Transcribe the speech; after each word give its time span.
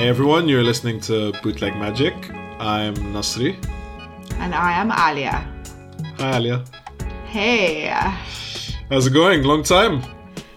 Hey 0.00 0.08
everyone, 0.08 0.48
you're 0.48 0.62
listening 0.62 0.98
to 1.00 1.30
Bootleg 1.42 1.76
Magic. 1.76 2.14
I'm 2.58 2.94
Nasri. 3.12 3.54
And 4.38 4.54
I 4.54 4.72
am 4.72 4.90
Alia. 4.90 5.46
Hi 6.16 6.38
Alia. 6.38 6.64
Hey. 7.26 7.88
How's 8.88 9.06
it 9.06 9.10
going? 9.10 9.42
Long 9.42 9.62
time. 9.62 10.02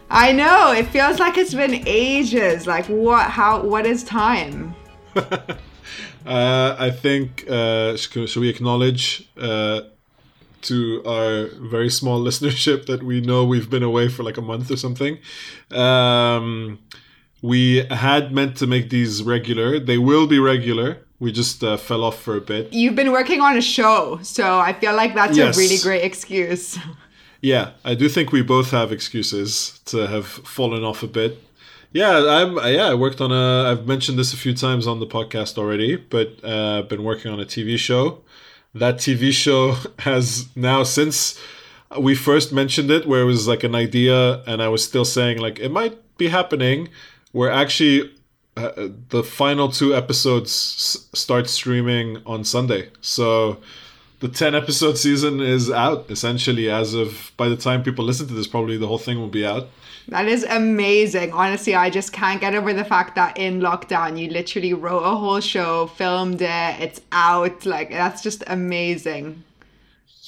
I 0.10 0.32
know. 0.32 0.72
It 0.72 0.88
feels 0.88 1.20
like 1.20 1.38
it's 1.38 1.54
been 1.54 1.86
ages. 1.86 2.68
Like 2.68 2.86
what? 2.86 3.30
How? 3.32 3.62
What 3.62 3.86
is 3.86 4.06
time? 4.06 4.76
uh, 5.16 5.44
I 6.26 6.90
think 6.90 7.46
uh, 7.50 7.98
should 7.98 8.38
we 8.38 8.48
acknowledge 8.48 9.30
uh, 9.38 9.82
to 10.62 11.04
our 11.06 11.48
very 11.60 11.90
small 11.90 12.24
listenership 12.28 12.86
that 12.86 13.04
we 13.04 13.20
know 13.20 13.44
we've 13.44 13.70
been 13.70 13.84
away 13.84 14.08
for 14.08 14.24
like 14.24 14.38
a 14.38 14.42
month 14.42 14.72
or 14.72 14.78
something. 14.78 15.18
Um, 15.70 16.80
we 17.44 17.86
had 17.92 18.32
meant 18.34 18.56
to 18.62 18.66
make 18.66 18.90
these 18.90 19.22
regular. 19.22 19.78
They 19.80 20.00
will 20.00 20.26
be 20.28 20.40
regular. 20.40 20.90
We 21.20 21.32
just 21.32 21.64
uh, 21.64 21.78
fell 21.78 22.04
off 22.04 22.18
for 22.26 22.36
a 22.36 22.42
bit. 22.42 22.74
You've 22.74 22.96
been 22.96 23.12
working 23.12 23.40
on 23.42 23.56
a 23.58 23.62
show, 23.62 24.20
so 24.24 24.46
I 24.60 24.72
feel 24.74 24.96
like 24.96 25.14
that's 25.14 25.38
Yes. 25.38 25.56
a 25.56 25.60
really 25.60 25.78
great 25.78 26.04
excuse. 26.04 26.80
Yeah, 27.46 27.72
I 27.84 27.94
do 27.94 28.08
think 28.08 28.32
we 28.32 28.42
both 28.42 28.72
have 28.72 28.94
excuses 28.94 29.82
to 29.92 30.08
have 30.08 30.26
fallen 30.26 30.86
off 30.86 31.04
a 31.04 31.08
bit. 31.08 31.32
Yeah, 31.92 32.14
I'm. 32.38 32.56
Yeah, 32.56 32.88
I 32.94 32.96
worked 32.96 33.20
on 33.20 33.34
a. 33.34 33.70
I've 33.70 33.86
mentioned 33.86 34.18
this 34.18 34.32
a 34.34 34.38
few 34.38 34.54
times 34.56 34.88
on 34.88 35.02
the 35.02 35.06
podcast 35.06 35.58
already, 35.58 35.98
but 35.98 36.28
uh, 36.42 36.80
I've 36.80 36.88
been 36.88 37.04
working 37.04 37.30
on 37.34 37.42
a 37.42 37.46
TV 37.46 37.78
show. 37.78 38.22
That 38.74 38.96
TV 38.96 39.34
show 39.34 39.76
has 40.10 40.48
now 40.56 40.84
since 40.84 41.38
we 42.00 42.16
first 42.16 42.54
mentioned 42.54 42.90
it, 42.90 43.06
where 43.06 43.24
it 43.24 43.26
was 43.36 43.46
like 43.46 43.66
an 43.66 43.76
idea, 43.76 44.42
and 44.48 44.64
I 44.64 44.70
was 44.70 44.82
still 44.82 45.04
saying 45.06 45.40
like 45.40 45.60
it 45.60 45.70
might 45.70 45.96
be 46.18 46.30
happening. 46.30 46.88
We're 47.34 47.50
actually 47.52 48.12
uh, 48.56 48.90
the 49.10 49.24
final 49.24 49.70
two 49.70 49.96
episodes 49.96 50.52
s- 50.52 51.10
start 51.14 51.50
streaming 51.50 52.22
on 52.26 52.44
Sunday, 52.44 52.90
so 53.02 53.58
the 54.20 54.28
10 54.30 54.56
episode 54.56 54.98
season 55.06 55.42
is 55.42 55.70
out 55.70 56.06
essentially 56.10 56.70
as 56.70 56.94
of 56.94 57.32
by 57.36 57.50
the 57.50 57.58
time 57.58 57.84
people 57.84 58.06
listen 58.06 58.28
to 58.28 58.34
this 58.34 58.48
probably 58.48 58.78
the 58.78 58.88
whole 58.88 58.98
thing 59.00 59.20
will 59.20 59.28
be 59.42 59.46
out 59.46 59.68
That 60.10 60.28
is 60.28 60.44
amazing. 60.44 61.32
Honestly, 61.34 61.76
I 61.76 61.90
just 61.90 62.12
can't 62.14 62.40
get 62.42 62.54
over 62.56 62.74
the 62.74 62.86
fact 62.86 63.16
that 63.16 63.38
in 63.38 63.60
lockdown 63.62 64.18
you 64.20 64.30
literally 64.30 64.74
wrote 64.74 65.04
a 65.04 65.16
whole 65.16 65.40
show, 65.42 65.88
filmed 65.88 66.42
it, 66.42 66.74
it's 66.86 67.00
out. 67.12 67.66
Like 67.66 67.90
that's 67.90 68.22
just 68.22 68.44
amazing. 68.48 69.44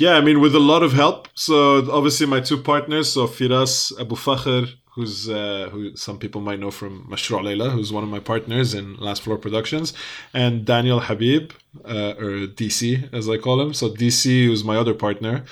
yeah 0.03 0.13
i 0.19 0.21
mean 0.27 0.39
with 0.45 0.55
a 0.55 0.59
lot 0.73 0.81
of 0.83 0.91
help 0.93 1.27
so 1.35 1.55
obviously 1.97 2.25
my 2.35 2.41
two 2.49 2.57
partners 2.71 3.07
so 3.13 3.27
firas 3.37 3.75
abu 4.03 4.15
fakhr 4.15 4.61
who's 4.95 5.29
uh, 5.29 5.69
who 5.71 5.95
some 5.95 6.17
people 6.17 6.41
might 6.41 6.59
know 6.59 6.71
from 6.71 7.05
Mashrou' 7.09 7.43
Leila, 7.43 7.69
who's 7.69 7.91
one 7.91 8.03
of 8.03 8.09
my 8.09 8.19
partners 8.19 8.73
in 8.73 8.95
Last 8.95 9.21
Floor 9.23 9.37
Productions, 9.37 9.93
and 10.33 10.65
Daniel 10.65 11.01
Habib, 11.01 11.51
uh, 11.83 12.13
or 12.17 12.47
DC 12.47 13.13
as 13.13 13.29
I 13.29 13.37
call 13.37 13.59
him. 13.61 13.73
So 13.73 13.89
DC, 13.89 14.45
who's 14.45 14.63
my 14.63 14.77
other 14.77 14.93
partner. 14.93 15.43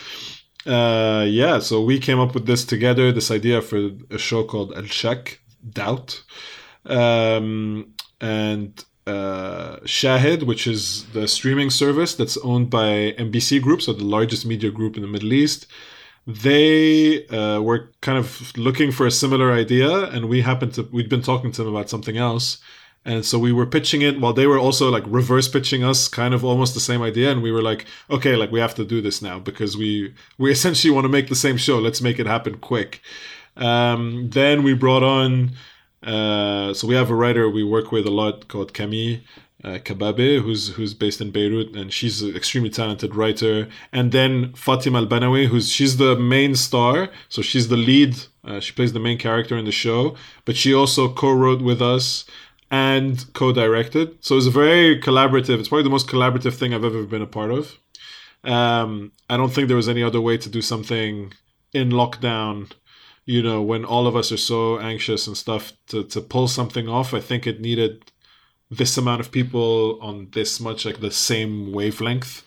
Uh, 0.66 1.25
yeah, 1.27 1.59
so 1.59 1.83
we 1.83 2.00
came 2.00 2.19
up 2.19 2.33
with 2.33 2.45
this 2.45 2.63
together, 2.63 3.11
this 3.11 3.31
idea 3.31 3.61
for 3.61 3.89
a 4.09 4.17
show 4.17 4.45
called 4.45 4.73
El 4.77 4.85
Shak, 4.85 5.41
Doubt. 5.69 6.23
Um, 6.85 7.94
and 8.22 8.83
uh, 9.05 9.78
Shahid, 9.83 10.44
which 10.44 10.67
is 10.67 11.05
the 11.11 11.28
streaming 11.28 11.69
service 11.69 12.16
that's 12.16 12.38
owned 12.38 12.69
by 12.69 13.13
MBC 13.17 13.61
Group, 13.61 13.81
so 13.81 13.91
the 13.91 14.05
largest 14.05 14.45
media 14.45 14.72
group 14.72 14.95
in 14.95 15.02
the 15.02 15.07
Middle 15.09 15.33
East. 15.33 15.67
They 16.25 17.27
uh, 17.27 17.59
were 17.61 17.91
kind 18.02 18.17
of 18.17 18.57
looking 18.57 18.91
for 18.91 19.05
a 19.05 19.11
similar 19.11 19.52
idea, 19.52 20.05
and 20.09 20.29
we 20.29 20.41
happened 20.41 20.73
to 20.75 20.83
we'd 20.83 21.09
been 21.09 21.21
talking 21.21 21.52
to 21.52 21.63
them 21.63 21.75
about 21.75 21.89
something 21.89 22.17
else, 22.17 22.59
and 23.03 23.25
so 23.25 23.38
we 23.38 23.52
were 23.52 23.66
pitching 23.66 24.02
it 24.02 24.19
while 24.21 24.31
they 24.31 24.47
were 24.47 24.57
also 24.57 24.89
like 24.89 25.03
reverse 25.05 25.50
pitching 25.50 25.83
us, 25.83 26.07
kind 26.07 26.33
of 26.33 26.45
almost 26.45 26.73
the 26.75 26.79
same 26.79 27.01
idea, 27.01 27.29
and 27.29 27.44
we 27.44 27.51
were 27.51 27.62
like, 27.62 27.85
okay, 28.09 28.38
like 28.38 28.51
we 28.51 28.62
have 28.62 28.75
to 28.75 28.85
do 28.85 29.01
this 29.01 29.22
now 29.22 29.38
because 29.38 29.75
we 29.75 30.13
we 30.38 30.50
essentially 30.51 30.94
want 30.94 31.03
to 31.03 31.09
make 31.09 31.28
the 31.28 31.35
same 31.35 31.57
show. 31.57 31.78
Let's 31.79 32.01
make 32.01 32.19
it 32.19 32.28
happen 32.28 32.57
quick. 32.57 33.01
Um, 33.57 34.29
then 34.29 34.63
we 34.63 34.73
brought 34.73 35.03
on. 35.03 35.51
Uh, 36.01 36.73
so 36.73 36.85
we 36.85 36.95
have 36.95 37.09
a 37.09 37.16
writer 37.16 37.50
we 37.50 37.63
work 37.63 37.94
with 37.94 38.06
a 38.06 38.12
lot 38.12 38.50
called 38.50 38.73
Camille 38.73 39.19
uh, 39.63 39.79
Kababe, 39.79 40.41
who's 40.41 40.69
who's 40.75 40.94
based 40.94 41.22
in 41.22 41.31
Beirut, 41.31 41.75
and 41.75 41.94
she's 41.94 42.22
an 42.22 42.35
extremely 42.35 42.69
talented 42.69 43.16
writer. 43.16 43.68
And 43.91 44.12
then 44.12 44.53
Fatima 44.53 45.00
Al 45.00 45.07
Banawi, 45.07 45.47
who's 45.47 45.69
she's 45.72 45.97
the 45.97 46.16
main 46.16 46.56
star, 46.56 47.09
so 47.29 47.41
she's 47.41 47.69
the 47.69 47.78
lead. 47.78 48.16
Uh, 48.44 48.59
she 48.59 48.74
plays 48.74 48.91
the 48.91 49.00
main 49.00 49.18
character 49.18 49.57
in 49.57 49.66
the 49.66 49.72
show, 49.72 50.16
but 50.44 50.57
she 50.57 50.74
also 50.74 51.12
co-wrote 51.13 51.62
with 51.62 51.81
us 51.81 52.25
and 52.69 53.31
co-directed. 53.34 54.18
So 54.22 54.38
it's 54.38 54.47
a 54.47 54.51
very 54.51 55.00
collaborative. 55.00 55.59
It's 55.59 55.69
probably 55.69 55.84
the 55.84 55.90
most 55.90 56.07
collaborative 56.09 56.56
thing 56.56 56.74
I've 56.74 56.84
ever 56.84 57.03
been 57.03 57.22
a 57.22 57.28
part 57.28 57.51
of. 57.51 57.80
Um, 58.44 59.13
I 59.30 59.38
don't 59.38 59.53
think 59.53 59.69
there 59.69 59.78
was 59.78 59.88
any 59.88 60.03
other 60.03 60.19
way 60.19 60.38
to 60.38 60.50
do 60.50 60.62
something 60.62 61.34
in 61.72 61.90
lockdown 61.90 62.72
you 63.25 63.41
know, 63.41 63.62
when 63.62 63.85
all 63.85 64.06
of 64.06 64.16
us 64.16 64.31
are 64.31 64.38
so 64.38 64.80
anxious 64.80 65.28
and 65.28 65.38
stuff 65.38 65.72
to, 65.88 66.03
to 66.03 66.22
pull 66.22 66.47
something 66.47 66.90
off, 66.90 67.13
I 67.13 67.22
think 67.22 67.47
it 67.47 67.62
needed 67.62 68.12
this 68.75 68.97
amount 68.97 69.22
of 69.22 69.31
people 69.31 70.00
on 70.01 70.28
this 70.31 70.59
much 70.59 70.85
like 70.85 71.00
the 71.00 71.11
same 71.11 71.72
wavelength. 71.72 72.44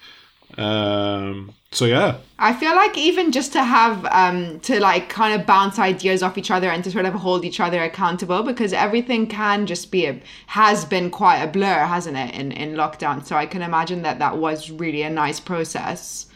Um, 0.56 1.54
so 1.72 1.84
yeah, 1.84 2.19
I 2.38 2.54
feel 2.54 2.75
like 2.75 2.97
even 2.97 3.32
just 3.32 3.53
to 3.53 3.62
have 3.62 4.06
um 4.06 4.60
to 4.60 4.81
like 4.81 5.09
kind 5.09 5.38
of 5.38 5.47
bounce 5.47 5.78
ideas 5.78 6.22
off 6.22 6.38
each 6.38 6.50
other 6.50 6.70
and 6.70 6.82
to 6.84 6.91
sort 6.91 7.04
of 7.04 7.15
hold 7.15 7.44
each 7.44 7.60
other 7.60 7.82
accountable 7.82 8.42
because 8.42 8.72
everything 8.72 9.26
can 9.26 9.66
just 9.66 9.91
be 9.91 10.06
a 10.06 10.20
has 10.47 10.84
been 10.84 11.10
quite 11.10 11.42
a 11.42 11.48
blur, 11.48 11.84
hasn't 11.86 12.16
it, 12.16 12.34
in 12.34 12.53
in 12.53 12.75
lockdown. 12.75 13.25
So 13.25 13.36
I 13.36 13.47
can 13.47 13.62
imagine 13.62 14.03
that 14.03 14.19
that 14.20 14.38
was 14.38 14.70
really 14.70 15.03
a 15.03 15.10
nice 15.10 15.41
process, 15.41 16.26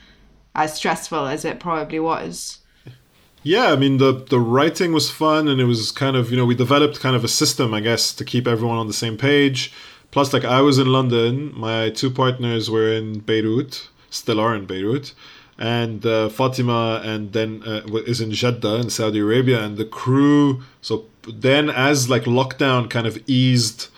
as 0.55 0.75
stressful 0.75 1.27
as 1.27 1.45
it 1.45 1.61
probably 1.61 2.01
was. 2.01 2.60
Yeah. 3.43 3.73
I 3.73 3.77
mean 3.77 3.99
the 3.99 4.13
the 4.13 4.41
writing 4.41 4.93
was 4.93 5.11
fun, 5.11 5.49
and 5.49 5.61
it 5.61 5.65
was 5.65 5.91
kind 5.93 6.17
of 6.17 6.31
you 6.31 6.37
know 6.37 6.45
we 6.45 6.55
developed 6.55 7.01
kind 7.01 7.17
of 7.17 7.25
a 7.25 7.29
system, 7.29 7.75
I 7.75 7.81
guess, 7.81 8.13
to 8.15 8.25
keep 8.25 8.47
everyone 8.47 8.79
on 8.79 8.87
the 8.87 8.93
same 8.93 9.17
page. 9.17 9.73
Plus, 10.11 10.33
like 10.33 10.45
I 10.45 10.61
was 10.61 10.79
in 10.79 10.89
London, 10.89 11.53
my 11.55 11.91
two 11.91 12.11
partners 12.11 12.69
were 12.69 12.93
in 12.93 13.21
Beirut, 13.21 13.89
still 14.11 14.41
are 14.41 14.55
in 14.55 14.67
Beirut, 14.67 15.15
and 15.57 16.05
uh, 16.05 16.29
Fatima, 16.29 17.01
and 17.05 17.33
then 17.33 17.63
uh, 17.65 17.83
is 18.07 18.21
in 18.21 18.33
Jeddah 18.33 18.77
in 18.77 18.91
Saudi 18.91 19.21
Arabia, 19.21 19.63
and 19.63 19.77
the 19.77 19.85
crew. 19.85 20.63
So 20.81 21.05
then, 21.29 21.71
as 21.71 22.11
like 22.11 22.25
lockdown 22.25 22.91
kind 22.91 23.07
of 23.07 23.23
eased 23.29 23.89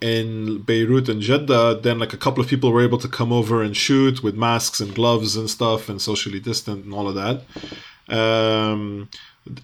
in 0.00 0.62
Beirut 0.62 1.08
and 1.08 1.20
Jeddah, 1.20 1.80
then 1.82 1.98
like 1.98 2.12
a 2.12 2.16
couple 2.16 2.42
of 2.42 2.48
people 2.48 2.72
were 2.72 2.82
able 2.82 2.98
to 2.98 3.08
come 3.08 3.32
over 3.32 3.62
and 3.62 3.76
shoot 3.76 4.22
with 4.22 4.34
masks 4.34 4.80
and 4.80 4.94
gloves 4.94 5.36
and 5.36 5.50
stuff 5.50 5.88
and 5.88 6.00
socially 6.00 6.40
distant 6.40 6.84
and 6.84 6.94
all 6.94 7.08
of 7.08 7.14
that. 7.14 7.42
Um, 8.10 9.08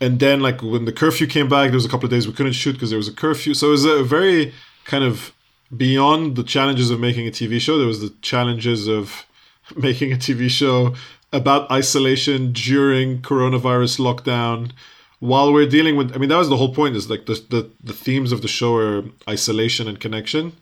and 0.00 0.18
then 0.20 0.40
like 0.40 0.62
when 0.62 0.84
the 0.84 0.92
curfew 0.92 1.26
came 1.26 1.48
back, 1.48 1.66
there 1.68 1.74
was 1.74 1.84
a 1.84 1.88
couple 1.88 2.06
of 2.06 2.10
days 2.10 2.26
we 2.26 2.32
couldn't 2.32 2.52
shoot 2.52 2.72
because 2.72 2.90
there 2.90 2.98
was 2.98 3.08
a 3.08 3.12
curfew. 3.12 3.54
So 3.54 3.68
it 3.68 3.72
was 3.72 3.84
a 3.84 4.02
very 4.02 4.52
kind 4.84 5.04
of 5.04 5.32
beyond 5.76 6.36
the 6.36 6.42
challenges 6.42 6.90
of 6.90 7.00
making 7.00 7.26
a 7.26 7.30
TV 7.30 7.60
show. 7.60 7.78
There 7.78 7.86
was 7.86 8.00
the 8.00 8.14
challenges 8.22 8.88
of 8.88 9.26
making 9.76 10.12
a 10.12 10.16
TV 10.16 10.48
show 10.48 10.94
about 11.32 11.70
isolation 11.70 12.52
during 12.52 13.20
coronavirus 13.20 13.98
lockdown 13.98 14.72
while 15.18 15.52
we're 15.52 15.68
dealing 15.68 15.96
with 15.96 16.14
i 16.14 16.18
mean 16.18 16.28
that 16.28 16.36
was 16.36 16.48
the 16.48 16.56
whole 16.56 16.74
point 16.74 16.94
is 16.94 17.10
like 17.10 17.26
the, 17.26 17.34
the 17.50 17.70
the 17.82 17.92
themes 17.92 18.32
of 18.32 18.42
the 18.42 18.48
show 18.48 18.76
are 18.76 19.02
isolation 19.28 19.88
and 19.88 19.98
connection 19.98 20.52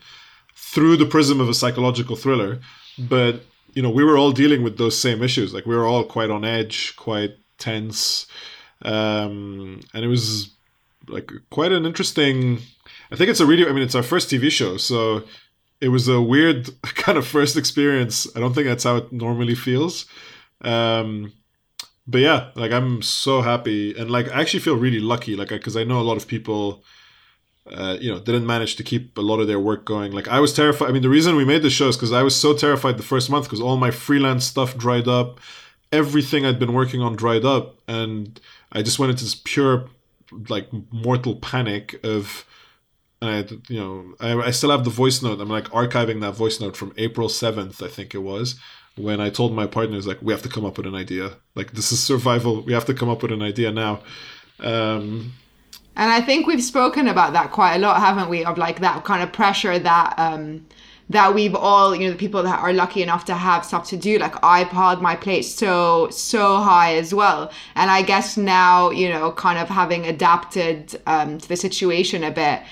through 0.55 0.97
the 0.97 1.07
prism 1.07 1.41
of 1.41 1.49
a 1.49 1.55
psychological 1.55 2.17
thriller 2.17 2.61
but 2.99 3.43
you 3.75 3.83
know 3.83 3.91
we 3.91 4.05
were 4.05 4.17
all 4.17 4.33
dealing 4.33 4.63
with 4.63 4.79
those 4.79 4.99
same 4.99 5.23
issues 5.23 5.53
like 5.53 5.67
we 5.67 5.77
were 5.77 5.87
all 5.87 6.05
quite 6.05 6.31
on 6.31 6.45
edge 6.45 6.95
quite 6.97 7.37
tense. 7.59 8.27
Um 8.83 9.81
and 9.93 10.05
it 10.05 10.09
was 10.09 10.51
like 11.09 11.31
quite 11.51 11.73
an 11.73 11.85
interesting 11.85 12.59
i 13.13 13.17
think 13.17 13.29
it's 13.29 13.41
a 13.41 13.47
really 13.47 13.67
i 13.67 13.73
mean 13.73 13.83
it's 13.83 13.95
our 13.95 14.03
first 14.03 14.31
tv 14.31 14.51
show 14.51 14.77
so 14.77 15.23
it 15.81 15.89
was 15.89 16.09
a 16.09 16.21
weird 16.21 16.71
kind 16.83 17.19
of 17.19 17.27
first 17.27 17.57
experience. 17.57 18.27
I 18.35 18.41
don't 18.41 18.55
think 18.55 18.67
that's 18.67 18.85
how 18.85 18.97
it 18.97 19.13
normally 19.13 19.55
feels. 19.55 20.07
Um 20.63 21.33
but 22.07 22.21
yeah 22.21 22.51
like 22.55 22.73
i'm 22.73 23.03
so 23.03 23.43
happy. 23.43 23.97
And 23.99 24.11
like 24.11 24.29
i 24.31 24.41
actually 24.41 24.61
feel 24.61 24.77
really 24.77 25.01
lucky 25.01 25.37
like 25.37 25.49
because 25.49 25.77
I 25.77 25.85
know 25.85 26.01
a 26.01 26.09
lot 26.11 26.17
of 26.17 26.27
people 26.27 26.85
uh, 27.71 27.97
you 27.99 28.13
know 28.13 28.21
didn't 28.21 28.47
manage 28.47 28.77
to 28.77 28.83
keep 28.83 29.17
a 29.17 29.23
lot 29.23 29.41
of 29.41 29.47
their 29.47 29.61
work 29.61 29.85
going. 29.85 30.13
Like 30.13 30.29
i 30.29 30.41
was 30.41 30.53
terrified 30.53 30.89
i 30.89 30.93
mean 30.93 31.03
the 31.03 31.09
reason 31.09 31.37
we 31.37 31.45
made 31.45 31.63
the 31.63 31.71
show 31.71 31.89
is 31.89 31.97
because 31.97 32.13
i 32.13 32.23
was 32.23 32.37
so 32.37 32.55
terrified 32.55 32.99
the 32.99 33.03
first 33.03 33.31
month 33.31 33.45
because 33.45 33.61
all 33.61 33.77
my 33.77 33.91
freelance 33.91 34.45
stuff 34.45 34.77
dried 34.77 35.09
up 35.09 35.41
everything 35.95 36.45
i'd 36.45 36.59
been 36.59 36.73
working 36.73 37.01
on 37.01 37.15
dried 37.17 37.45
up 37.45 37.67
and 37.89 38.41
i 38.73 38.83
just 38.83 38.99
went 38.99 39.11
into 39.11 39.25
this 39.25 39.41
pure 39.53 39.89
like 40.49 40.69
mortal 40.91 41.37
panic 41.37 41.87
of 42.05 42.45
and 43.23 43.31
I, 43.31 43.73
you 43.73 43.81
know, 43.81 44.15
I, 44.21 44.49
I 44.49 44.51
still 44.51 44.71
have 44.71 44.85
the 44.85 44.91
voice 44.91 45.23
note. 45.23 45.41
I'm 45.41 45.49
like 45.49 45.69
archiving 45.71 46.21
that 46.21 46.35
voice 46.35 46.61
note 46.61 46.77
from 46.77 46.93
April 46.97 47.29
7th, 47.29 47.83
I 47.83 47.89
think 47.89 48.15
it 48.15 48.19
was, 48.19 48.57
when 48.97 49.21
I 49.21 49.31
told 49.31 49.55
my 49.55 49.67
partners 49.67 50.07
like 50.07 50.21
we 50.21 50.33
have 50.33 50.43
to 50.43 50.49
come 50.49 50.65
up 50.65 50.77
with 50.77 50.87
an 50.87 50.95
idea. 50.95 51.37
Like 51.55 51.73
this 51.73 51.93
is 51.93 52.03
survival. 52.03 52.63
We 52.63 52.73
have 52.75 52.85
to 52.87 52.95
come 52.95 53.09
up 53.09 53.23
with 53.23 53.33
an 53.33 53.43
idea 53.43 53.73
now. 53.73 54.03
Um, 54.61 55.33
And 55.97 56.11
I 56.11 56.21
think 56.21 56.47
we've 56.47 56.63
spoken 56.63 57.09
about 57.09 57.33
that 57.35 57.53
quite 57.53 57.77
a 57.77 57.79
lot, 57.79 58.01
haven't 58.01 58.29
we? 58.29 58.45
Of 58.45 58.59
like 58.59 58.81
that 58.81 59.05
kind 59.05 59.23
of 59.23 59.33
pressure 59.33 59.79
that 59.79 60.15
um, 60.19 60.67
that 61.11 61.35
we've 61.35 61.55
all, 61.55 61.95
you 61.95 62.07
know, 62.07 62.13
the 62.13 62.19
people 62.19 62.43
that 62.43 62.59
are 62.61 62.73
lucky 62.73 63.03
enough 63.03 63.25
to 63.27 63.35
have 63.35 63.65
stuff 63.65 63.89
to 63.89 63.97
do, 63.97 64.19
like 64.19 64.35
I 64.43 64.65
piled 64.65 65.03
my 65.03 65.15
plate 65.15 65.43
so, 65.43 66.09
so 66.11 66.57
high 66.57 66.97
as 66.97 67.13
well. 67.13 67.53
And 67.75 67.91
I 67.91 68.03
guess 68.03 68.37
now, 68.37 68.91
you 68.91 69.09
know, 69.09 69.33
kind 69.33 69.59
of 69.59 69.69
having 69.69 70.07
adapted 70.07 71.01
um, 71.07 71.39
to 71.39 71.49
the 71.49 71.57
situation 71.57 72.25
a 72.25 72.31
bit, 72.31 72.63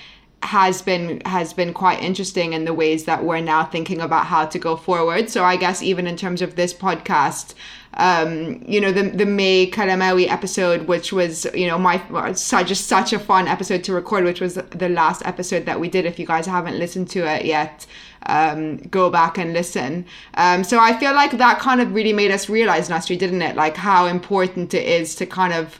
has 0.43 0.81
been 0.81 1.21
has 1.21 1.53
been 1.53 1.73
quite 1.73 2.03
interesting 2.03 2.51
in 2.51 2.65
the 2.65 2.73
ways 2.73 3.05
that 3.05 3.23
we're 3.23 3.39
now 3.39 3.63
thinking 3.63 4.01
about 4.01 4.25
how 4.25 4.45
to 4.45 4.59
go 4.59 4.75
forward. 4.75 5.29
So 5.29 5.43
I 5.43 5.55
guess 5.55 5.81
even 5.81 6.05
in 6.05 6.17
terms 6.17 6.41
of 6.41 6.55
this 6.55 6.73
podcast, 6.73 7.53
um, 7.95 8.61
you 8.67 8.81
know, 8.81 8.91
the 8.91 9.03
the 9.03 9.25
May 9.25 9.69
Kalamawi 9.69 10.29
episode, 10.29 10.87
which 10.87 11.13
was 11.13 11.47
you 11.53 11.67
know 11.67 11.77
my 11.77 12.33
such 12.33 12.67
just 12.67 12.87
such 12.87 13.13
a 13.13 13.19
fun 13.19 13.47
episode 13.47 13.83
to 13.85 13.93
record, 13.93 14.25
which 14.25 14.41
was 14.41 14.55
the 14.55 14.89
last 14.89 15.21
episode 15.25 15.65
that 15.65 15.79
we 15.79 15.87
did. 15.87 16.05
If 16.05 16.19
you 16.19 16.25
guys 16.25 16.45
haven't 16.45 16.77
listened 16.77 17.09
to 17.11 17.19
it 17.19 17.45
yet, 17.45 17.85
um, 18.27 18.77
go 18.77 19.09
back 19.09 19.37
and 19.37 19.53
listen. 19.53 20.05
Um, 20.35 20.63
so 20.63 20.79
I 20.79 20.97
feel 20.97 21.13
like 21.13 21.31
that 21.37 21.59
kind 21.59 21.81
of 21.81 21.93
really 21.93 22.13
made 22.13 22.31
us 22.31 22.49
realize, 22.49 22.89
Nasri, 22.89 23.17
didn't 23.17 23.41
it? 23.41 23.55
Like 23.55 23.75
how 23.75 24.05
important 24.05 24.73
it 24.73 24.85
is 24.85 25.15
to 25.15 25.25
kind 25.25 25.53
of 25.53 25.79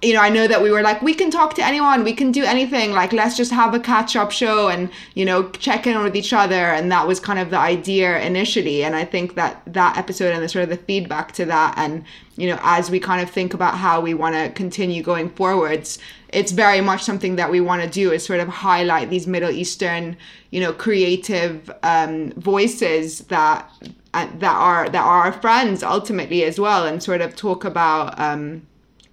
you 0.00 0.14
know, 0.14 0.20
I 0.20 0.28
know 0.28 0.46
that 0.46 0.62
we 0.62 0.70
were 0.70 0.82
like, 0.82 1.02
we 1.02 1.12
can 1.12 1.28
talk 1.30 1.54
to 1.54 1.64
anyone, 1.64 2.04
we 2.04 2.12
can 2.12 2.30
do 2.30 2.44
anything. 2.44 2.92
Like, 2.92 3.12
let's 3.12 3.36
just 3.36 3.50
have 3.50 3.74
a 3.74 3.80
catch 3.80 4.14
up 4.14 4.30
show 4.30 4.68
and, 4.68 4.90
you 5.14 5.24
know, 5.24 5.50
check 5.50 5.88
in 5.88 6.00
with 6.02 6.14
each 6.14 6.32
other. 6.32 6.54
And 6.54 6.90
that 6.92 7.08
was 7.08 7.18
kind 7.18 7.38
of 7.40 7.50
the 7.50 7.58
idea 7.58 8.20
initially. 8.20 8.84
And 8.84 8.94
I 8.94 9.04
think 9.04 9.34
that 9.34 9.60
that 9.66 9.98
episode 9.98 10.32
and 10.32 10.42
the 10.42 10.48
sort 10.48 10.62
of 10.62 10.68
the 10.68 10.76
feedback 10.76 11.32
to 11.32 11.44
that, 11.46 11.74
and, 11.76 12.04
you 12.36 12.48
know, 12.48 12.60
as 12.62 12.90
we 12.90 13.00
kind 13.00 13.20
of 13.20 13.28
think 13.28 13.54
about 13.54 13.74
how 13.74 14.00
we 14.00 14.14
want 14.14 14.36
to 14.36 14.50
continue 14.50 15.02
going 15.02 15.30
forwards, 15.30 15.98
it's 16.28 16.52
very 16.52 16.80
much 16.80 17.02
something 17.02 17.34
that 17.34 17.50
we 17.50 17.60
want 17.60 17.82
to 17.82 17.88
do 17.88 18.12
is 18.12 18.24
sort 18.24 18.38
of 18.38 18.48
highlight 18.48 19.10
these 19.10 19.26
Middle 19.26 19.50
Eastern, 19.50 20.16
you 20.50 20.60
know, 20.60 20.72
creative 20.72 21.70
um, 21.82 22.30
voices 22.32 23.20
that. 23.22 23.68
Uh, 24.14 24.26
that 24.38 24.56
are 24.56 24.88
that 24.88 25.04
are 25.04 25.24
our 25.24 25.32
friends 25.32 25.82
ultimately 25.82 26.42
as 26.42 26.58
well, 26.58 26.86
and 26.86 27.02
sort 27.02 27.20
of 27.20 27.36
talk 27.36 27.62
about 27.62 28.18
um, 28.18 28.66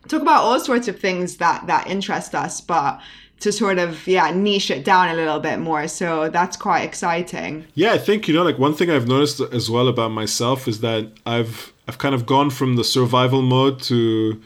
talk 0.08 0.22
about 0.22 0.44
all 0.44 0.60
sorts 0.60 0.88
of 0.88 1.00
things 1.00 1.38
that 1.38 1.68
that 1.68 1.88
interest 1.88 2.36
us, 2.36 2.62
but 2.62 3.00
to 3.40 3.52
sort 3.52 3.78
of 3.78 4.08
yeah 4.08 4.32
niche 4.32 4.72
it 4.72 4.86
down 4.86 5.10
a 5.10 5.14
little 5.14 5.40
bit 5.40 5.60
more. 5.60 5.88
So 5.88 6.30
that's 6.30 6.58
quite 6.58 6.82
exciting. 6.82 7.66
Yeah, 7.76 7.94
I 7.94 7.98
think 7.98 8.28
you 8.28 8.34
know 8.34 8.44
like 8.44 8.58
one 8.58 8.74
thing 8.74 8.90
I've 8.90 9.08
noticed 9.08 9.40
as 9.42 9.70
well 9.70 9.88
about 9.88 10.12
myself 10.12 10.68
is 10.68 10.82
that 10.82 11.12
I've 11.26 11.74
I've 11.88 11.98
kind 11.98 12.16
of 12.16 12.26
gone 12.26 12.50
from 12.50 12.76
the 12.76 12.84
survival 12.84 13.42
mode 13.42 13.82
to 13.84 14.42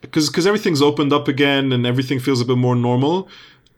because 0.00 0.28
because 0.28 0.46
everything's 0.46 0.82
opened 0.82 1.12
up 1.12 1.28
again 1.28 1.72
and 1.72 1.86
everything 1.86 2.20
feels 2.20 2.40
a 2.40 2.44
bit 2.44 2.58
more 2.58 2.76
normal. 2.76 3.28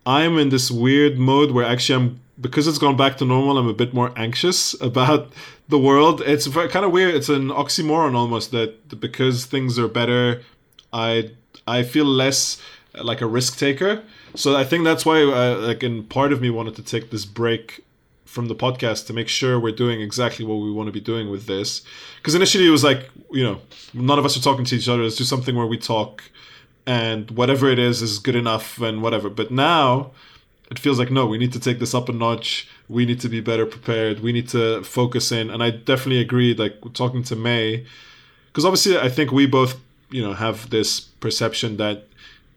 I'm 0.06 0.38
in 0.38 0.48
this 0.48 0.70
weird 0.70 1.18
mode 1.18 1.52
where 1.52 1.64
actually 1.64 1.96
I'm 1.96 2.20
because 2.40 2.66
it's 2.66 2.78
gone 2.78 2.96
back 2.96 3.18
to 3.18 3.24
normal. 3.24 3.58
I'm 3.58 3.68
a 3.68 3.74
bit 3.74 3.92
more 3.92 4.12
anxious 4.16 4.74
about 4.80 5.32
the 5.68 5.78
world. 5.78 6.22
It's 6.22 6.48
kind 6.48 6.84
of 6.84 6.92
weird. 6.92 7.14
It's 7.14 7.28
an 7.28 7.48
oxymoron 7.48 8.14
almost 8.14 8.50
that 8.52 9.00
because 9.00 9.44
things 9.44 9.78
are 9.78 9.88
better, 9.88 10.42
I 10.92 11.30
I 11.66 11.82
feel 11.82 12.04
less 12.04 12.60
like 12.94 13.20
a 13.20 13.26
risk 13.26 13.58
taker. 13.58 14.02
So 14.34 14.56
I 14.56 14.64
think 14.64 14.84
that's 14.84 15.04
why, 15.06 15.22
uh, 15.22 15.58
like, 15.60 15.82
in 15.82 16.04
part 16.04 16.32
of 16.32 16.40
me 16.40 16.50
wanted 16.50 16.76
to 16.76 16.82
take 16.82 17.10
this 17.10 17.24
break 17.24 17.84
from 18.24 18.48
the 18.48 18.54
podcast 18.54 19.06
to 19.06 19.12
make 19.12 19.28
sure 19.28 19.58
we're 19.58 19.74
doing 19.74 20.00
exactly 20.00 20.44
what 20.44 20.56
we 20.56 20.70
want 20.70 20.86
to 20.86 20.92
be 20.92 21.00
doing 21.00 21.30
with 21.30 21.46
this. 21.46 21.82
Because 22.16 22.34
initially 22.34 22.66
it 22.66 22.70
was 22.70 22.84
like, 22.84 23.08
you 23.32 23.42
know, 23.42 23.60
none 23.94 24.18
of 24.18 24.24
us 24.24 24.36
are 24.36 24.40
talking 24.40 24.64
to 24.66 24.76
each 24.76 24.88
other. 24.88 25.02
Let's 25.02 25.16
do 25.16 25.24
something 25.24 25.56
where 25.56 25.66
we 25.66 25.78
talk, 25.78 26.22
and 26.86 27.30
whatever 27.30 27.68
it 27.70 27.78
is 27.78 28.02
is 28.02 28.18
good 28.18 28.36
enough 28.36 28.80
and 28.80 29.02
whatever. 29.02 29.30
But 29.30 29.50
now 29.50 30.12
it 30.70 30.78
feels 30.78 30.98
like 30.98 31.10
no, 31.10 31.26
we 31.26 31.38
need 31.38 31.52
to 31.54 31.60
take 31.60 31.78
this 31.78 31.94
up 31.94 32.08
a 32.08 32.12
notch. 32.12 32.68
We 32.88 33.06
need 33.06 33.20
to 33.20 33.28
be 33.28 33.40
better 33.40 33.66
prepared. 33.66 34.20
We 34.20 34.32
need 34.32 34.48
to 34.50 34.82
focus 34.82 35.32
in. 35.32 35.50
And 35.50 35.62
I 35.62 35.70
definitely 35.70 36.20
agree. 36.20 36.54
Like 36.54 36.74
talking 36.92 37.22
to 37.24 37.36
May, 37.36 37.86
because 38.48 38.64
obviously 38.64 38.98
I 38.98 39.08
think 39.08 39.32
we 39.32 39.46
both 39.46 39.80
you 40.10 40.22
know 40.22 40.32
have 40.32 40.70
this 40.70 41.00
perception 41.00 41.76
that 41.76 42.08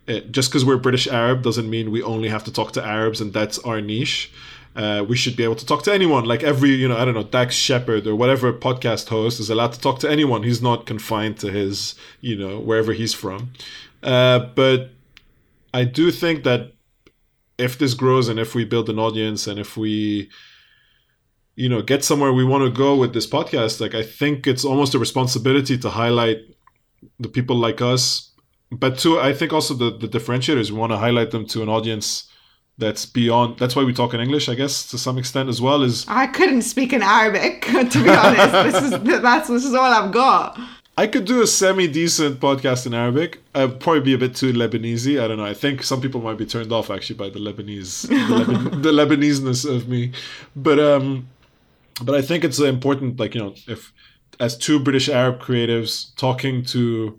it, 0.07 0.31
just 0.31 0.49
because 0.49 0.65
we're 0.65 0.77
British 0.77 1.07
Arab 1.07 1.43
doesn't 1.43 1.69
mean 1.69 1.91
we 1.91 2.01
only 2.01 2.29
have 2.29 2.43
to 2.45 2.53
talk 2.53 2.71
to 2.73 2.83
Arabs 2.83 3.21
and 3.21 3.33
that's 3.33 3.59
our 3.59 3.81
niche. 3.81 4.31
Uh, 4.73 5.03
we 5.07 5.17
should 5.17 5.35
be 5.35 5.43
able 5.43 5.55
to 5.55 5.65
talk 5.65 5.83
to 5.83 5.93
anyone. 5.93 6.23
Like 6.23 6.43
every, 6.43 6.69
you 6.69 6.87
know, 6.87 6.97
I 6.97 7.03
don't 7.03 7.13
know, 7.13 7.23
Dax 7.23 7.55
Shepard 7.55 8.07
or 8.07 8.15
whatever 8.15 8.53
podcast 8.53 9.09
host 9.09 9.39
is 9.39 9.49
allowed 9.49 9.73
to 9.73 9.79
talk 9.81 9.99
to 9.99 10.09
anyone. 10.09 10.43
He's 10.43 10.61
not 10.61 10.85
confined 10.85 11.37
to 11.39 11.51
his, 11.51 11.95
you 12.21 12.37
know, 12.37 12.59
wherever 12.59 12.93
he's 12.93 13.13
from. 13.13 13.51
Uh, 14.01 14.39
but 14.55 14.91
I 15.73 15.83
do 15.83 16.09
think 16.09 16.43
that 16.43 16.71
if 17.57 17.77
this 17.77 17.93
grows 17.93 18.29
and 18.29 18.39
if 18.39 18.55
we 18.55 18.63
build 18.63 18.89
an 18.89 18.97
audience 18.97 19.45
and 19.45 19.59
if 19.59 19.75
we, 19.75 20.29
you 21.55 21.67
know, 21.67 21.81
get 21.81 22.03
somewhere 22.03 22.31
we 22.31 22.45
want 22.45 22.63
to 22.63 22.71
go 22.71 22.95
with 22.95 23.13
this 23.13 23.27
podcast, 23.27 23.81
like 23.81 23.93
I 23.93 24.03
think 24.03 24.47
it's 24.47 24.63
almost 24.63 24.95
a 24.95 24.99
responsibility 24.99 25.77
to 25.79 25.89
highlight 25.89 26.39
the 27.21 27.29
people 27.29 27.55
like 27.55 27.81
us 27.81 28.31
but 28.71 28.97
two 28.97 29.19
i 29.19 29.33
think 29.33 29.53
also 29.53 29.73
the, 29.73 29.95
the 29.97 30.07
differentiators 30.07 30.71
we 30.71 30.77
want 30.77 30.91
to 30.91 30.97
highlight 30.97 31.31
them 31.31 31.45
to 31.45 31.61
an 31.61 31.69
audience 31.69 32.27
that's 32.77 33.05
beyond 33.05 33.57
that's 33.59 33.75
why 33.75 33.83
we 33.83 33.93
talk 33.93 34.13
in 34.13 34.19
english 34.19 34.49
i 34.49 34.55
guess 34.55 34.89
to 34.89 34.97
some 34.97 35.17
extent 35.17 35.49
as 35.49 35.61
well 35.61 35.83
is 35.83 36.05
i 36.07 36.25
couldn't 36.27 36.61
speak 36.61 36.93
in 36.93 37.01
arabic 37.01 37.61
to 37.91 38.03
be 38.03 38.09
honest 38.09 38.51
this 38.51 38.83
is 38.83 39.21
that's 39.21 39.47
this 39.49 39.65
is 39.65 39.73
all 39.73 39.91
i've 39.91 40.11
got 40.11 40.59
I 40.97 41.07
could 41.07 41.25
do 41.25 41.41
a 41.41 41.47
semi 41.47 41.87
decent 41.87 42.39
podcast 42.39 42.85
in 42.85 42.93
Arabic. 42.93 43.39
I'd 43.55 43.79
probably 43.79 44.01
be 44.01 44.13
a 44.13 44.17
bit 44.17 44.35
too 44.35 44.51
Lebanese. 44.51 45.19
I 45.23 45.27
don't 45.27 45.37
know. 45.37 45.45
I 45.45 45.53
think 45.53 45.83
some 45.83 46.01
people 46.01 46.21
might 46.21 46.37
be 46.37 46.45
turned 46.45 46.71
off 46.71 46.91
actually 46.91 47.15
by 47.15 47.29
the 47.29 47.39
Lebanese, 47.39 48.07
the, 48.09 48.15
Leban- 48.15 48.83
the 48.83 48.91
Lebaneseness 48.91 49.65
of 49.65 49.87
me. 49.87 50.11
But 50.53 50.79
um, 50.79 51.29
but 52.03 52.15
I 52.15 52.21
think 52.21 52.43
it's 52.43 52.59
important. 52.59 53.19
Like 53.19 53.35
you 53.35 53.41
know, 53.41 53.55
if 53.67 53.93
as 54.41 54.57
two 54.57 54.79
British 54.79 55.07
Arab 55.07 55.39
creatives 55.39 56.15
talking 56.15 56.65
to 56.65 57.17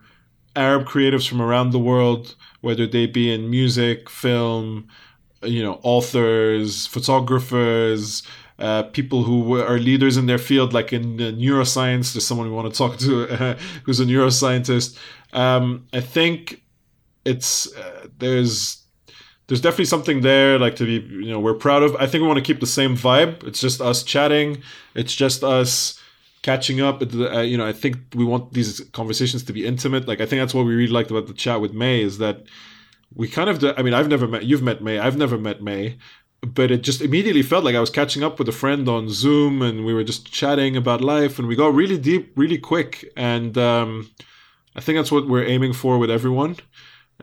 Arab 0.57 0.87
creatives 0.87 1.27
from 1.27 1.41
around 1.41 1.71
the 1.71 1.79
world, 1.79 2.35
whether 2.63 2.85
they 2.85 3.07
be 3.07 3.33
in 3.33 3.49
music, 3.49 4.11
film, 4.11 4.89
you 5.45 5.63
know, 5.63 5.79
authors, 5.85 6.89
photographers, 6.89 8.25
uh, 8.59 8.83
people 8.83 9.23
who 9.23 9.61
are 9.61 9.79
leaders 9.79 10.17
in 10.17 10.27
their 10.27 10.37
field, 10.37 10.73
like 10.73 10.93
in 10.93 11.17
neuroscience. 11.17 12.13
There's 12.13 12.27
someone 12.27 12.49
we 12.49 12.53
want 12.53 12.75
to 12.75 12.77
talk 12.77 12.99
to 12.99 13.27
who's 13.85 14.01
a 14.01 14.05
neuroscientist. 14.05 14.99
Um, 15.33 15.87
I 15.93 16.01
think 16.01 16.61
it's 17.25 17.73
uh, 17.77 18.09
there's 18.19 18.83
there's 19.47 19.61
definitely 19.61 19.85
something 19.85 20.23
there 20.23 20.59
like 20.59 20.75
to 20.77 20.85
be 20.85 21.07
you 21.25 21.31
know 21.31 21.39
we're 21.39 21.55
proud 21.55 21.85
of. 21.85 21.95
I 21.97 22.09
think 22.09 22.23
we 22.23 22.27
want 22.27 22.39
to 22.39 22.45
keep 22.45 22.59
the 22.59 22.67
same 22.67 22.97
vibe. 22.97 23.45
It's 23.47 23.61
just 23.61 23.81
us 23.81 24.03
chatting. 24.03 24.61
It's 24.97 25.15
just 25.15 25.45
us 25.45 26.02
catching 26.43 26.81
up. 26.81 27.03
Uh, 27.03 27.41
you 27.41 27.57
know, 27.57 27.67
I 27.67 27.73
think 27.73 27.97
we 28.15 28.25
want 28.25 28.53
these 28.53 28.81
conversations 28.93 29.45
to 29.45 29.53
be 29.53 29.65
intimate. 29.65 30.07
Like, 30.07 30.21
I 30.21 30.27
think 30.27 30.41
that's 30.41 30.55
what 30.55 30.67
we 30.67 30.75
really 30.75 30.93
liked 30.93 31.11
about 31.11 31.27
the 31.27 31.35
chat 31.35 31.61
with 31.61 31.73
May 31.73 32.03
is 32.03 32.19
that 32.19 32.45
we 33.15 33.29
kind 33.29 33.49
of. 33.49 33.65
I 33.79 33.83
mean, 33.83 33.95
I've 33.95 34.09
never 34.09 34.27
met. 34.27 34.45
You've 34.45 34.63
met 34.63 34.83
May. 34.83 34.99
I've 34.99 35.17
never 35.17 35.39
met 35.39 35.63
May. 35.63 35.97
But 36.45 36.73
it 36.73 36.83
just 36.83 37.01
immediately 37.01 37.43
felt 37.43 37.63
like 37.63 37.77
I 37.77 37.81
was 37.81 37.91
catching 37.91 38.25
up 38.25 38.41
with 38.41 38.49
a 38.49 38.53
friend 38.53 38.89
on 38.89 39.09
Zoom, 39.09 39.63
and 39.63 39.85
we 39.85 39.95
were 39.95 40.03
just 40.03 40.33
chatting 40.33 40.77
about 40.77 41.01
life, 41.01 41.39
and 41.39 41.47
we 41.47 41.55
got 41.55 41.73
really 41.73 41.97
deep, 41.97 42.33
really 42.35 42.59
quick. 42.59 43.13
And 43.17 43.57
um, 43.57 44.11
I 44.75 44.81
think 44.81 44.99
that's 44.99 45.13
what 45.13 45.29
we're 45.29 45.45
aiming 45.45 45.73
for 45.73 45.99
with 45.99 46.11
everyone. 46.11 46.57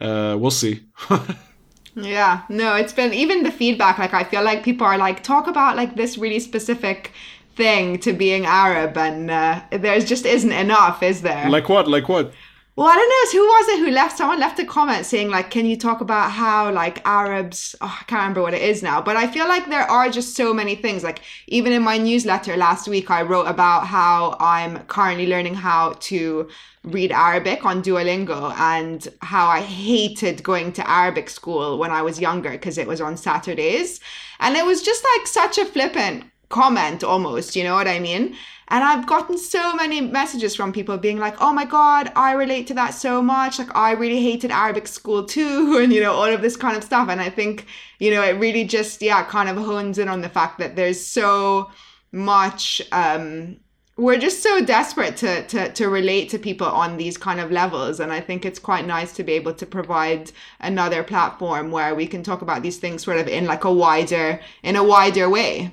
Uh, 0.00 0.38
we'll 0.40 0.50
see. 0.50 0.86
yeah, 1.94 2.44
no, 2.48 2.76
it's 2.76 2.94
been 2.94 3.12
even 3.12 3.42
the 3.42 3.50
feedback. 3.50 3.98
Like, 3.98 4.14
I 4.14 4.24
feel 4.24 4.42
like 4.42 4.64
people 4.64 4.86
are 4.86 4.96
like, 4.96 5.22
talk 5.22 5.46
about 5.46 5.76
like 5.76 5.96
this 5.96 6.16
really 6.16 6.40
specific 6.40 7.12
thing 7.60 7.98
to 8.04 8.10
being 8.24 8.46
Arab, 8.46 8.96
and 8.96 9.30
uh, 9.30 9.60
there 9.70 10.00
just 10.00 10.24
isn't 10.36 10.56
enough, 10.66 11.02
is 11.02 11.20
there? 11.28 11.48
Like 11.56 11.68
what? 11.68 11.86
Like 11.96 12.08
what? 12.08 12.32
Well, 12.76 12.88
I 12.88 12.94
don't 12.94 13.12
know. 13.14 13.24
Who 13.38 13.46
was 13.46 13.68
it 13.68 13.78
who 13.80 13.90
left? 13.90 14.16
Someone 14.16 14.40
left 14.40 14.58
a 14.58 14.64
comment 14.64 15.04
saying, 15.04 15.28
like, 15.28 15.50
can 15.50 15.66
you 15.66 15.76
talk 15.76 16.00
about 16.00 16.30
how, 16.30 16.72
like, 16.72 16.96
Arabs, 17.04 17.76
oh, 17.82 17.98
I 18.00 18.04
can't 18.04 18.20
remember 18.20 18.40
what 18.40 18.54
it 18.54 18.62
is 18.62 18.82
now, 18.82 19.02
but 19.02 19.16
I 19.18 19.26
feel 19.26 19.46
like 19.48 19.68
there 19.68 19.90
are 19.90 20.08
just 20.08 20.34
so 20.34 20.54
many 20.54 20.76
things. 20.76 21.04
Like, 21.04 21.20
even 21.48 21.72
in 21.72 21.82
my 21.82 21.98
newsletter 21.98 22.56
last 22.56 22.88
week, 22.88 23.10
I 23.10 23.20
wrote 23.20 23.48
about 23.48 23.86
how 23.86 24.34
I'm 24.40 24.78
currently 24.86 25.26
learning 25.26 25.56
how 25.56 25.94
to 26.08 26.48
read 26.84 27.12
Arabic 27.12 27.66
on 27.66 27.82
Duolingo 27.82 28.40
and 28.72 29.06
how 29.20 29.46
I 29.48 29.60
hated 29.60 30.42
going 30.42 30.72
to 30.78 30.90
Arabic 30.90 31.28
school 31.28 31.76
when 31.76 31.90
I 31.90 32.00
was 32.00 32.18
younger 32.18 32.52
because 32.52 32.78
it 32.78 32.86
was 32.86 33.02
on 33.02 33.18
Saturdays. 33.18 34.00
And 34.38 34.56
it 34.56 34.64
was 34.64 34.80
just 34.80 35.04
like 35.12 35.26
such 35.26 35.58
a 35.58 35.66
flippant 35.66 36.24
comment 36.50 37.02
almost, 37.02 37.56
you 37.56 37.64
know 37.64 37.74
what 37.74 37.88
I 37.88 37.98
mean? 37.98 38.36
And 38.68 38.84
I've 38.84 39.06
gotten 39.06 39.36
so 39.36 39.74
many 39.74 40.00
messages 40.00 40.54
from 40.54 40.72
people 40.72 40.96
being 40.96 41.18
like, 41.18 41.34
oh 41.40 41.52
my 41.52 41.64
God, 41.64 42.12
I 42.14 42.32
relate 42.32 42.68
to 42.68 42.74
that 42.74 42.90
so 42.90 43.20
much. 43.20 43.58
Like, 43.58 43.74
I 43.74 43.92
really 43.92 44.22
hated 44.22 44.52
Arabic 44.52 44.86
school 44.86 45.24
too, 45.24 45.78
and, 45.82 45.92
you 45.92 46.00
know, 46.00 46.12
all 46.12 46.32
of 46.32 46.42
this 46.42 46.56
kind 46.56 46.76
of 46.76 46.84
stuff. 46.84 47.08
And 47.08 47.20
I 47.20 47.30
think, 47.30 47.66
you 47.98 48.10
know, 48.12 48.22
it 48.22 48.38
really 48.38 48.64
just, 48.64 49.02
yeah, 49.02 49.24
kind 49.24 49.48
of 49.48 49.56
hones 49.56 49.98
in 49.98 50.08
on 50.08 50.20
the 50.20 50.28
fact 50.28 50.58
that 50.58 50.76
there's 50.76 51.04
so 51.04 51.70
much, 52.12 52.82
um, 52.92 53.56
we're 53.96 54.18
just 54.18 54.42
so 54.42 54.64
desperate 54.64 55.16
to, 55.18 55.46
to 55.46 55.70
to 55.72 55.88
relate 55.88 56.30
to 56.30 56.38
people 56.38 56.66
on 56.66 56.96
these 56.96 57.18
kind 57.18 57.38
of 57.38 57.50
levels 57.50 58.00
and 58.00 58.10
i 58.10 58.18
think 58.18 58.46
it's 58.46 58.58
quite 58.58 58.86
nice 58.86 59.12
to 59.12 59.22
be 59.22 59.32
able 59.32 59.52
to 59.52 59.66
provide 59.66 60.32
another 60.60 61.02
platform 61.02 61.70
where 61.70 61.94
we 61.94 62.06
can 62.06 62.22
talk 62.22 62.40
about 62.40 62.62
these 62.62 62.78
things 62.78 63.04
sort 63.04 63.18
of 63.18 63.28
in 63.28 63.44
like 63.44 63.64
a 63.64 63.72
wider 63.72 64.40
in 64.62 64.74
a 64.74 64.82
wider 64.82 65.28
way 65.28 65.70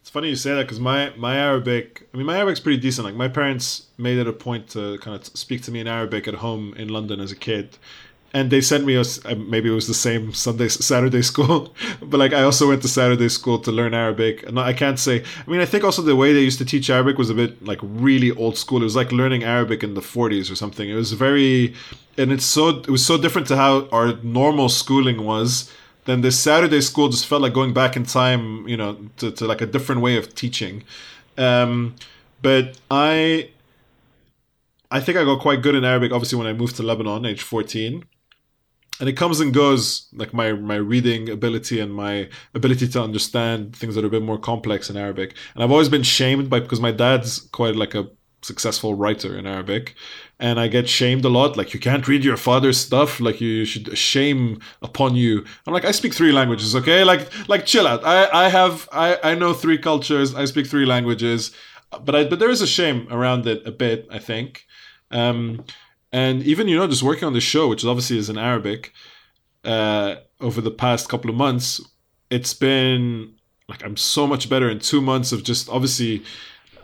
it's 0.00 0.10
funny 0.10 0.28
you 0.28 0.36
say 0.36 0.54
that 0.54 0.62
because 0.62 0.80
my 0.80 1.12
my 1.16 1.36
arabic 1.36 2.08
i 2.12 2.16
mean 2.16 2.26
my 2.26 2.36
arabic's 2.36 2.60
pretty 2.60 2.80
decent 2.80 3.04
like 3.04 3.14
my 3.14 3.28
parents 3.28 3.86
made 3.98 4.18
it 4.18 4.26
a 4.26 4.32
point 4.32 4.68
to 4.68 4.98
kind 4.98 5.14
of 5.14 5.26
speak 5.26 5.62
to 5.62 5.70
me 5.70 5.80
in 5.80 5.86
arabic 5.86 6.26
at 6.26 6.34
home 6.34 6.74
in 6.74 6.88
london 6.88 7.20
as 7.20 7.30
a 7.32 7.36
kid 7.36 7.76
and 8.32 8.50
they 8.50 8.60
sent 8.60 8.84
me 8.84 8.94
a, 8.94 9.00
uh, 9.00 9.34
maybe 9.34 9.68
it 9.68 9.72
was 9.72 9.88
the 9.88 9.94
same 9.94 10.32
Sunday 10.32 10.68
Saturday 10.68 11.22
school, 11.32 11.74
but 12.00 12.18
like 12.18 12.32
I 12.32 12.42
also 12.42 12.68
went 12.68 12.82
to 12.82 12.88
Saturday 12.88 13.28
school 13.28 13.58
to 13.60 13.72
learn 13.72 13.94
Arabic. 13.94 14.44
And 14.44 14.58
I 14.58 14.72
can't 14.72 14.98
say. 14.98 15.24
I 15.46 15.50
mean, 15.50 15.60
I 15.60 15.64
think 15.64 15.84
also 15.84 16.02
the 16.02 16.16
way 16.16 16.32
they 16.32 16.40
used 16.40 16.58
to 16.58 16.64
teach 16.64 16.90
Arabic 16.90 17.18
was 17.18 17.30
a 17.30 17.34
bit 17.34 17.64
like 17.64 17.78
really 17.82 18.30
old 18.32 18.56
school. 18.56 18.80
It 18.80 18.84
was 18.84 18.96
like 18.96 19.12
learning 19.12 19.42
Arabic 19.42 19.82
in 19.82 19.94
the 19.94 20.00
40s 20.00 20.50
or 20.50 20.54
something. 20.54 20.88
It 20.88 20.94
was 20.94 21.12
very, 21.12 21.74
and 22.16 22.30
it's 22.30 22.44
so 22.44 22.68
it 22.68 22.88
was 22.88 23.04
so 23.04 23.18
different 23.18 23.48
to 23.48 23.56
how 23.56 23.88
our 23.90 24.14
normal 24.22 24.68
schooling 24.68 25.24
was. 25.24 25.70
Then 26.10 26.22
this 26.22 26.40
Saturday 26.40 26.80
school 26.80 27.08
just 27.08 27.24
felt 27.24 27.40
like 27.40 27.52
going 27.52 27.72
back 27.72 27.94
in 27.94 28.04
time, 28.04 28.66
you 28.66 28.76
know, 28.76 28.98
to, 29.18 29.30
to 29.30 29.46
like 29.46 29.60
a 29.60 29.66
different 29.66 30.00
way 30.00 30.16
of 30.16 30.34
teaching. 30.34 30.82
Um, 31.38 31.94
but 32.42 32.78
I 32.90 33.50
I 34.90 34.98
think 34.98 35.16
I 35.16 35.22
got 35.22 35.40
quite 35.40 35.62
good 35.62 35.76
in 35.76 35.84
Arabic, 35.84 36.10
obviously, 36.10 36.36
when 36.36 36.48
I 36.48 36.52
moved 36.52 36.74
to 36.76 36.82
Lebanon, 36.82 37.24
age 37.24 37.42
14 37.42 38.04
and 38.98 39.08
it 39.08 39.12
comes 39.12 39.38
and 39.38 39.54
goes 39.54 40.08
like 40.12 40.34
my 40.34 40.52
my 40.52 40.74
reading 40.74 41.30
ability 41.30 41.78
and 41.78 41.94
my 41.94 42.28
ability 42.54 42.88
to 42.88 43.00
understand 43.00 43.74
things 43.76 43.94
that 43.94 44.02
are 44.04 44.08
a 44.08 44.10
bit 44.10 44.22
more 44.22 44.38
complex 44.38 44.90
in 44.90 44.96
arabic. 44.96 45.34
And 45.54 45.64
i've 45.64 45.70
always 45.70 45.88
been 45.88 46.02
shamed 46.02 46.50
by 46.50 46.60
because 46.60 46.80
my 46.80 46.92
dad's 46.92 47.40
quite 47.52 47.76
like 47.76 47.94
a 47.94 48.10
successful 48.42 48.94
writer 48.94 49.38
in 49.38 49.46
arabic 49.46 49.94
and 50.40 50.58
i 50.58 50.66
get 50.66 50.88
shamed 50.88 51.24
a 51.24 51.28
lot 51.28 51.56
like 51.56 51.72
you 51.72 51.78
can't 51.78 52.08
read 52.08 52.24
your 52.24 52.36
father's 52.36 52.78
stuff 52.78 53.20
like 53.20 53.40
you 53.40 53.64
should 53.64 53.96
shame 53.96 54.58
upon 54.82 55.14
you. 55.14 55.44
I'm 55.66 55.72
like 55.72 55.84
i 55.84 55.92
speak 55.92 56.14
three 56.14 56.32
languages 56.32 56.74
okay? 56.74 57.04
Like 57.04 57.28
like 57.48 57.66
chill 57.66 57.86
out. 57.86 58.04
I 58.04 58.28
i 58.44 58.48
have 58.48 58.88
i 58.90 59.18
i 59.22 59.34
know 59.34 59.52
three 59.52 59.78
cultures 59.78 60.34
i 60.34 60.44
speak 60.46 60.66
three 60.66 60.86
languages 60.86 61.52
but 62.04 62.14
i 62.14 62.24
but 62.24 62.38
there 62.40 62.50
is 62.50 62.62
a 62.62 62.66
shame 62.66 63.06
around 63.10 63.46
it 63.46 63.64
a 63.66 63.70
bit 63.70 64.08
i 64.10 64.18
think. 64.18 64.66
Um 65.10 65.64
and 66.12 66.42
even 66.42 66.68
you 66.68 66.76
know 66.76 66.86
just 66.88 67.02
working 67.02 67.24
on 67.24 67.34
the 67.34 67.40
show 67.40 67.68
which 67.68 67.84
obviously 67.84 68.18
is 68.18 68.28
in 68.28 68.38
arabic 68.38 68.92
uh, 69.64 70.16
over 70.40 70.60
the 70.60 70.70
past 70.70 71.08
couple 71.08 71.30
of 71.30 71.36
months 71.36 71.80
it's 72.30 72.54
been 72.54 73.34
like 73.68 73.84
i'm 73.84 73.96
so 73.96 74.26
much 74.26 74.48
better 74.48 74.68
in 74.70 74.78
two 74.78 75.00
months 75.00 75.32
of 75.32 75.44
just 75.44 75.68
obviously 75.68 76.22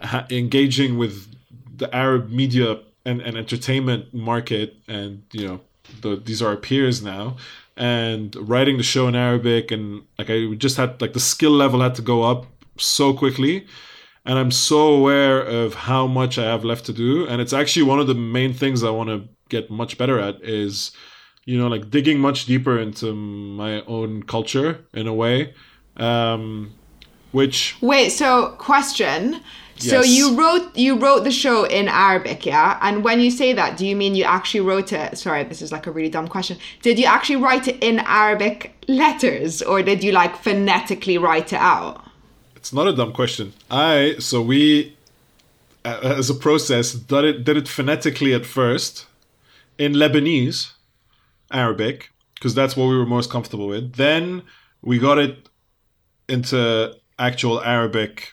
ha- 0.02 0.26
engaging 0.30 0.98
with 0.98 1.34
the 1.74 1.92
arab 1.94 2.30
media 2.30 2.80
and, 3.06 3.20
and 3.22 3.36
entertainment 3.36 4.12
market 4.12 4.76
and 4.88 5.22
you 5.32 5.46
know 5.46 5.60
the, 6.02 6.16
these 6.16 6.42
are 6.42 6.48
our 6.48 6.56
peers 6.56 7.02
now 7.02 7.36
and 7.76 8.36
writing 8.36 8.76
the 8.76 8.82
show 8.82 9.06
in 9.08 9.14
arabic 9.14 9.70
and 9.70 10.02
like 10.18 10.28
i 10.28 10.52
just 10.54 10.76
had 10.76 11.00
like 11.00 11.12
the 11.12 11.20
skill 11.20 11.52
level 11.52 11.80
had 11.80 11.94
to 11.94 12.02
go 12.02 12.22
up 12.22 12.46
so 12.76 13.14
quickly 13.14 13.66
and 14.26 14.40
I'm 14.40 14.50
so 14.50 14.88
aware 14.88 15.40
of 15.40 15.74
how 15.74 16.06
much 16.08 16.36
I 16.36 16.44
have 16.44 16.64
left 16.64 16.84
to 16.86 16.92
do. 16.92 17.26
And 17.26 17.40
it's 17.40 17.52
actually 17.52 17.84
one 17.84 18.00
of 18.00 18.08
the 18.08 18.14
main 18.14 18.52
things 18.52 18.82
I 18.82 18.90
want 18.90 19.08
to 19.08 19.28
get 19.48 19.70
much 19.70 19.96
better 19.96 20.18
at 20.18 20.42
is, 20.42 20.90
you 21.44 21.56
know, 21.56 21.68
like 21.68 21.90
digging 21.90 22.18
much 22.18 22.44
deeper 22.44 22.76
into 22.76 23.14
my 23.14 23.82
own 23.82 24.24
culture 24.24 24.84
in 24.92 25.06
a 25.06 25.14
way. 25.14 25.54
Um, 25.96 26.74
which 27.30 27.76
wait, 27.80 28.10
so 28.10 28.56
question. 28.58 29.40
So 29.78 30.02
you 30.02 30.36
wrote 30.38 30.74
you 30.76 30.98
wrote 30.98 31.24
the 31.24 31.30
show 31.30 31.64
in 31.64 31.88
Arabic, 31.88 32.46
yeah? 32.46 32.78
And 32.80 33.04
when 33.04 33.20
you 33.20 33.30
say 33.30 33.52
that, 33.52 33.76
do 33.76 33.86
you 33.86 33.94
mean 33.94 34.14
you 34.14 34.24
actually 34.24 34.60
wrote 34.60 34.92
it? 34.92 35.18
Sorry, 35.18 35.44
this 35.44 35.60
is 35.60 35.70
like 35.70 35.86
a 35.86 35.90
really 35.90 36.08
dumb 36.08 36.28
question. 36.28 36.58
Did 36.82 36.98
you 36.98 37.06
actually 37.06 37.36
write 37.36 37.68
it 37.68 37.82
in 37.82 37.98
Arabic 38.00 38.74
letters 38.88 39.62
or 39.62 39.82
did 39.82 40.02
you 40.02 40.12
like 40.12 40.36
phonetically 40.36 41.18
write 41.18 41.52
it 41.52 41.60
out? 41.60 42.04
It's 42.54 42.72
not 42.72 42.86
a 42.86 42.94
dumb 42.94 43.12
question. 43.12 43.52
I 43.70 44.16
so 44.18 44.40
we 44.40 44.96
as 45.84 46.30
a 46.30 46.34
process 46.34 46.92
did 46.92 47.24
it 47.24 47.44
did 47.44 47.56
it 47.56 47.68
phonetically 47.68 48.32
at 48.34 48.46
first 48.46 49.06
in 49.78 49.92
Lebanese, 49.92 50.72
Arabic, 51.52 52.10
because 52.34 52.54
that's 52.54 52.76
what 52.76 52.86
we 52.86 52.96
were 52.96 53.06
most 53.06 53.30
comfortable 53.30 53.68
with. 53.68 53.94
Then 53.94 54.42
we 54.82 54.98
got 54.98 55.18
it 55.18 55.48
into 56.28 56.94
actual 57.18 57.62
Arabic 57.62 58.32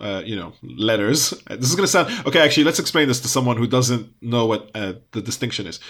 uh, 0.00 0.22
you 0.24 0.36
know, 0.36 0.52
letters. 0.62 1.30
This 1.48 1.68
is 1.68 1.74
going 1.74 1.84
to 1.84 1.92
sound 1.92 2.26
okay. 2.26 2.40
Actually, 2.40 2.64
let's 2.64 2.78
explain 2.78 3.08
this 3.08 3.20
to 3.20 3.28
someone 3.28 3.56
who 3.56 3.66
doesn't 3.66 4.12
know 4.22 4.46
what 4.46 4.70
uh, 4.74 4.94
the 5.12 5.20
distinction 5.20 5.66
is. 5.66 5.80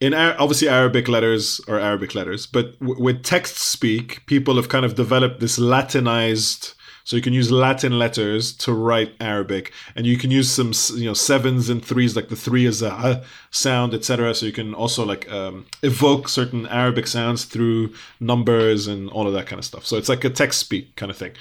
In 0.00 0.14
obviously 0.14 0.68
Arabic 0.68 1.06
letters 1.06 1.60
or 1.68 1.78
Arabic 1.78 2.14
letters, 2.14 2.46
but 2.46 2.78
w- 2.80 3.00
with 3.00 3.22
text 3.22 3.56
speak, 3.58 4.26
people 4.26 4.56
have 4.56 4.68
kind 4.68 4.84
of 4.84 4.96
developed 4.96 5.38
this 5.38 5.58
Latinized 5.58 6.74
so 7.04 7.16
you 7.16 7.22
can 7.22 7.32
use 7.32 7.50
Latin 7.50 7.98
letters 7.98 8.52
to 8.58 8.72
write 8.72 9.14
Arabic, 9.20 9.72
and 9.96 10.06
you 10.06 10.16
can 10.16 10.30
use 10.30 10.50
some 10.50 10.72
you 10.98 11.06
know 11.06 11.14
sevens 11.14 11.68
and 11.68 11.84
threes, 11.84 12.14
like 12.14 12.28
the 12.28 12.36
three 12.36 12.66
is 12.66 12.82
a 12.82 13.24
sound, 13.50 13.94
etc. 13.94 14.34
So 14.34 14.46
you 14.46 14.52
can 14.52 14.74
also 14.74 15.04
like 15.04 15.30
um, 15.30 15.66
evoke 15.82 16.28
certain 16.28 16.66
Arabic 16.68 17.06
sounds 17.06 17.44
through 17.44 17.94
numbers 18.20 18.86
and 18.86 19.10
all 19.10 19.26
of 19.26 19.32
that 19.34 19.46
kind 19.46 19.58
of 19.58 19.64
stuff. 19.64 19.84
So 19.84 19.96
it's 19.96 20.08
like 20.08 20.24
a 20.24 20.30
text 20.30 20.60
speak 20.60 20.94
kind 20.96 21.10
of 21.10 21.16
thing. 21.16 21.32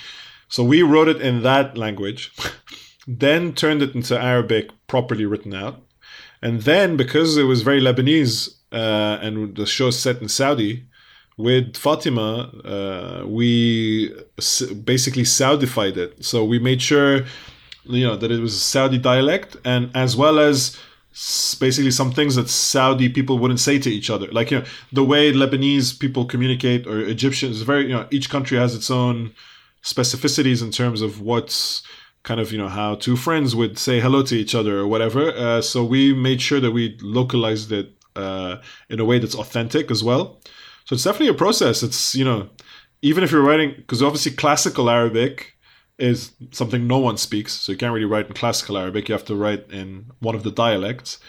So 0.51 0.65
we 0.65 0.83
wrote 0.83 1.07
it 1.07 1.21
in 1.21 1.43
that 1.43 1.77
language, 1.77 2.33
then 3.07 3.53
turned 3.53 3.81
it 3.81 3.95
into 3.95 4.19
Arabic 4.19 4.69
properly 4.85 5.25
written 5.25 5.53
out, 5.53 5.81
and 6.41 6.63
then 6.63 6.97
because 6.97 7.37
it 7.37 7.43
was 7.43 7.61
very 7.61 7.79
Lebanese 7.79 8.49
uh, 8.73 9.17
and 9.21 9.55
the 9.55 9.65
show 9.65 9.91
set 9.91 10.21
in 10.21 10.27
Saudi, 10.27 10.85
with 11.37 11.77
Fatima, 11.77 12.51
uh, 12.65 13.25
we 13.25 14.13
basically 14.83 15.23
Saudified 15.23 15.95
it. 15.95 16.23
So 16.23 16.43
we 16.43 16.59
made 16.59 16.81
sure, 16.81 17.25
you 17.85 18.05
know, 18.05 18.17
that 18.17 18.29
it 18.29 18.41
was 18.41 18.53
a 18.53 18.59
Saudi 18.59 18.97
dialect, 18.97 19.55
and 19.63 19.89
as 19.95 20.17
well 20.17 20.37
as 20.37 20.77
basically 21.59 21.91
some 21.91 22.11
things 22.11 22.35
that 22.35 22.49
Saudi 22.49 23.07
people 23.07 23.39
wouldn't 23.39 23.61
say 23.61 23.79
to 23.79 23.89
each 23.89 24.09
other. 24.09 24.27
Like 24.27 24.51
you 24.51 24.59
know, 24.59 24.65
the 24.91 25.03
way 25.03 25.31
Lebanese 25.31 25.97
people 25.97 26.25
communicate 26.25 26.85
or 26.85 26.99
Egyptians, 26.99 27.61
very 27.61 27.83
you 27.83 27.93
know, 27.93 28.05
each 28.11 28.29
country 28.29 28.57
has 28.57 28.75
its 28.75 28.91
own 28.91 29.33
specificities 29.83 30.61
in 30.61 30.71
terms 30.71 31.01
of 31.01 31.21
what's 31.21 31.83
kind 32.23 32.39
of 32.39 32.51
you 32.51 32.57
know 32.57 32.69
how 32.69 32.95
two 32.95 33.15
friends 33.15 33.55
would 33.55 33.79
say 33.79 33.99
hello 33.99 34.21
to 34.23 34.35
each 34.35 34.53
other 34.53 34.77
or 34.77 34.87
whatever. 34.87 35.31
Uh, 35.31 35.61
so 35.61 35.83
we 35.83 36.13
made 36.13 36.41
sure 36.41 36.59
that 36.59 36.71
we 36.71 36.97
localized 37.01 37.71
it 37.71 37.93
uh, 38.15 38.57
in 38.89 38.99
a 38.99 39.05
way 39.05 39.19
that's 39.19 39.35
authentic 39.35 39.89
as 39.89 40.03
well. 40.03 40.39
So 40.85 40.95
it's 40.95 41.03
definitely 41.03 41.29
a 41.29 41.33
process. 41.33 41.83
It's, 41.83 42.15
you 42.15 42.25
know, 42.25 42.49
even 43.01 43.23
if 43.23 43.31
you're 43.31 43.41
writing, 43.41 43.73
because 43.77 44.03
obviously 44.03 44.31
classical 44.33 44.89
Arabic 44.89 45.55
is 45.97 46.31
something 46.51 46.87
no 46.87 46.97
one 46.97 47.17
speaks. 47.17 47.53
So 47.53 47.71
you 47.71 47.77
can't 47.77 47.93
really 47.93 48.05
write 48.05 48.27
in 48.27 48.33
classical 48.33 48.77
Arabic. 48.77 49.07
You 49.07 49.13
have 49.13 49.25
to 49.25 49.35
write 49.35 49.69
in 49.71 50.07
one 50.19 50.35
of 50.35 50.43
the 50.43 50.51
dialects. 50.51 51.19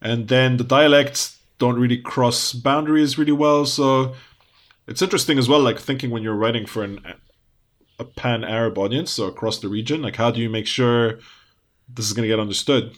And 0.00 0.28
then 0.28 0.56
the 0.56 0.64
dialects 0.64 1.38
don't 1.58 1.78
really 1.78 1.98
cross 1.98 2.52
boundaries 2.52 3.18
really 3.18 3.32
well. 3.32 3.66
So 3.66 4.14
it's 4.88 5.02
interesting 5.02 5.38
as 5.38 5.48
well, 5.48 5.60
like 5.60 5.78
thinking 5.78 6.10
when 6.10 6.22
you're 6.22 6.34
writing 6.34 6.66
for 6.66 6.82
an 6.82 6.98
a 8.02 8.04
pan 8.04 8.44
Arab 8.44 8.76
audience, 8.78 9.10
so 9.10 9.26
across 9.26 9.58
the 9.58 9.68
region, 9.68 10.02
like 10.02 10.16
how 10.16 10.30
do 10.30 10.40
you 10.40 10.50
make 10.50 10.66
sure 10.66 11.18
this 11.88 12.06
is 12.06 12.12
going 12.12 12.24
to 12.24 12.28
get 12.28 12.40
understood 12.40 12.96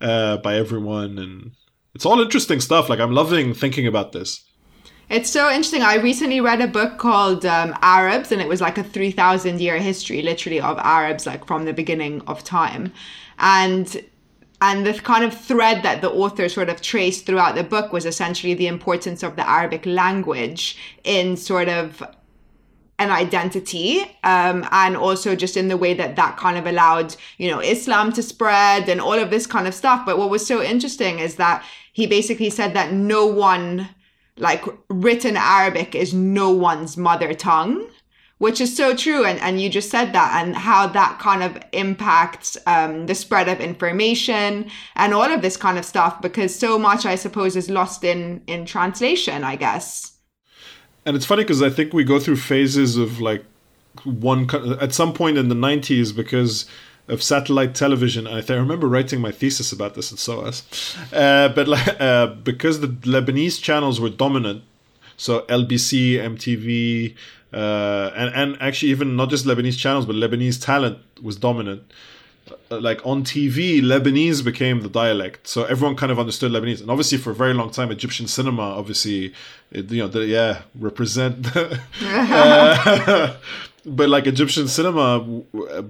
uh, 0.00 0.36
by 0.38 0.56
everyone? 0.56 1.18
And 1.18 1.52
it's 1.94 2.04
all 2.04 2.20
interesting 2.20 2.60
stuff. 2.60 2.88
Like 2.88 3.00
I'm 3.00 3.12
loving 3.12 3.54
thinking 3.54 3.86
about 3.86 4.12
this. 4.12 4.44
It's 5.08 5.30
so 5.30 5.48
interesting. 5.48 5.82
I 5.82 5.96
recently 5.96 6.40
read 6.40 6.60
a 6.60 6.66
book 6.66 6.98
called 6.98 7.46
um, 7.46 7.76
Arabs, 7.80 8.32
and 8.32 8.42
it 8.42 8.48
was 8.48 8.60
like 8.60 8.76
a 8.76 8.82
3,000 8.82 9.60
year 9.60 9.78
history, 9.78 10.20
literally, 10.20 10.60
of 10.60 10.78
Arabs, 10.78 11.26
like 11.26 11.46
from 11.46 11.64
the 11.64 11.72
beginning 11.72 12.22
of 12.26 12.42
time. 12.42 12.92
And 13.38 14.04
and 14.60 14.86
the 14.86 14.94
kind 14.94 15.22
of 15.22 15.38
thread 15.38 15.82
that 15.82 16.00
the 16.00 16.10
author 16.10 16.48
sort 16.48 16.70
of 16.70 16.80
traced 16.80 17.26
throughout 17.26 17.54
the 17.54 17.62
book 17.62 17.92
was 17.92 18.06
essentially 18.06 18.54
the 18.54 18.66
importance 18.66 19.22
of 19.22 19.36
the 19.36 19.48
Arabic 19.48 19.84
language 19.84 20.78
in 21.04 21.36
sort 21.36 21.68
of 21.68 22.02
an 22.98 23.10
identity 23.10 24.00
um, 24.24 24.66
and 24.72 24.96
also 24.96 25.36
just 25.36 25.56
in 25.56 25.68
the 25.68 25.76
way 25.76 25.92
that 25.94 26.16
that 26.16 26.36
kind 26.36 26.56
of 26.56 26.66
allowed 26.66 27.14
you 27.38 27.50
know 27.50 27.60
islam 27.60 28.12
to 28.12 28.22
spread 28.22 28.88
and 28.88 29.00
all 29.00 29.18
of 29.18 29.30
this 29.30 29.46
kind 29.46 29.66
of 29.66 29.74
stuff 29.74 30.06
but 30.06 30.16
what 30.18 30.30
was 30.30 30.46
so 30.46 30.62
interesting 30.62 31.18
is 31.18 31.36
that 31.36 31.64
he 31.92 32.06
basically 32.06 32.50
said 32.50 32.74
that 32.74 32.92
no 32.92 33.26
one 33.26 33.88
like 34.38 34.64
written 34.88 35.36
Arabic 35.36 35.94
is 35.94 36.12
no 36.12 36.50
one's 36.50 36.96
mother 36.96 37.32
tongue, 37.32 37.86
which 38.38 38.60
is 38.60 38.76
so 38.76 38.94
true. 38.94 39.24
And, 39.24 39.40
and 39.40 39.60
you 39.60 39.68
just 39.68 39.90
said 39.90 40.12
that 40.12 40.42
and 40.42 40.54
how 40.54 40.86
that 40.88 41.18
kind 41.18 41.42
of 41.42 41.58
impacts 41.72 42.56
um, 42.66 43.06
the 43.06 43.14
spread 43.14 43.48
of 43.48 43.60
information 43.60 44.70
and 44.94 45.14
all 45.14 45.32
of 45.32 45.42
this 45.42 45.56
kind 45.56 45.78
of 45.78 45.84
stuff, 45.84 46.20
because 46.20 46.54
so 46.54 46.78
much, 46.78 47.06
I 47.06 47.14
suppose, 47.14 47.56
is 47.56 47.70
lost 47.70 48.04
in, 48.04 48.42
in 48.46 48.66
translation, 48.66 49.42
I 49.42 49.56
guess. 49.56 50.15
And 51.06 51.16
it's 51.16 51.24
funny 51.24 51.44
because 51.44 51.62
I 51.62 51.70
think 51.70 51.92
we 51.94 52.04
go 52.04 52.18
through 52.18 52.36
phases 52.36 52.96
of 52.96 53.20
like 53.20 53.44
one, 54.04 54.50
at 54.80 54.92
some 54.92 55.14
point 55.14 55.38
in 55.38 55.48
the 55.48 55.54
90s, 55.54 56.14
because 56.14 56.66
of 57.08 57.22
satellite 57.22 57.74
television. 57.74 58.26
I, 58.26 58.42
I 58.46 58.54
remember 58.54 58.88
writing 58.88 59.20
my 59.20 59.30
thesis 59.30 59.72
about 59.72 59.94
this 59.94 60.12
at 60.12 60.18
SOAS, 60.18 60.64
uh, 61.12 61.48
but 61.50 61.68
uh, 62.00 62.26
because 62.42 62.80
the 62.80 62.88
Lebanese 62.88 63.62
channels 63.62 64.00
were 64.00 64.10
dominant, 64.10 64.64
so 65.16 65.42
LBC, 65.42 66.14
MTV, 66.14 67.14
uh, 67.52 68.10
and 68.16 68.34
and 68.34 68.60
actually 68.60 68.90
even 68.90 69.16
not 69.16 69.30
just 69.30 69.46
Lebanese 69.46 69.78
channels, 69.78 70.06
but 70.06 70.16
Lebanese 70.16 70.62
talent 70.62 70.98
was 71.22 71.36
dominant. 71.36 71.82
Uh, 72.70 72.80
like 72.80 73.04
on 73.04 73.24
TV, 73.24 73.80
Lebanese 73.80 74.44
became 74.44 74.80
the 74.80 74.88
dialect, 74.88 75.48
so 75.48 75.64
everyone 75.64 75.96
kind 75.96 76.12
of 76.12 76.18
understood 76.18 76.52
Lebanese. 76.52 76.80
And 76.80 76.90
obviously, 76.90 77.18
for 77.18 77.30
a 77.30 77.34
very 77.34 77.54
long 77.54 77.70
time, 77.70 77.90
Egyptian 77.90 78.26
cinema, 78.28 78.62
obviously, 78.62 79.32
it, 79.72 79.90
you 79.90 80.02
know, 80.02 80.08
the, 80.08 80.26
yeah, 80.26 80.62
represent. 80.78 81.48
uh, 81.56 83.34
but 83.86 84.08
like 84.08 84.26
Egyptian 84.26 84.66
cinema 84.66 85.42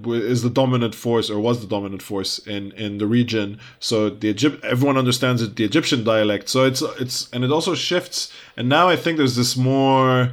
is 0.07 0.43
the 0.43 0.49
dominant 0.49 0.93
force, 0.93 1.29
or 1.29 1.39
was 1.39 1.61
the 1.61 1.67
dominant 1.67 2.01
force 2.01 2.39
in 2.39 2.71
in 2.73 2.99
the 2.99 3.07
region. 3.07 3.59
So 3.79 4.09
the 4.09 4.29
Egypt, 4.29 4.63
everyone 4.63 4.97
understands 4.97 5.41
it, 5.41 5.55
the 5.55 5.63
Egyptian 5.63 6.03
dialect. 6.03 6.47
So 6.47 6.63
it's 6.63 6.81
it's 6.99 7.27
and 7.33 7.43
it 7.43 7.51
also 7.51 7.73
shifts. 7.73 8.31
And 8.55 8.69
now 8.69 8.87
I 8.87 8.95
think 8.95 9.17
there's 9.17 9.35
this 9.35 9.57
more 9.57 10.31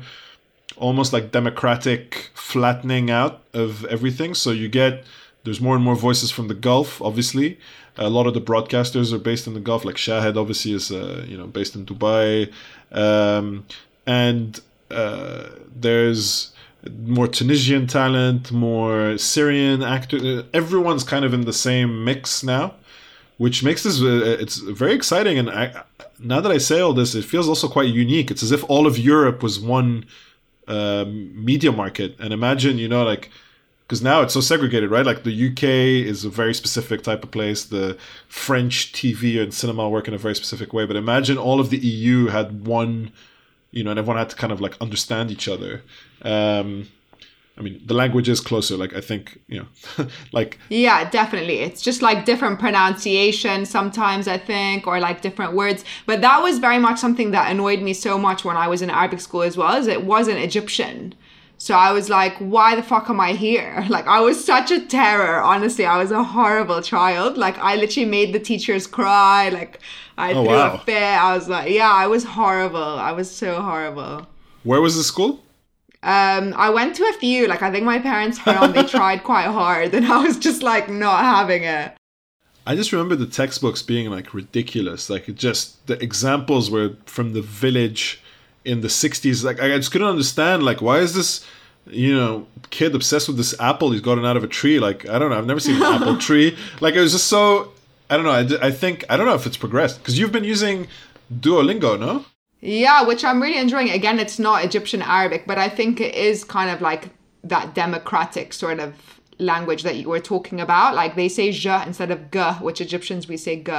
almost 0.76 1.12
like 1.12 1.30
democratic 1.32 2.30
flattening 2.34 3.10
out 3.10 3.42
of 3.54 3.84
everything. 3.86 4.34
So 4.34 4.50
you 4.50 4.68
get 4.68 5.04
there's 5.44 5.60
more 5.60 5.74
and 5.74 5.84
more 5.84 5.94
voices 5.94 6.30
from 6.30 6.48
the 6.48 6.54
Gulf. 6.54 7.00
Obviously, 7.00 7.58
a 7.96 8.08
lot 8.08 8.26
of 8.26 8.34
the 8.34 8.40
broadcasters 8.40 9.12
are 9.12 9.18
based 9.18 9.46
in 9.46 9.54
the 9.54 9.60
Gulf. 9.60 9.84
Like 9.84 9.96
Shahid, 9.96 10.36
obviously, 10.36 10.72
is 10.72 10.90
uh, 10.90 11.24
you 11.28 11.36
know 11.36 11.46
based 11.46 11.74
in 11.76 11.86
Dubai, 11.86 12.52
um, 12.92 13.66
and 14.06 14.60
uh, 14.90 15.48
there's 15.74 16.52
more 17.06 17.28
Tunisian 17.28 17.86
talent, 17.86 18.52
more 18.52 19.16
Syrian 19.18 19.82
actor. 19.82 20.44
Everyone's 20.52 21.04
kind 21.04 21.24
of 21.24 21.32
in 21.32 21.42
the 21.42 21.52
same 21.52 22.04
mix 22.04 22.42
now, 22.42 22.74
which 23.38 23.62
makes 23.62 23.82
this 23.82 24.00
uh, 24.00 24.36
it's 24.40 24.58
very 24.58 24.92
exciting. 24.92 25.38
And 25.38 25.50
I, 25.50 25.84
now 26.18 26.40
that 26.40 26.50
I 26.50 26.58
say 26.58 26.80
all 26.80 26.92
this, 26.92 27.14
it 27.14 27.24
feels 27.24 27.48
also 27.48 27.68
quite 27.68 27.88
unique. 27.88 28.30
It's 28.30 28.42
as 28.42 28.52
if 28.52 28.64
all 28.68 28.86
of 28.86 28.98
Europe 28.98 29.42
was 29.42 29.60
one 29.60 30.06
uh, 30.68 31.04
media 31.06 31.72
market. 31.72 32.16
And 32.18 32.32
imagine, 32.32 32.78
you 32.78 32.88
know, 32.88 33.04
like 33.04 33.30
because 33.86 34.02
now 34.02 34.22
it's 34.22 34.32
so 34.32 34.40
segregated, 34.40 34.90
right? 34.90 35.04
Like 35.04 35.24
the 35.24 35.48
UK 35.48 35.64
is 36.08 36.24
a 36.24 36.30
very 36.30 36.54
specific 36.54 37.02
type 37.02 37.22
of 37.22 37.30
place. 37.30 37.64
The 37.64 37.98
French 38.28 38.92
TV 38.92 39.40
and 39.42 39.52
cinema 39.52 39.88
work 39.88 40.08
in 40.08 40.14
a 40.14 40.18
very 40.18 40.34
specific 40.34 40.72
way. 40.72 40.86
But 40.86 40.96
imagine 40.96 41.36
all 41.36 41.60
of 41.60 41.68
the 41.68 41.78
EU 41.78 42.28
had 42.28 42.66
one, 42.66 43.12
you 43.72 43.84
know, 43.84 43.90
and 43.90 43.98
everyone 43.98 44.16
had 44.16 44.30
to 44.30 44.36
kind 44.36 44.52
of 44.52 44.60
like 44.60 44.80
understand 44.80 45.30
each 45.30 45.48
other. 45.48 45.82
Um, 46.22 46.88
I 47.58 47.60
mean, 47.60 47.80
the 47.84 47.92
language 47.92 48.28
is 48.28 48.40
closer. 48.40 48.76
Like 48.76 48.94
I 48.96 49.02
think, 49.02 49.38
you 49.48 49.60
know, 49.60 50.06
like 50.32 50.58
yeah, 50.70 51.08
definitely. 51.10 51.60
It's 51.60 51.82
just 51.82 52.00
like 52.00 52.24
different 52.24 52.58
pronunciation 52.58 53.66
sometimes. 53.66 54.28
I 54.28 54.38
think, 54.38 54.86
or 54.86 54.98
like 54.98 55.20
different 55.20 55.52
words. 55.52 55.84
But 56.06 56.22
that 56.22 56.42
was 56.42 56.58
very 56.58 56.78
much 56.78 56.98
something 56.98 57.32
that 57.32 57.50
annoyed 57.50 57.82
me 57.82 57.92
so 57.92 58.16
much 58.16 58.46
when 58.46 58.56
I 58.56 58.66
was 58.66 58.80
in 58.80 58.88
Arabic 58.88 59.20
school 59.20 59.42
as 59.42 59.58
well. 59.58 59.76
Is 59.76 59.88
it 59.88 60.04
wasn't 60.06 60.38
Egyptian. 60.38 61.14
So 61.58 61.74
I 61.74 61.92
was 61.92 62.10
like, 62.10 62.36
why 62.38 62.74
the 62.76 62.82
fuck 62.82 63.08
am 63.08 63.20
I 63.20 63.32
here? 63.32 63.86
Like, 63.94 64.06
I 64.06 64.20
was 64.20 64.44
such 64.44 64.70
a 64.70 64.84
terror. 64.84 65.40
Honestly, 65.40 65.86
I 65.86 65.98
was 65.98 66.10
a 66.10 66.22
horrible 66.22 66.82
child. 66.82 67.38
Like, 67.38 67.56
I 67.58 67.76
literally 67.76 68.08
made 68.08 68.32
the 68.32 68.40
teachers 68.40 68.86
cry. 68.86 69.48
Like, 69.50 69.80
I 70.18 70.32
oh, 70.32 70.44
threw 70.44 70.54
wow. 70.54 70.74
a 70.74 70.78
fit. 70.78 71.02
I 71.02 71.34
was 71.34 71.48
like, 71.48 71.70
yeah, 71.70 71.90
I 71.90 72.06
was 72.06 72.24
horrible. 72.24 72.78
I 72.78 73.12
was 73.12 73.30
so 73.30 73.62
horrible. 73.62 74.26
Where 74.64 74.80
was 74.80 74.96
the 74.96 75.04
school? 75.04 75.42
Um, 76.02 76.52
I 76.56 76.70
went 76.70 76.96
to 76.96 77.04
a 77.04 77.12
few. 77.14 77.46
Like, 77.46 77.62
I 77.62 77.70
think 77.70 77.84
my 77.84 77.98
parents 77.98 78.38
found 78.38 78.74
they 78.74 78.82
tried 78.98 79.24
quite 79.24 79.46
hard, 79.46 79.94
and 79.94 80.06
I 80.06 80.22
was 80.22 80.38
just 80.38 80.62
like 80.62 80.88
not 80.90 81.20
having 81.20 81.64
it. 81.64 81.92
I 82.66 82.74
just 82.74 82.92
remember 82.92 83.16
the 83.16 83.26
textbooks 83.26 83.82
being 83.82 84.10
like 84.10 84.34
ridiculous. 84.34 85.08
Like, 85.08 85.34
just 85.34 85.86
the 85.86 86.02
examples 86.02 86.70
were 86.70 86.96
from 87.06 87.32
the 87.32 87.42
village 87.42 88.22
in 88.64 88.80
the 88.80 88.88
60s 88.88 89.44
like 89.44 89.60
i 89.60 89.76
just 89.76 89.90
couldn't 89.92 90.08
understand 90.08 90.62
like 90.62 90.80
why 90.80 90.98
is 90.98 91.14
this 91.14 91.44
you 91.86 92.14
know 92.14 92.46
kid 92.70 92.94
obsessed 92.94 93.28
with 93.28 93.36
this 93.36 93.58
apple 93.60 93.90
he's 93.90 94.00
gotten 94.00 94.24
out 94.24 94.36
of 94.36 94.44
a 94.44 94.46
tree? 94.48 94.78
Like 94.80 95.08
i 95.08 95.18
don't 95.18 95.30
know 95.30 95.38
i've 95.38 95.46
never 95.46 95.60
seen 95.60 95.76
an 95.76 95.82
apple 95.82 96.16
tree. 96.28 96.56
Like 96.80 96.94
it 96.94 97.00
was 97.00 97.12
just 97.12 97.26
so 97.26 97.72
i 98.08 98.16
don't 98.16 98.24
know 98.24 98.32
i, 98.32 98.66
I 98.68 98.70
think 98.70 99.04
i 99.10 99.16
don't 99.16 99.26
know 99.26 99.34
if 99.34 99.46
it's 99.46 99.56
progressed 99.56 99.98
because 99.98 100.18
you've 100.18 100.32
been 100.32 100.44
using 100.44 100.88
duolingo 101.32 101.98
no? 101.98 102.24
Yeah 102.60 103.06
which 103.06 103.24
i'm 103.24 103.40
really 103.42 103.58
enjoying. 103.58 103.90
Again 103.90 104.18
it's 104.18 104.38
not 104.38 104.64
egyptian 104.64 105.02
arabic 105.02 105.46
but 105.46 105.58
i 105.58 105.68
think 105.68 106.00
it 106.00 106.14
is 106.14 106.44
kind 106.44 106.70
of 106.70 106.80
like 106.80 107.10
that 107.44 107.74
democratic 107.74 108.54
sort 108.54 108.80
of 108.80 108.94
language 109.38 109.82
that 109.82 109.96
you 109.96 110.08
were 110.08 110.20
talking 110.20 110.60
about 110.60 110.94
like 110.94 111.16
they 111.16 111.28
say 111.28 111.50
je 111.50 111.82
instead 111.86 112.10
of 112.10 112.30
g 112.30 112.38
which 112.60 112.80
egyptians 112.80 113.26
we 113.26 113.36
say 113.36 113.56
g 113.56 113.72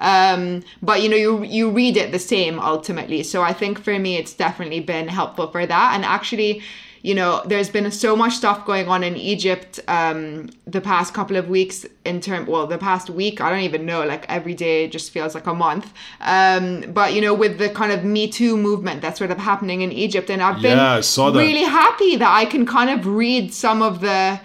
um, 0.00 0.62
but 0.82 1.02
you 1.02 1.08
know, 1.08 1.16
you 1.16 1.44
you 1.44 1.70
read 1.70 1.96
it 1.96 2.10
the 2.10 2.18
same 2.18 2.58
ultimately. 2.58 3.22
So 3.22 3.42
I 3.42 3.52
think 3.52 3.78
for 3.78 3.98
me, 3.98 4.16
it's 4.16 4.34
definitely 4.34 4.80
been 4.80 5.08
helpful 5.08 5.48
for 5.48 5.66
that. 5.66 5.92
And 5.94 6.04
actually, 6.04 6.62
you 7.02 7.14
know, 7.14 7.42
there's 7.46 7.70
been 7.70 7.90
so 7.90 8.16
much 8.16 8.34
stuff 8.34 8.66
going 8.66 8.88
on 8.88 9.02
in 9.02 9.16
Egypt 9.16 9.78
um, 9.88 10.50
the 10.66 10.80
past 10.80 11.14
couple 11.14 11.36
of 11.36 11.48
weeks 11.48 11.86
in 12.04 12.20
term. 12.20 12.46
Well, 12.46 12.66
the 12.66 12.78
past 12.78 13.10
week, 13.10 13.40
I 13.42 13.50
don't 13.50 13.60
even 13.60 13.84
know. 13.84 14.04
Like 14.04 14.24
every 14.28 14.54
day 14.54 14.88
just 14.88 15.10
feels 15.10 15.34
like 15.34 15.46
a 15.46 15.54
month. 15.54 15.92
Um, 16.22 16.92
but 16.92 17.12
you 17.12 17.20
know, 17.20 17.34
with 17.34 17.58
the 17.58 17.68
kind 17.68 17.92
of 17.92 18.02
Me 18.02 18.26
Too 18.26 18.56
movement 18.56 19.02
that's 19.02 19.18
sort 19.18 19.30
of 19.30 19.38
happening 19.38 19.82
in 19.82 19.92
Egypt, 19.92 20.30
and 20.30 20.42
I've 20.42 20.62
been 20.62 20.78
yeah, 20.78 21.00
really 21.38 21.64
happy 21.64 22.16
that 22.16 22.34
I 22.34 22.46
can 22.46 22.64
kind 22.64 22.88
of 22.88 23.06
read 23.06 23.52
some 23.52 23.82
of 23.82 24.00
the 24.00 24.40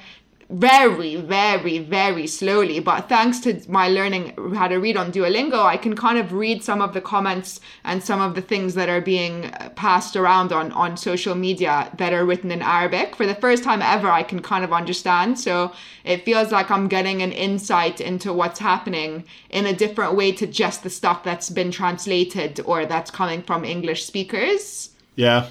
very, 0.50 1.16
very, 1.16 1.80
very 1.80 2.28
slowly. 2.28 2.80
But 2.80 3.10
thanks 3.10 3.40
to 3.42 3.60
my 3.68 3.88
learning 3.88 4.54
how 4.54 4.68
to 4.68 4.78
read 4.78 4.96
on 4.96 5.12
Duolingo, 5.12 5.64
I 5.64 5.78
can 5.78 5.96
kind 5.96 6.20
of 6.20 6.34
read 6.34 6.64
some 6.64 6.82
of 6.82 6.94
the 6.94 7.02
comments 7.02 7.60
and 7.84 8.04
some 8.04 8.22
of 8.22 8.36
the 8.36 8.42
things 8.42 8.76
that 8.76 8.88
are 8.88 9.02
being 9.02 9.46
uh, 9.46 9.70
passed 9.76 10.16
around 10.16 10.52
on, 10.52 10.72
on 10.74 10.98
social 10.98 11.34
media 11.34 11.92
that 11.98 12.14
are 12.14 12.26
written 12.26 12.52
in 12.52 12.62
Arabic. 12.62 13.16
For 13.16 13.26
the 13.26 13.36
first 13.36 13.64
time 13.64 13.82
ever, 13.82 14.10
I 14.10 14.22
can 14.22 14.42
kind 14.42 14.64
of 14.64 14.72
understand. 14.72 15.40
So 15.40 15.74
it 16.04 16.26
feels 16.26 16.52
like 16.52 16.70
I'm 16.70 16.88
getting 16.88 17.24
an 17.24 17.32
insight 17.32 18.00
into 18.00 18.32
what's 18.32 18.60
happening 18.60 19.26
in 19.50 19.66
a 19.66 19.74
different 19.74 20.16
way 20.16 20.32
to 20.34 20.46
just 20.46 20.84
the 20.84 20.90
stuff 20.92 21.24
that's 21.24 21.50
been 21.50 21.72
translated 21.72 22.60
or 22.66 22.86
that's 22.86 23.10
coming 23.10 23.42
from 23.42 23.66
English 23.66 24.06
speakers. 24.06 24.92
Yeah. 25.16 25.50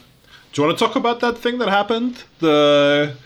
Do 0.53 0.63
you 0.63 0.69
want 0.69 0.79
to 0.79 0.87
talk 0.87 0.95
about 0.95 1.19
that 1.19 1.39
thing 1.39 1.59
that 1.59 1.69
happened? 1.69 2.23
The 2.39 3.17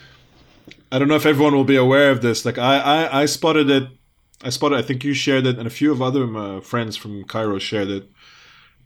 I 0.91 0.99
don't 0.99 1.09
know 1.09 1.17
if 1.17 1.27
everyone 1.27 1.55
will 1.55 1.65
be 1.65 1.77
aware 1.77 2.11
of 2.11 2.23
this. 2.23 2.45
Like 2.45 2.59
I, 2.59 2.79
I, 2.79 3.23
I 3.23 3.27
spotted 3.27 3.69
it. 3.71 3.89
I 4.43 4.51
spotted. 4.51 4.79
I 4.79 4.83
think 4.83 5.05
you 5.05 5.15
shared 5.15 5.47
it, 5.47 5.59
and 5.59 5.67
a 5.67 5.71
few 5.71 5.93
of 5.93 6.01
other 6.01 6.25
uh, 6.37 6.61
friends 6.61 6.97
from 6.97 7.25
Cairo 7.25 7.59
shared 7.59 7.89
it. 7.89 8.09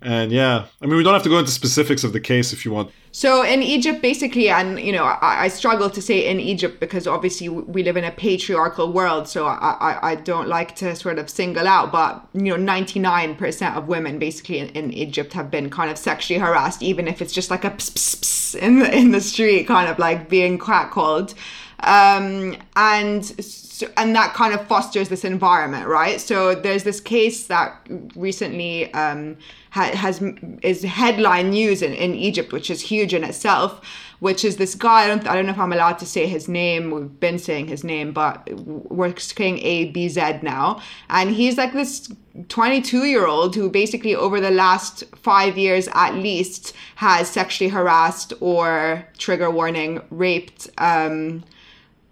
And 0.04 0.32
yeah, 0.32 0.66
I 0.80 0.86
mean, 0.86 0.96
we 0.96 1.04
don't 1.04 1.14
have 1.14 1.22
to 1.22 1.28
go 1.28 1.38
into 1.38 1.52
specifics 1.52 2.02
of 2.02 2.12
the 2.12 2.18
case 2.18 2.52
if 2.52 2.64
you 2.64 2.72
want. 2.72 2.90
So 3.12 3.44
in 3.44 3.62
Egypt, 3.62 4.02
basically, 4.02 4.48
and 4.48 4.80
you 4.80 4.90
know, 4.90 5.04
I, 5.04 5.44
I 5.44 5.48
struggle 5.48 5.88
to 5.90 6.02
say 6.02 6.26
in 6.28 6.40
Egypt 6.40 6.80
because 6.80 7.06
obviously 7.06 7.48
we 7.48 7.84
live 7.84 7.96
in 7.96 8.02
a 8.02 8.10
patriarchal 8.10 8.92
world. 8.92 9.28
So 9.28 9.46
I, 9.46 9.76
I, 9.80 10.10
I 10.10 10.14
don't 10.16 10.48
like 10.48 10.74
to 10.76 10.96
sort 10.96 11.20
of 11.20 11.30
single 11.30 11.68
out, 11.68 11.92
but 11.92 12.26
you 12.34 12.56
know, 12.56 12.72
99% 12.72 13.76
of 13.76 13.86
women 13.86 14.18
basically 14.18 14.58
in, 14.58 14.70
in 14.70 14.92
Egypt 14.92 15.34
have 15.34 15.52
been 15.52 15.70
kind 15.70 15.90
of 15.90 15.96
sexually 15.96 16.40
harassed, 16.40 16.82
even 16.82 17.06
if 17.06 17.22
it's 17.22 17.32
just 17.32 17.50
like 17.50 17.64
a 17.64 17.70
pss, 17.70 17.90
pss, 17.90 18.16
pss 18.16 18.54
in 18.56 18.80
the 18.80 18.96
in 18.96 19.12
the 19.12 19.20
street, 19.20 19.68
kind 19.68 19.88
of 19.88 20.00
like 20.00 20.28
being 20.28 20.58
catcalled 20.58 21.34
um, 21.82 22.56
and 22.76 23.24
so, 23.24 23.88
and 23.96 24.14
that 24.14 24.34
kind 24.34 24.54
of 24.54 24.66
fosters 24.68 25.08
this 25.08 25.24
environment, 25.24 25.88
right? 25.88 26.20
So 26.20 26.54
there's 26.54 26.84
this 26.84 27.00
case 27.00 27.46
that 27.46 27.86
recently 28.14 28.92
um, 28.94 29.36
ha- 29.70 29.94
has 29.94 30.22
is 30.62 30.82
headline 30.82 31.50
news 31.50 31.82
in, 31.82 31.92
in 31.92 32.14
Egypt, 32.14 32.52
which 32.52 32.70
is 32.70 32.80
huge 32.80 33.12
in 33.14 33.24
itself. 33.24 33.84
Which 34.20 34.44
is 34.44 34.56
this 34.56 34.76
guy? 34.76 35.02
I 35.02 35.06
don't 35.08 35.26
I 35.26 35.34
don't 35.34 35.46
know 35.46 35.52
if 35.52 35.58
I'm 35.58 35.72
allowed 35.72 35.98
to 35.98 36.06
say 36.06 36.28
his 36.28 36.46
name. 36.46 36.92
We've 36.92 37.18
been 37.18 37.40
saying 37.40 37.66
his 37.66 37.82
name, 37.82 38.12
but 38.12 38.48
we're 38.56 39.16
saying 39.16 39.58
A 39.58 39.86
B 39.86 40.08
Z 40.08 40.38
now, 40.42 40.80
and 41.08 41.30
he's 41.30 41.58
like 41.58 41.72
this 41.72 42.12
22 42.48 43.04
year 43.06 43.26
old 43.26 43.56
who 43.56 43.68
basically 43.68 44.14
over 44.14 44.40
the 44.40 44.52
last 44.52 45.02
five 45.16 45.58
years 45.58 45.88
at 45.92 46.14
least 46.14 46.72
has 46.94 47.28
sexually 47.28 47.68
harassed 47.68 48.32
or 48.40 49.06
trigger 49.18 49.50
warning 49.50 50.00
raped 50.10 50.70
um, 50.78 51.42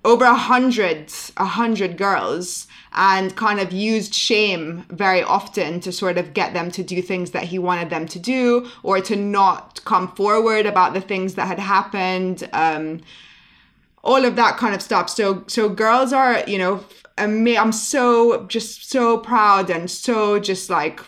over 0.05 0.25
a 0.25 0.35
hundred 0.35 1.13
a 1.37 1.45
hundred 1.45 1.97
girls 1.97 2.67
and 2.93 3.37
kind 3.37 3.61
of 3.61 3.73
used 3.73 4.15
shame 4.15 4.85
very 4.89 5.23
often 5.23 5.79
to 5.81 5.93
sort 5.93 6.19
of 6.19 6.35
get 6.35 6.55
them 6.55 6.71
to 6.71 6.83
do 6.83 7.01
things 7.03 7.31
that 7.33 7.45
he 7.45 7.59
wanted 7.59 7.91
them 7.91 8.07
to 8.07 8.19
do 8.19 8.69
or 8.83 9.01
to 9.01 9.15
not 9.15 9.81
come 9.85 10.09
forward 10.09 10.67
about 10.67 10.95
the 10.95 11.01
things 11.01 11.35
that 11.35 11.47
had 11.47 11.59
happened 11.59 12.49
um, 12.53 13.01
all 14.03 14.25
of 14.25 14.37
that 14.37 14.57
kind 14.57 14.75
of 14.75 14.81
stuff. 14.81 15.11
So 15.11 15.45
so 15.47 15.69
girls 15.69 16.13
are 16.13 16.43
you 16.47 16.59
know 16.59 16.85
i'm 17.19 17.73
so 17.73 18.47
just 18.47 18.89
so 18.89 19.19
proud 19.19 19.69
and 19.69 19.91
so 19.91 20.41
just 20.41 20.71
like 20.71 21.01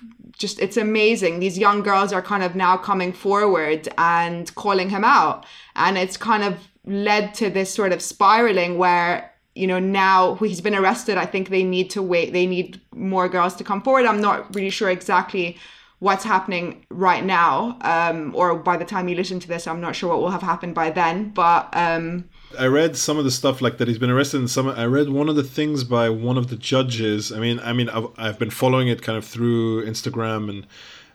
just 0.43 0.59
it's 0.61 0.77
amazing. 0.77 1.39
These 1.39 1.57
young 1.57 1.83
girls 1.83 2.13
are 2.13 2.21
kind 2.21 2.43
of 2.43 2.55
now 2.55 2.77
coming 2.77 3.13
forward 3.13 3.89
and 3.97 4.53
calling 4.57 4.91
him 4.91 5.05
out. 5.05 5.47
And 5.77 5.97
it's 5.97 6.17
kind 6.17 6.43
of 6.43 6.59
led 6.85 7.35
to 7.35 7.51
this 7.51 7.73
sort 7.73 7.93
of 7.93 8.03
spiraling 8.03 8.79
where 8.79 9.31
you 9.55 9.67
know 9.67 9.79
now 9.79 10.35
he's 10.37 10.61
been 10.61 10.75
arrested. 10.75 11.19
I 11.19 11.27
think 11.27 11.49
they 11.49 11.65
need 11.65 11.91
to 11.91 12.03
wait 12.03 12.33
they 12.33 12.47
need 12.47 12.81
more 12.95 13.29
girls 13.29 13.55
to 13.57 13.65
come 13.65 13.83
forward. 13.83 14.07
I'm 14.07 14.21
not 14.21 14.55
really 14.55 14.71
sure 14.71 14.91
exactly 14.91 15.59
what's 16.03 16.25
happening 16.25 16.85
right 16.91 17.25
now 17.25 17.79
um, 17.83 18.35
or 18.35 18.57
by 18.57 18.77
the 18.77 18.85
time 18.85 19.09
you 19.09 19.15
listen 19.15 19.39
to 19.39 19.47
this 19.47 19.69
i'm 19.69 19.81
not 19.81 19.95
sure 19.95 20.09
what 20.09 20.19
will 20.19 20.33
have 20.33 20.43
happened 20.43 20.75
by 20.75 20.91
then 20.91 21.29
but 21.29 21.69
um, 21.75 22.29
i 22.59 22.67
read 22.67 22.97
some 22.97 23.19
of 23.19 23.25
the 23.25 23.31
stuff 23.31 23.63
like 23.63 23.79
that 23.79 23.87
he's 23.87 24.01
been 24.01 24.11
arrested 24.11 24.41
and 24.41 24.51
some 24.51 24.69
i 24.69 24.85
read 24.85 25.09
one 25.09 25.29
of 25.29 25.37
the 25.37 25.45
things 25.45 25.85
by 25.85 26.11
one 26.11 26.37
of 26.37 26.49
the 26.49 26.57
judges. 26.57 27.31
I 27.31 27.39
mean 27.39 27.61
i 27.61 27.73
mean 27.73 27.89
i've, 27.89 28.09
I've 28.17 28.37
been 28.37 28.51
following 28.51 28.89
it 28.89 29.01
kind 29.01 29.17
of 29.17 29.25
through 29.25 29.87
instagram 29.87 30.51
and 30.51 30.67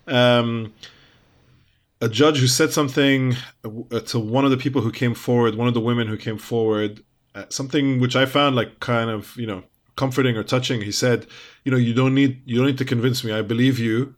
um, 0.08 0.74
a 2.00 2.10
judge 2.10 2.38
who 2.40 2.48
said 2.48 2.72
something 2.72 3.36
uh, 3.66 4.00
to 4.02 4.20
one 4.20 4.46
of 4.46 4.52
the 4.52 4.58
people 4.58 4.82
who 4.82 4.92
came 4.92 5.14
forward 5.14 5.56
one 5.56 5.68
of 5.68 5.74
the 5.74 5.82
women 5.82 6.08
who 6.08 6.18
came 6.18 6.38
forward 6.38 7.04
uh, 7.36 7.46
something 7.50 8.00
which 8.00 8.16
I 8.16 8.26
found 8.26 8.56
like 8.56 8.80
kind 8.80 9.10
of 9.10 9.36
you 9.38 9.46
know 9.46 9.64
comforting 9.98 10.38
or 10.38 10.44
touching. 10.44 10.82
He 10.82 10.94
said, 10.94 11.28
you 11.66 11.72
know, 11.72 11.78
you 11.78 11.94
don't 11.94 12.16
need 12.16 12.42
you 12.46 12.58
don't 12.58 12.68
need 12.68 12.78
to 12.78 12.86
convince 12.86 13.24
me. 13.24 13.34
I 13.34 13.42
believe 13.42 13.78
you, 13.78 14.16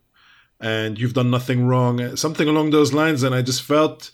and 0.60 0.98
you've 0.98 1.14
done 1.14 1.30
nothing 1.30 1.66
wrong. 1.66 2.16
Something 2.16 2.46
along 2.46 2.70
those 2.70 2.92
lines. 2.92 3.24
And 3.24 3.34
I 3.34 3.42
just 3.42 3.62
felt, 3.62 4.12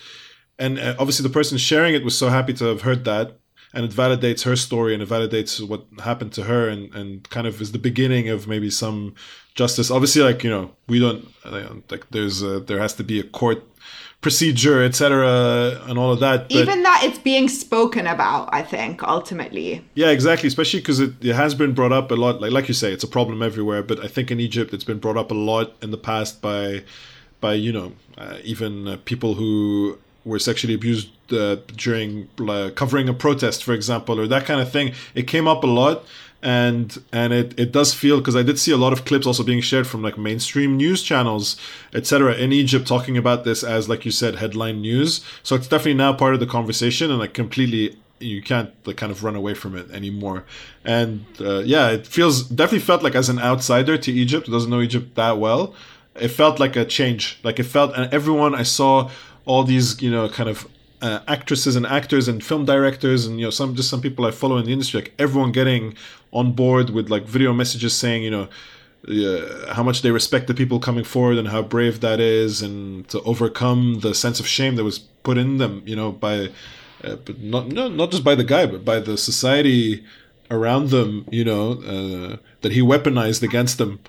and 0.59 0.79
uh, 0.79 0.97
obviously 0.99 1.25
the 1.25 1.33
person 1.33 1.59
sharing 1.59 1.95
it 1.95 2.05
was 2.05 2.17
so 2.17 2.31
happy 2.31 2.55
to 2.55 2.65
have 2.65 2.83
heard 2.83 3.05
that. 3.05 3.39
And 3.77 3.85
it 3.85 3.93
validates 3.93 4.43
her 4.45 4.57
story 4.57 4.95
and 4.95 5.03
it 5.03 5.09
validates 5.09 5.67
what 5.67 5.85
happened 6.03 6.33
to 6.33 6.45
her 6.45 6.69
and, 6.69 6.93
and 6.95 7.29
kind 7.31 7.47
of 7.47 7.61
is 7.61 7.71
the 7.73 7.79
beginning 7.79 8.29
of 8.29 8.49
maybe 8.49 8.71
some 8.71 9.15
justice. 9.55 9.91
Obviously, 9.91 10.23
like, 10.23 10.43
you 10.43 10.51
know, 10.51 10.73
we 10.89 10.99
don't, 10.99 11.29
like, 11.91 12.09
there's 12.11 12.43
a, 12.43 12.61
there 12.61 12.79
has 12.79 12.95
to 12.95 13.05
be 13.05 13.21
a 13.21 13.23
court 13.23 13.63
procedure, 14.27 14.83
etc., 14.83 15.81
and 15.87 15.99
all 15.99 16.13
of 16.13 16.21
that. 16.21 16.49
But 16.49 16.57
Even 16.57 16.83
that 16.83 17.03
it's 17.05 17.19
being 17.19 17.49
spoken 17.49 18.07
about, 18.07 18.49
I 18.53 18.63
think, 18.63 19.03
ultimately. 19.03 19.85
Yeah, 19.95 20.11
exactly. 20.11 20.49
Especially 20.49 20.81
because 20.81 21.01
it, 21.01 21.13
it 21.21 21.35
has 21.35 21.55
been 21.55 21.75
brought 21.75 21.93
up 21.93 22.11
a 22.11 22.15
lot. 22.15 22.41
Like 22.41 22.53
like 22.53 22.69
you 22.69 22.75
say, 22.75 22.93
it's 22.93 23.05
a 23.05 23.09
problem 23.09 23.43
everywhere. 23.43 23.83
But 23.83 24.01
I 24.01 24.09
think 24.09 24.31
in 24.31 24.41
Egypt, 24.41 24.75
it's 24.75 24.85
been 24.85 24.99
brought 24.99 25.17
up 25.17 25.31
a 25.31 25.35
lot 25.35 25.75
in 25.83 25.91
the 25.91 25.99
past 25.99 26.43
by 26.43 26.83
by 27.41 27.55
you 27.55 27.73
know 27.73 27.93
uh, 28.19 28.39
even 28.43 28.89
uh, 28.89 28.97
people 29.05 29.35
who 29.35 29.99
were 30.27 30.39
sexually 30.39 30.75
abused 30.75 31.09
uh, 31.33 31.57
during 31.77 32.29
uh, 32.47 32.71
covering 32.75 33.09
a 33.09 33.15
protest, 33.15 33.65
for 33.65 33.73
example, 33.73 34.21
or 34.21 34.27
that 34.27 34.45
kind 34.45 34.61
of 34.61 34.71
thing. 34.71 34.93
It 35.15 35.27
came 35.27 35.49
up 35.49 35.65
a 35.65 35.67
lot 35.67 36.05
and 36.43 37.03
and 37.13 37.33
it, 37.33 37.59
it 37.59 37.73
does 37.73 37.95
feel 37.95 38.19
because 38.19 38.37
I 38.37 38.43
did 38.43 38.59
see 38.59 38.71
a 38.71 38.77
lot 38.77 38.93
of 38.93 39.05
clips 39.05 39.27
also 39.27 39.43
being 39.43 39.61
shared 39.61 39.87
from 39.87 40.03
like 40.03 40.19
mainstream 40.19 40.77
news 40.77 41.03
channels, 41.03 41.57
etc. 41.95 42.35
in 42.35 42.53
Egypt 42.53 42.87
talking 42.87 43.17
about 43.17 43.45
this 43.45 43.65
as 43.65 43.89
like 43.89 44.05
you 44.05 44.11
said 44.11 44.37
headline 44.37 44.81
news. 44.81 45.25
So 45.43 45.57
it's 45.57 45.69
definitely 45.69 45.95
now 45.95 46.13
part 46.13 46.35
of 46.35 46.41
the 46.41 46.47
conversation, 46.47 47.11
and 47.11 47.19
like 47.19 47.35
completely 47.35 47.97
you 48.19 48.43
can't 48.43 48.71
like 48.87 48.97
kind 48.97 49.13
of 49.13 49.25
run 49.25 49.37
away 49.37 49.55
from 49.55 49.77
it 49.77 49.91
anymore. 49.91 50.45
And 50.85 51.25
uh, 51.41 51.61
yeah, 51.61 51.91
it 51.91 52.07
feels 52.07 52.43
definitely 52.43 52.87
felt 52.87 53.03
like 53.03 53.15
as 53.15 53.29
an 53.29 53.39
outsider 53.39 53.99
to 53.99 54.13
Egypt, 54.13 54.47
who 54.47 54.53
doesn't 54.53 54.71
know 54.71 54.81
Egypt 54.81 55.15
that 55.17 55.39
well. 55.39 55.75
It 56.15 56.29
felt 56.29 56.59
like 56.59 56.77
a 56.77 56.85
change. 56.85 57.39
Like 57.43 57.59
it 57.59 57.65
felt, 57.65 57.95
and 57.95 58.13
everyone 58.13 58.55
I 58.55 58.63
saw 58.63 59.11
all 59.47 59.65
these 59.65 60.01
you 60.03 60.11
know 60.11 60.29
kind 60.29 60.49
of 60.49 60.69
uh, 61.03 61.21
actresses 61.29 61.77
and 61.77 61.87
actors 61.87 62.29
and 62.29 62.43
film 62.45 62.65
directors 62.65 63.27
and 63.27 63.39
you 63.39 63.47
know 63.47 63.51
some 63.51 63.75
just 63.75 63.89
some 63.89 64.01
people 64.01 64.27
I 64.27 64.31
follow 64.31 64.57
in 64.59 64.67
the 64.67 64.73
industry, 64.73 65.01
like 65.01 65.15
everyone 65.19 65.53
getting 65.53 65.95
on 66.33 66.53
board 66.53 66.91
with 66.91 67.09
like 67.09 67.25
video 67.25 67.53
messages 67.53 67.95
saying 67.95 68.23
you 68.23 68.31
know 68.31 68.49
uh, 69.09 69.73
how 69.73 69.83
much 69.83 70.03
they 70.03 70.11
respect 70.11 70.47
the 70.49 70.55
people 70.55 70.81
coming 70.81 71.05
forward 71.05 71.39
and 71.39 71.49
how 71.49 71.63
brave 71.63 72.01
that 72.01 72.19
is 72.19 72.61
and 72.63 73.09
to 73.09 73.21
overcome 73.23 74.01
the 74.01 74.15
sense 74.15 74.41
of 74.41 74.47
shame 74.47 74.75
that 74.77 74.85
was 74.85 74.99
put 74.99 75.39
in 75.39 75.59
them 75.59 75.83
you 75.87 75.95
know 75.95 76.11
by 76.11 76.49
uh, 77.05 77.17
but 77.25 77.39
not, 77.39 77.69
not 77.69 77.93
not 77.93 78.11
just 78.11 78.25
by 78.25 78.35
the 78.35 78.45
guy 78.45 78.67
but 78.67 78.85
by 78.85 78.99
the 78.99 79.17
society 79.17 80.05
around 80.51 80.91
them 80.91 81.27
you 81.31 81.45
know 81.45 81.73
uh, 81.83 82.37
that 82.63 82.73
he 82.73 82.81
weaponized 82.81 83.43
against 83.43 83.79
them 83.79 84.01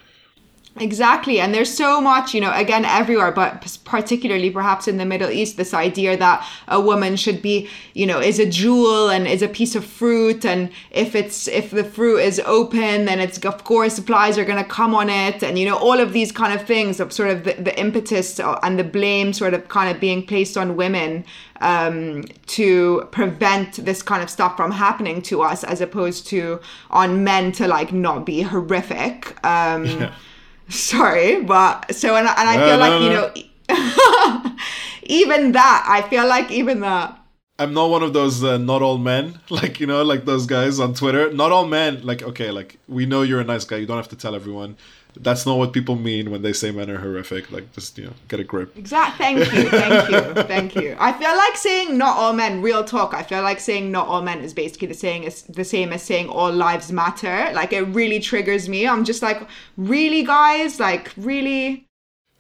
Exactly. 0.80 1.40
And 1.40 1.54
there's 1.54 1.76
so 1.76 2.00
much, 2.02 2.34
you 2.34 2.42
know, 2.42 2.52
again, 2.54 2.86
everywhere, 2.86 3.32
but 3.32 3.78
particularly 3.84 4.50
perhaps 4.50 4.88
in 4.88 4.98
the 4.98 5.06
Middle 5.06 5.30
East, 5.30 5.58
this 5.58 5.74
idea 5.74 6.18
that 6.18 6.48
a 6.68 6.80
woman 6.80 7.16
should 7.16 7.42
be, 7.42 7.70
you 7.94 8.06
know, 8.06 8.20
is 8.20 8.40
a 8.40 8.46
jewel 8.46 9.10
and 9.10 9.28
is 9.28 9.42
a 9.42 9.48
piece 9.48 9.76
of 9.76 9.86
fruit. 9.86 10.46
And 10.46 10.70
if 10.92 11.16
it's, 11.16 11.48
if 11.48 11.72
the 11.72 11.84
fruit 11.84 12.20
is 12.20 12.40
open, 12.46 13.06
then 13.06 13.20
it's, 13.20 13.38
of 13.40 13.64
course, 13.64 14.00
flies 14.00 14.38
are 14.38 14.46
going 14.46 14.64
to 14.64 14.70
come 14.70 14.94
on 14.94 15.10
it. 15.10 15.44
And, 15.44 15.58
you 15.58 15.66
know, 15.66 15.78
all 15.78 16.00
of 16.00 16.14
these 16.14 16.32
kind 16.32 16.54
of 16.60 16.66
things 16.66 17.00
of 17.00 17.12
sort 17.12 17.30
of 17.30 17.44
the, 17.44 17.54
the 17.54 17.80
impetus 17.80 18.40
and 18.40 18.80
the 18.80 18.84
blame 18.84 19.34
sort 19.34 19.54
of 19.54 19.68
kind 19.68 19.94
of 19.94 20.00
being 20.00 20.26
placed 20.26 20.58
on 20.58 20.76
women 20.76 21.26
um, 21.62 22.24
to 22.48 23.08
prevent 23.12 23.84
this 23.86 24.04
kind 24.04 24.22
of 24.22 24.30
stuff 24.30 24.56
from 24.56 24.72
happening 24.72 25.22
to 25.24 25.42
us 25.42 25.64
as 25.64 25.82
opposed 25.82 26.28
to 26.28 26.60
on 26.92 27.24
men 27.24 27.52
to 27.54 27.68
like 27.68 27.92
not 27.92 28.26
be 28.26 28.42
horrific. 28.42 29.38
Um, 29.46 29.86
yeah 29.86 30.14
sorry, 30.70 31.44
but 31.44 31.94
so 31.94 32.16
and, 32.16 32.28
and 32.28 32.50
I 32.50 32.58
no, 32.58 32.66
feel 32.68 32.78
no, 32.78 32.80
like 32.80 33.02
no. 33.02 33.06
you 33.06 34.46
know, 34.46 34.56
even 35.04 35.52
that 35.54 35.86
I 35.88 36.02
feel 36.10 36.28
like 36.28 36.52
even 36.52 36.82
that. 36.82 37.18
I'm 37.60 37.74
not 37.74 37.90
one 37.90 38.04
of 38.04 38.14
those 38.14 38.44
uh, 38.44 38.58
not 38.58 38.82
all 38.84 38.98
men, 38.98 39.40
like 39.50 39.80
you 39.80 39.88
know, 39.88 40.04
like 40.04 40.26
those 40.26 40.46
guys 40.46 40.80
on 40.80 40.94
Twitter. 40.94 41.32
Not 41.32 41.52
all 41.52 41.66
men, 41.66 42.06
like 42.06 42.22
okay, 42.22 42.52
like 42.52 42.80
we 42.88 43.06
know 43.06 43.22
you're 43.24 43.42
a 43.42 43.46
nice 43.46 43.66
guy. 43.66 43.78
You 43.78 43.86
don't 43.86 43.98
have 43.98 44.10
to 44.10 44.16
tell 44.16 44.36
everyone 44.36 44.78
that's 45.22 45.46
not 45.46 45.58
what 45.58 45.74
people 45.74 45.96
mean 45.96 46.32
when 46.32 46.42
they 46.42 46.54
say 46.54 46.72
men 46.72 46.90
are 46.90 46.98
horrific. 46.98 47.52
Like, 47.52 47.72
just 47.74 47.98
you 47.98 48.06
know, 48.06 48.14
get 48.28 48.40
a 48.40 48.44
grip. 48.44 48.78
Exact. 48.78 49.18
Thank 49.18 49.40
you. 49.40 49.70
Thank 49.70 50.10
you. 50.10 50.44
thank 50.44 50.76
you. 50.76 50.96
I 51.00 51.14
feel 51.14 51.36
like 51.36 51.56
saying 51.56 51.98
not 51.98 52.18
all 52.18 52.34
men. 52.34 52.62
Real 52.62 52.84
talk. 52.84 53.14
I 53.14 53.24
feel 53.24 53.42
like 53.42 53.60
saying 53.60 53.92
not 53.92 54.08
all 54.08 54.22
men 54.22 54.40
is 54.40 54.54
basically 54.54 54.88
the 54.88 54.94
saying 54.94 55.24
is 55.24 55.44
the 55.44 55.64
same 55.64 55.94
as 55.94 56.04
saying 56.04 56.30
all 56.30 56.52
lives 56.52 56.92
matter. 56.92 57.52
Like, 57.54 57.74
it 57.74 57.84
really 57.84 58.20
triggers 58.20 58.68
me. 58.68 58.88
I'm 58.88 59.04
just 59.04 59.22
like, 59.22 59.42
really, 59.78 60.24
guys. 60.24 60.80
Like, 60.80 61.12
really. 61.18 61.88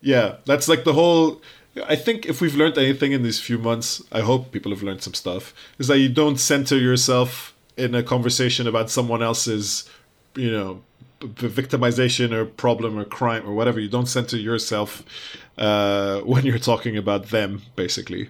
Yeah, 0.01 0.35
that's 0.45 0.67
like 0.67 0.83
the 0.83 0.93
whole. 0.93 1.41
I 1.87 1.95
think 1.95 2.25
if 2.25 2.41
we've 2.41 2.55
learned 2.55 2.77
anything 2.77 3.11
in 3.11 3.23
these 3.23 3.39
few 3.39 3.57
months, 3.57 4.03
I 4.11 4.21
hope 4.21 4.51
people 4.51 4.71
have 4.71 4.83
learned 4.83 5.03
some 5.03 5.13
stuff. 5.13 5.53
Is 5.77 5.87
that 5.87 5.99
you 5.99 6.09
don't 6.09 6.37
center 6.37 6.77
yourself 6.77 7.53
in 7.77 7.93
a 7.93 8.01
conversation 8.01 8.67
about 8.67 8.89
someone 8.89 9.21
else's, 9.21 9.87
you 10.35 10.51
know, 10.51 10.81
victimization 11.19 12.31
or 12.31 12.45
problem 12.45 12.97
or 12.97 13.05
crime 13.05 13.47
or 13.47 13.53
whatever. 13.53 13.79
You 13.79 13.89
don't 13.89 14.07
center 14.07 14.37
yourself 14.37 15.03
uh, 15.57 16.21
when 16.21 16.45
you're 16.45 16.59
talking 16.59 16.97
about 16.97 17.27
them, 17.29 17.63
basically. 17.75 18.29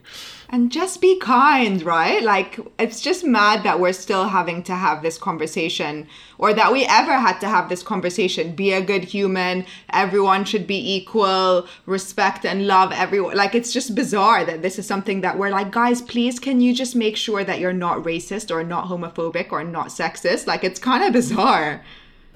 And 0.50 0.72
just 0.72 1.02
be 1.02 1.20
kind, 1.20 1.84
right? 1.84 2.24
Like, 2.24 2.58
it's 2.80 3.02
just 3.02 3.26
mad 3.26 3.64
that 3.64 3.82
we're 3.82 3.92
still 3.92 4.30
having 4.30 4.64
to 4.64 4.76
have 4.76 5.02
this 5.02 5.18
conversation 5.18 6.08
or 6.38 6.54
that 6.54 6.72
we 6.72 6.86
ever 6.86 7.16
had 7.16 7.40
to 7.40 7.50
have 7.50 7.68
this 7.68 7.84
conversation. 7.84 8.56
Be 8.56 8.72
a 8.72 8.82
good 8.82 9.04
human. 9.04 9.66
Everyone 9.92 10.46
should 10.46 10.66
be 10.66 10.96
equal. 10.96 11.68
Respect 11.86 12.46
and 12.46 12.66
love 12.66 12.94
everyone. 12.94 13.36
Like, 13.36 13.56
it's 13.56 13.74
just 13.74 13.94
bizarre 13.94 14.46
that 14.46 14.62
this 14.62 14.80
is 14.80 14.88
something 14.88 15.20
that 15.20 15.38
we're 15.38 15.50
like, 15.50 15.72
guys, 15.72 16.02
please, 16.02 16.40
can 16.40 16.62
you 16.62 16.74
just 16.74 16.96
make 16.96 17.18
sure 17.18 17.44
that 17.44 17.60
you're 17.60 17.74
not 17.74 18.04
racist 18.04 18.50
or 18.50 18.64
not 18.64 18.86
homophobic 18.86 19.52
or 19.52 19.66
not 19.66 19.88
sexist? 19.88 20.48
Like, 20.48 20.64
it's 20.64 20.80
kind 20.80 21.04
of 21.04 21.12
bizarre. 21.12 21.84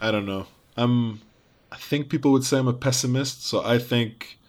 I 0.01 0.11
don't 0.11 0.25
know. 0.25 0.47
I'm. 0.75 1.21
I 1.71 1.77
think 1.77 2.09
people 2.09 2.33
would 2.33 2.43
say 2.43 2.57
I'm 2.57 2.67
a 2.67 2.73
pessimist, 2.73 3.45
so 3.45 3.63
I 3.63 3.77
think. 3.77 4.39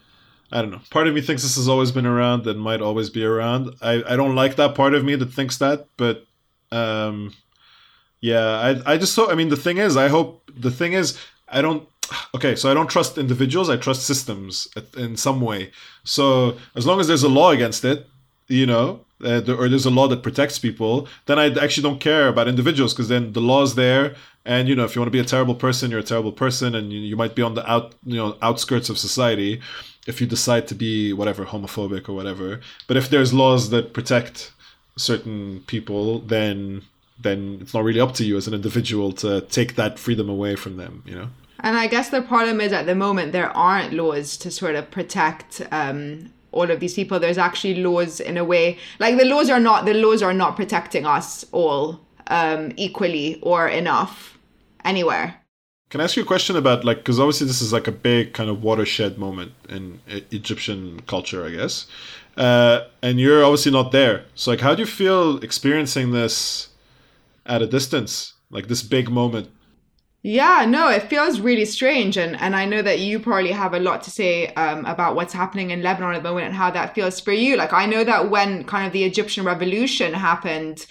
I 0.51 0.61
don't 0.61 0.71
know. 0.71 0.81
Part 0.91 1.07
of 1.07 1.15
me 1.15 1.21
thinks 1.21 1.41
this 1.41 1.55
has 1.55 1.67
always 1.67 1.91
been 1.91 2.05
around 2.05 2.45
and 2.45 2.59
might 2.59 2.81
always 2.81 3.09
be 3.09 3.23
around. 3.25 3.73
I, 3.81 4.03
I 4.07 4.15
don't 4.15 4.35
like 4.35 4.55
that 4.57 4.75
part 4.75 4.93
of 4.93 5.03
me 5.03 5.15
that 5.15 5.33
thinks 5.33 5.57
that, 5.57 5.87
but 5.97 6.27
um, 6.71 7.33
yeah, 8.19 8.45
I 8.85 8.93
I 8.93 8.97
just 8.97 9.15
hope. 9.15 9.29
I 9.29 9.35
mean, 9.35 9.49
the 9.49 9.57
thing 9.57 9.77
is, 9.77 9.97
I 9.97 10.09
hope 10.09 10.51
the 10.55 10.71
thing 10.71 10.93
is, 10.93 11.17
I 11.47 11.61
don't. 11.61 11.87
Okay, 12.35 12.55
so 12.55 12.69
I 12.69 12.73
don't 12.73 12.89
trust 12.89 13.17
individuals. 13.17 13.69
I 13.69 13.77
trust 13.77 14.05
systems 14.05 14.67
in 14.97 15.17
some 15.17 15.41
way. 15.41 15.71
So 16.03 16.57
as 16.75 16.85
long 16.85 16.99
as 16.99 17.07
there's 17.07 17.23
a 17.23 17.29
law 17.29 17.51
against 17.51 17.85
it, 17.85 18.07
you 18.47 18.65
know, 18.65 19.05
uh, 19.23 19.41
or 19.57 19.69
there's 19.69 19.85
a 19.85 19.89
law 19.89 20.07
that 20.07 20.21
protects 20.23 20.59
people, 20.59 21.07
then 21.25 21.39
I 21.39 21.47
actually 21.63 21.83
don't 21.83 21.99
care 21.99 22.27
about 22.27 22.47
individuals 22.47 22.93
because 22.93 23.07
then 23.07 23.33
the 23.33 23.41
law's 23.41 23.75
there, 23.75 24.15
and 24.45 24.67
you 24.67 24.75
know, 24.75 24.83
if 24.83 24.95
you 24.95 25.01
want 25.01 25.07
to 25.07 25.11
be 25.11 25.19
a 25.19 25.25
terrible 25.25 25.55
person, 25.55 25.89
you're 25.89 26.01
a 26.01 26.03
terrible 26.03 26.31
person, 26.31 26.75
and 26.75 26.91
you, 26.91 26.99
you 26.99 27.15
might 27.15 27.35
be 27.35 27.41
on 27.41 27.53
the 27.53 27.69
out, 27.69 27.95
you 28.03 28.17
know, 28.17 28.37
outskirts 28.41 28.89
of 28.89 28.97
society 28.97 29.61
if 30.05 30.19
you 30.19 30.27
decide 30.27 30.67
to 30.67 30.75
be 30.75 31.13
whatever 31.13 31.45
homophobic 31.45 32.09
or 32.09 32.13
whatever. 32.13 32.59
But 32.87 32.97
if 32.97 33.09
there's 33.09 33.33
laws 33.33 33.69
that 33.69 33.93
protect 33.93 34.51
certain 34.97 35.63
people, 35.67 36.19
then 36.19 36.83
then 37.19 37.59
it's 37.61 37.73
not 37.73 37.83
really 37.83 38.01
up 38.01 38.13
to 38.15 38.25
you 38.25 38.35
as 38.35 38.47
an 38.47 38.53
individual 38.53 39.13
to 39.13 39.41
take 39.41 39.75
that 39.75 39.97
freedom 39.97 40.29
away 40.29 40.55
from 40.55 40.77
them, 40.77 41.03
you 41.05 41.15
know. 41.15 41.29
And 41.59 41.77
I 41.77 41.87
guess 41.87 42.09
the 42.09 42.21
problem 42.21 42.59
is 42.59 42.73
at 42.73 42.85
the 42.85 42.95
moment 42.95 43.31
there 43.31 43.55
aren't 43.55 43.93
laws 43.93 44.35
to 44.37 44.51
sort 44.51 44.75
of 44.75 44.91
protect 44.91 45.61
um, 45.71 46.33
all 46.51 46.69
of 46.69 46.81
these 46.81 46.95
people. 46.95 47.19
There's 47.19 47.37
actually 47.37 47.75
laws 47.75 48.19
in 48.19 48.35
a 48.35 48.43
way, 48.43 48.77
like 48.99 49.17
the 49.17 49.25
laws 49.25 49.49
are 49.49 49.59
not 49.59 49.85
the 49.85 49.93
laws 49.93 50.21
are 50.21 50.33
not 50.33 50.57
protecting 50.57 51.05
us 51.05 51.45
all 51.53 52.01
um, 52.27 52.73
equally 52.75 53.39
or 53.41 53.69
enough 53.69 54.32
anywhere. 54.85 55.35
Can 55.89 56.01
I 56.01 56.05
ask 56.05 56.15
you 56.15 56.23
a 56.23 56.25
question 56.25 56.55
about 56.55 56.83
like 56.83 56.97
because 56.97 57.19
obviously 57.19 57.47
this 57.47 57.61
is 57.61 57.71
like 57.71 57.87
a 57.87 57.91
big 57.91 58.33
kind 58.33 58.49
of 58.49 58.63
watershed 58.63 59.17
moment 59.17 59.51
in 59.69 59.99
Egyptian 60.07 61.01
culture, 61.01 61.45
I 61.45 61.51
guess, 61.51 61.87
uh, 62.35 62.81
and 63.01 63.19
you're 63.19 63.43
obviously 63.43 63.71
not 63.71 63.91
there. 63.91 64.25
So 64.33 64.51
like, 64.51 64.61
how 64.61 64.73
do 64.73 64.81
you 64.81 64.87
feel 64.87 65.37
experiencing 65.43 66.11
this 66.11 66.69
at 67.45 67.61
a 67.61 67.67
distance? 67.67 68.33
like 68.53 68.67
this 68.67 68.83
big 68.83 69.09
moment 69.09 69.49
yeah, 70.25 70.65
no, 70.65 70.87
it 70.87 71.09
feels 71.09 71.41
really 71.41 71.65
strange, 71.65 72.15
and 72.15 72.39
and 72.39 72.55
I 72.55 72.63
know 72.63 72.81
that 72.81 72.99
you 73.01 73.19
probably 73.19 73.51
have 73.51 73.73
a 73.73 73.79
lot 73.79 74.03
to 74.03 74.09
say 74.09 74.53
um, 74.53 74.85
about 74.85 75.17
what's 75.17 75.33
happening 75.33 75.71
in 75.71 75.83
Lebanon 75.83 76.15
at 76.15 76.23
the 76.23 76.29
moment 76.29 76.45
and 76.45 76.55
how 76.55 76.71
that 76.71 76.95
feels 76.95 77.19
for 77.19 77.33
you. 77.33 77.57
Like 77.57 77.73
I 77.73 77.85
know 77.85 78.05
that 78.05 78.29
when 78.29 78.63
kind 78.63 78.87
of 78.87 78.93
the 78.93 79.03
Egyptian 79.03 79.43
revolution 79.43 80.13
happened, 80.13 80.85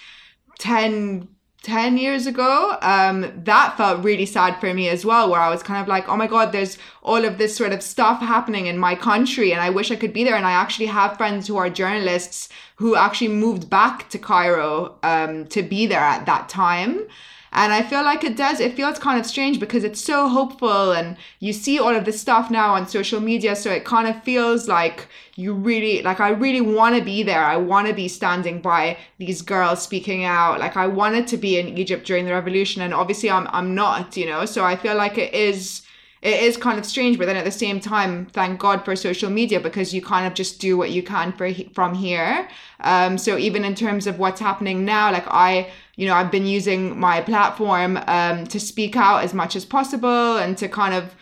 10, 0.58 1.26
10 1.62 1.96
years 1.96 2.26
ago, 2.26 2.76
um, 2.82 3.32
that 3.44 3.76
felt 3.76 4.02
really 4.02 4.26
sad 4.26 4.58
for 4.58 4.74
me 4.74 4.88
as 4.88 5.04
well, 5.04 5.30
where 5.30 5.40
I 5.40 5.48
was 5.48 5.62
kind 5.62 5.80
of 5.80 5.86
like, 5.86 6.08
oh 6.08 6.16
my 6.16 6.26
God, 6.26 6.50
there's 6.50 6.76
all 7.02 7.24
of 7.24 7.38
this 7.38 7.56
sort 7.56 7.72
of 7.72 7.82
stuff 7.82 8.20
happening 8.20 8.66
in 8.66 8.76
my 8.78 8.96
country, 8.96 9.52
and 9.52 9.60
I 9.60 9.70
wish 9.70 9.92
I 9.92 9.96
could 9.96 10.12
be 10.12 10.24
there. 10.24 10.34
And 10.34 10.46
I 10.46 10.52
actually 10.52 10.86
have 10.86 11.16
friends 11.16 11.46
who 11.46 11.56
are 11.56 11.70
journalists 11.70 12.48
who 12.76 12.96
actually 12.96 13.28
moved 13.28 13.70
back 13.70 14.08
to 14.10 14.18
Cairo 14.18 14.96
um, 15.04 15.46
to 15.46 15.62
be 15.62 15.86
there 15.86 16.00
at 16.00 16.26
that 16.26 16.48
time. 16.48 17.06
And 17.54 17.70
I 17.72 17.82
feel 17.82 18.02
like 18.02 18.24
it 18.24 18.36
does, 18.36 18.60
it 18.60 18.74
feels 18.74 18.98
kind 18.98 19.20
of 19.20 19.26
strange 19.26 19.60
because 19.60 19.84
it's 19.84 20.00
so 20.00 20.26
hopeful 20.26 20.92
and 20.92 21.18
you 21.38 21.52
see 21.52 21.78
all 21.78 21.94
of 21.94 22.06
this 22.06 22.18
stuff 22.18 22.50
now 22.50 22.72
on 22.74 22.88
social 22.88 23.20
media. 23.20 23.54
So 23.54 23.70
it 23.70 23.84
kind 23.84 24.08
of 24.08 24.22
feels 24.22 24.68
like 24.68 25.06
you 25.36 25.52
really, 25.52 26.02
like, 26.02 26.18
I 26.18 26.30
really 26.30 26.62
want 26.62 26.96
to 26.96 27.02
be 27.02 27.22
there. 27.22 27.44
I 27.44 27.58
want 27.58 27.88
to 27.88 27.92
be 27.92 28.08
standing 28.08 28.62
by 28.62 28.96
these 29.18 29.42
girls 29.42 29.82
speaking 29.82 30.24
out. 30.24 30.60
Like, 30.60 30.78
I 30.78 30.86
wanted 30.86 31.26
to 31.28 31.36
be 31.36 31.58
in 31.58 31.76
Egypt 31.76 32.06
during 32.06 32.24
the 32.24 32.32
revolution. 32.32 32.80
And 32.80 32.94
obviously, 32.94 33.30
I'm, 33.30 33.46
I'm 33.48 33.74
not, 33.74 34.16
you 34.16 34.24
know? 34.24 34.46
So 34.46 34.64
I 34.64 34.74
feel 34.74 34.96
like 34.96 35.18
it 35.18 35.34
is 35.34 35.82
it 36.22 36.40
is 36.40 36.56
kind 36.56 36.78
of 36.78 36.86
strange 36.86 37.18
but 37.18 37.26
then 37.26 37.36
at 37.36 37.44
the 37.44 37.50
same 37.50 37.80
time 37.80 38.26
thank 38.26 38.58
god 38.60 38.84
for 38.84 38.94
social 38.94 39.28
media 39.28 39.58
because 39.58 39.92
you 39.92 40.00
kind 40.00 40.26
of 40.26 40.34
just 40.34 40.60
do 40.60 40.76
what 40.76 40.90
you 40.90 41.02
can 41.02 41.32
for 41.32 41.52
from 41.74 41.94
here 41.94 42.48
um, 42.80 43.18
so 43.18 43.36
even 43.36 43.64
in 43.64 43.74
terms 43.74 44.06
of 44.06 44.18
what's 44.18 44.40
happening 44.40 44.84
now 44.84 45.10
like 45.10 45.26
i 45.28 45.68
you 45.96 46.06
know, 46.06 46.14
I've 46.14 46.30
been 46.30 46.46
using 46.46 46.98
my 46.98 47.20
platform 47.20 47.98
um, 48.06 48.46
to 48.46 48.58
speak 48.58 48.96
out 48.96 49.24
as 49.24 49.34
much 49.34 49.56
as 49.56 49.64
possible 49.64 50.38
and 50.38 50.56
to 50.58 50.68
kind 50.68 50.94
of 50.94 51.14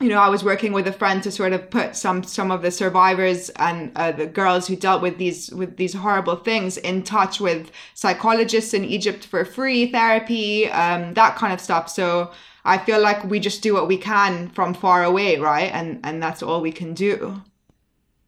you 0.00 0.08
know, 0.08 0.20
I 0.20 0.28
was 0.28 0.44
working 0.44 0.72
with 0.72 0.86
a 0.86 0.92
friend 0.92 1.22
to 1.24 1.32
sort 1.32 1.52
of 1.52 1.70
put 1.70 1.96
some 1.96 2.22
some 2.22 2.52
of 2.52 2.62
the 2.62 2.70
survivors 2.70 3.50
and 3.56 3.90
uh, 3.96 4.12
the 4.12 4.26
girls 4.26 4.68
who 4.68 4.76
dealt 4.76 5.02
with 5.02 5.18
these 5.18 5.50
with 5.50 5.76
these 5.76 5.92
horrible 5.92 6.36
things 6.36 6.76
in 6.76 7.02
touch 7.02 7.40
with 7.40 7.72
psychologists 7.94 8.74
in 8.74 8.84
Egypt 8.84 9.26
for 9.26 9.44
free 9.44 9.90
therapy, 9.90 10.70
um, 10.70 11.14
that 11.14 11.34
kind 11.34 11.52
of 11.52 11.60
stuff. 11.60 11.90
So 11.90 12.30
I 12.64 12.78
feel 12.78 13.00
like 13.00 13.24
we 13.24 13.40
just 13.40 13.60
do 13.60 13.74
what 13.74 13.88
we 13.88 13.96
can 13.96 14.50
from 14.50 14.72
far 14.72 15.02
away, 15.02 15.36
right? 15.36 15.72
And 15.72 15.98
and 16.04 16.22
that's 16.22 16.44
all 16.44 16.60
we 16.60 16.72
can 16.72 16.94
do. 16.94 17.42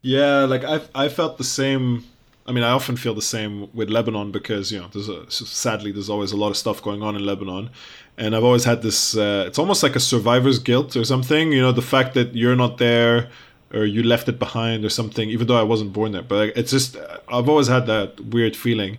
Yeah, 0.01 0.43
like 0.43 0.65
I 0.65 0.81
I 0.93 1.07
felt 1.07 1.37
the 1.37 1.45
same 1.45 2.03
I 2.51 2.53
mean, 2.53 2.65
I 2.65 2.71
often 2.71 2.97
feel 2.97 3.13
the 3.13 3.21
same 3.21 3.73
with 3.73 3.89
Lebanon 3.89 4.29
because 4.29 4.73
you 4.73 4.79
know, 4.81 4.89
there's 4.91 5.07
a, 5.07 5.31
sadly 5.31 5.93
there's 5.93 6.09
always 6.09 6.33
a 6.33 6.35
lot 6.35 6.49
of 6.49 6.57
stuff 6.57 6.81
going 6.81 7.01
on 7.01 7.15
in 7.15 7.25
Lebanon, 7.25 7.69
and 8.17 8.35
I've 8.35 8.43
always 8.43 8.65
had 8.65 8.81
this. 8.81 9.15
Uh, 9.15 9.45
it's 9.47 9.57
almost 9.57 9.83
like 9.83 9.95
a 9.95 10.01
survivor's 10.01 10.59
guilt 10.59 10.97
or 10.97 11.05
something. 11.05 11.53
You 11.53 11.61
know, 11.61 11.71
the 11.71 11.81
fact 11.81 12.13
that 12.15 12.35
you're 12.35 12.57
not 12.57 12.77
there 12.77 13.29
or 13.73 13.85
you 13.85 14.03
left 14.03 14.27
it 14.27 14.37
behind 14.37 14.83
or 14.83 14.89
something, 14.89 15.29
even 15.29 15.47
though 15.47 15.57
I 15.57 15.63
wasn't 15.63 15.93
born 15.93 16.11
there. 16.11 16.23
But 16.23 16.49
it's 16.57 16.71
just 16.71 16.97
I've 17.29 17.47
always 17.47 17.67
had 17.67 17.85
that 17.85 18.19
weird 18.19 18.57
feeling, 18.57 18.97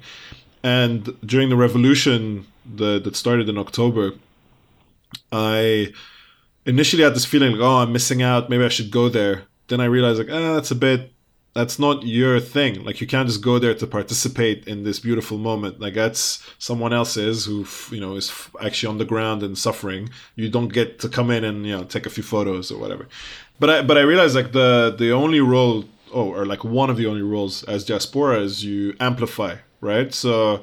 and 0.63 1.15
during 1.21 1.51
the 1.51 1.57
revolution 1.57 2.47
the, 2.65 3.01
that 3.01 3.17
started 3.17 3.51
in 3.51 3.59
October, 3.59 4.13
I 5.31 5.93
initially 6.65 7.03
had 7.03 7.15
this 7.15 7.27
feeling 7.27 7.53
like, 7.53 7.61
oh, 7.61 7.83
I'm 7.83 7.93
missing 7.93 8.23
out. 8.23 8.49
Maybe 8.49 8.65
I 8.65 8.71
should 8.71 8.91
go 8.91 9.11
there. 9.11 9.43
Then 9.69 9.81
I 9.81 9.85
realized 9.85 10.21
like, 10.21 10.31
ah, 10.33 10.55
that's 10.55 10.71
a 10.71 10.75
bit 10.75 11.12
that's 11.55 11.79
not 11.79 12.05
your 12.07 12.41
thing. 12.41 12.83
Like 12.85 13.01
you 13.01 13.07
can't 13.07 13.29
just 13.29 13.43
go 13.43 13.59
there 13.59 13.75
to 13.75 13.87
participate 13.87 14.67
in 14.67 14.85
this 14.85 14.99
beautiful 14.99 15.39
moment. 15.39 15.81
Like 15.81 15.95
that's 15.95 16.43
someone 16.59 16.93
else's 16.93 17.45
who 17.45 17.67
you 17.91 18.01
know 18.01 18.17
is 18.17 18.33
actually 18.61 18.91
on 18.91 18.99
the 18.99 19.05
ground 19.05 19.43
and 19.43 19.57
suffering. 19.57 20.11
You 20.35 20.49
don't 20.49 20.69
get 20.69 20.99
to 21.01 21.09
come 21.09 21.31
in 21.31 21.45
and 21.45 21.67
you 21.67 21.77
know 21.77 21.85
take 21.85 22.07
a 22.07 22.11
few 22.11 22.23
photos 22.23 22.71
or 22.71 22.79
whatever. 22.79 23.09
But 23.61 23.71
I 23.71 23.83
but 23.83 23.99
I 23.99 24.03
realized 24.03 24.35
like 24.35 24.53
the 24.53 24.95
the 24.97 25.13
only 25.13 25.41
role 25.41 25.85
oh 26.13 26.33
or 26.33 26.47
like 26.47 26.65
one 26.65 26.89
of 26.91 26.97
the 26.97 27.07
only 27.07 27.23
roles 27.23 27.65
as 27.65 27.85
diaspora 27.85 28.41
is 28.41 28.65
you 28.65 28.97
amplify 28.99 29.57
right. 29.81 30.15
So 30.15 30.63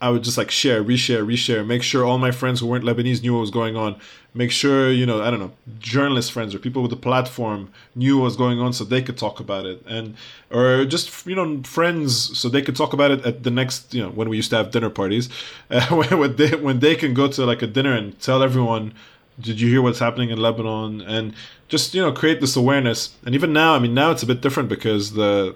I 0.00 0.10
would 0.10 0.22
just 0.22 0.36
like 0.36 0.50
share, 0.50 0.84
reshare, 0.84 1.24
reshare, 1.26 1.66
make 1.66 1.82
sure 1.82 2.04
all 2.04 2.18
my 2.18 2.30
friends 2.30 2.60
who 2.60 2.66
weren't 2.66 2.84
Lebanese 2.84 3.22
knew 3.22 3.32
what 3.32 3.40
was 3.40 3.50
going 3.50 3.76
on. 3.76 3.96
Make 4.34 4.50
sure, 4.50 4.92
you 4.92 5.06
know, 5.06 5.22
I 5.22 5.30
don't 5.30 5.40
know, 5.40 5.52
journalist 5.78 6.32
friends 6.32 6.54
or 6.54 6.58
people 6.58 6.82
with 6.82 6.92
a 6.92 6.96
platform 6.96 7.70
knew 7.94 8.18
what 8.18 8.24
was 8.24 8.36
going 8.36 8.60
on 8.60 8.74
so 8.74 8.84
they 8.84 9.00
could 9.00 9.16
talk 9.16 9.40
about 9.40 9.64
it. 9.64 9.82
And, 9.86 10.14
or 10.50 10.84
just, 10.84 11.24
you 11.26 11.34
know, 11.34 11.62
friends 11.62 12.38
so 12.38 12.50
they 12.50 12.60
could 12.60 12.76
talk 12.76 12.92
about 12.92 13.10
it 13.10 13.24
at 13.24 13.42
the 13.42 13.50
next, 13.50 13.94
you 13.94 14.02
know, 14.02 14.10
when 14.10 14.28
we 14.28 14.36
used 14.36 14.50
to 14.50 14.56
have 14.56 14.70
dinner 14.70 14.90
parties, 14.90 15.30
uh, 15.70 15.86
when, 15.86 16.36
they, 16.36 16.54
when 16.56 16.80
they 16.80 16.94
can 16.94 17.14
go 17.14 17.28
to 17.28 17.46
like 17.46 17.62
a 17.62 17.66
dinner 17.66 17.94
and 17.94 18.20
tell 18.20 18.42
everyone, 18.42 18.92
did 19.40 19.58
you 19.60 19.68
hear 19.68 19.80
what's 19.80 19.98
happening 19.98 20.28
in 20.28 20.38
Lebanon? 20.38 21.00
And 21.00 21.34
just, 21.68 21.94
you 21.94 22.02
know, 22.02 22.12
create 22.12 22.42
this 22.42 22.54
awareness. 22.54 23.14
And 23.24 23.34
even 23.34 23.54
now, 23.54 23.74
I 23.74 23.78
mean, 23.78 23.94
now 23.94 24.10
it's 24.10 24.22
a 24.22 24.26
bit 24.26 24.42
different 24.42 24.68
because 24.68 25.14
the, 25.14 25.54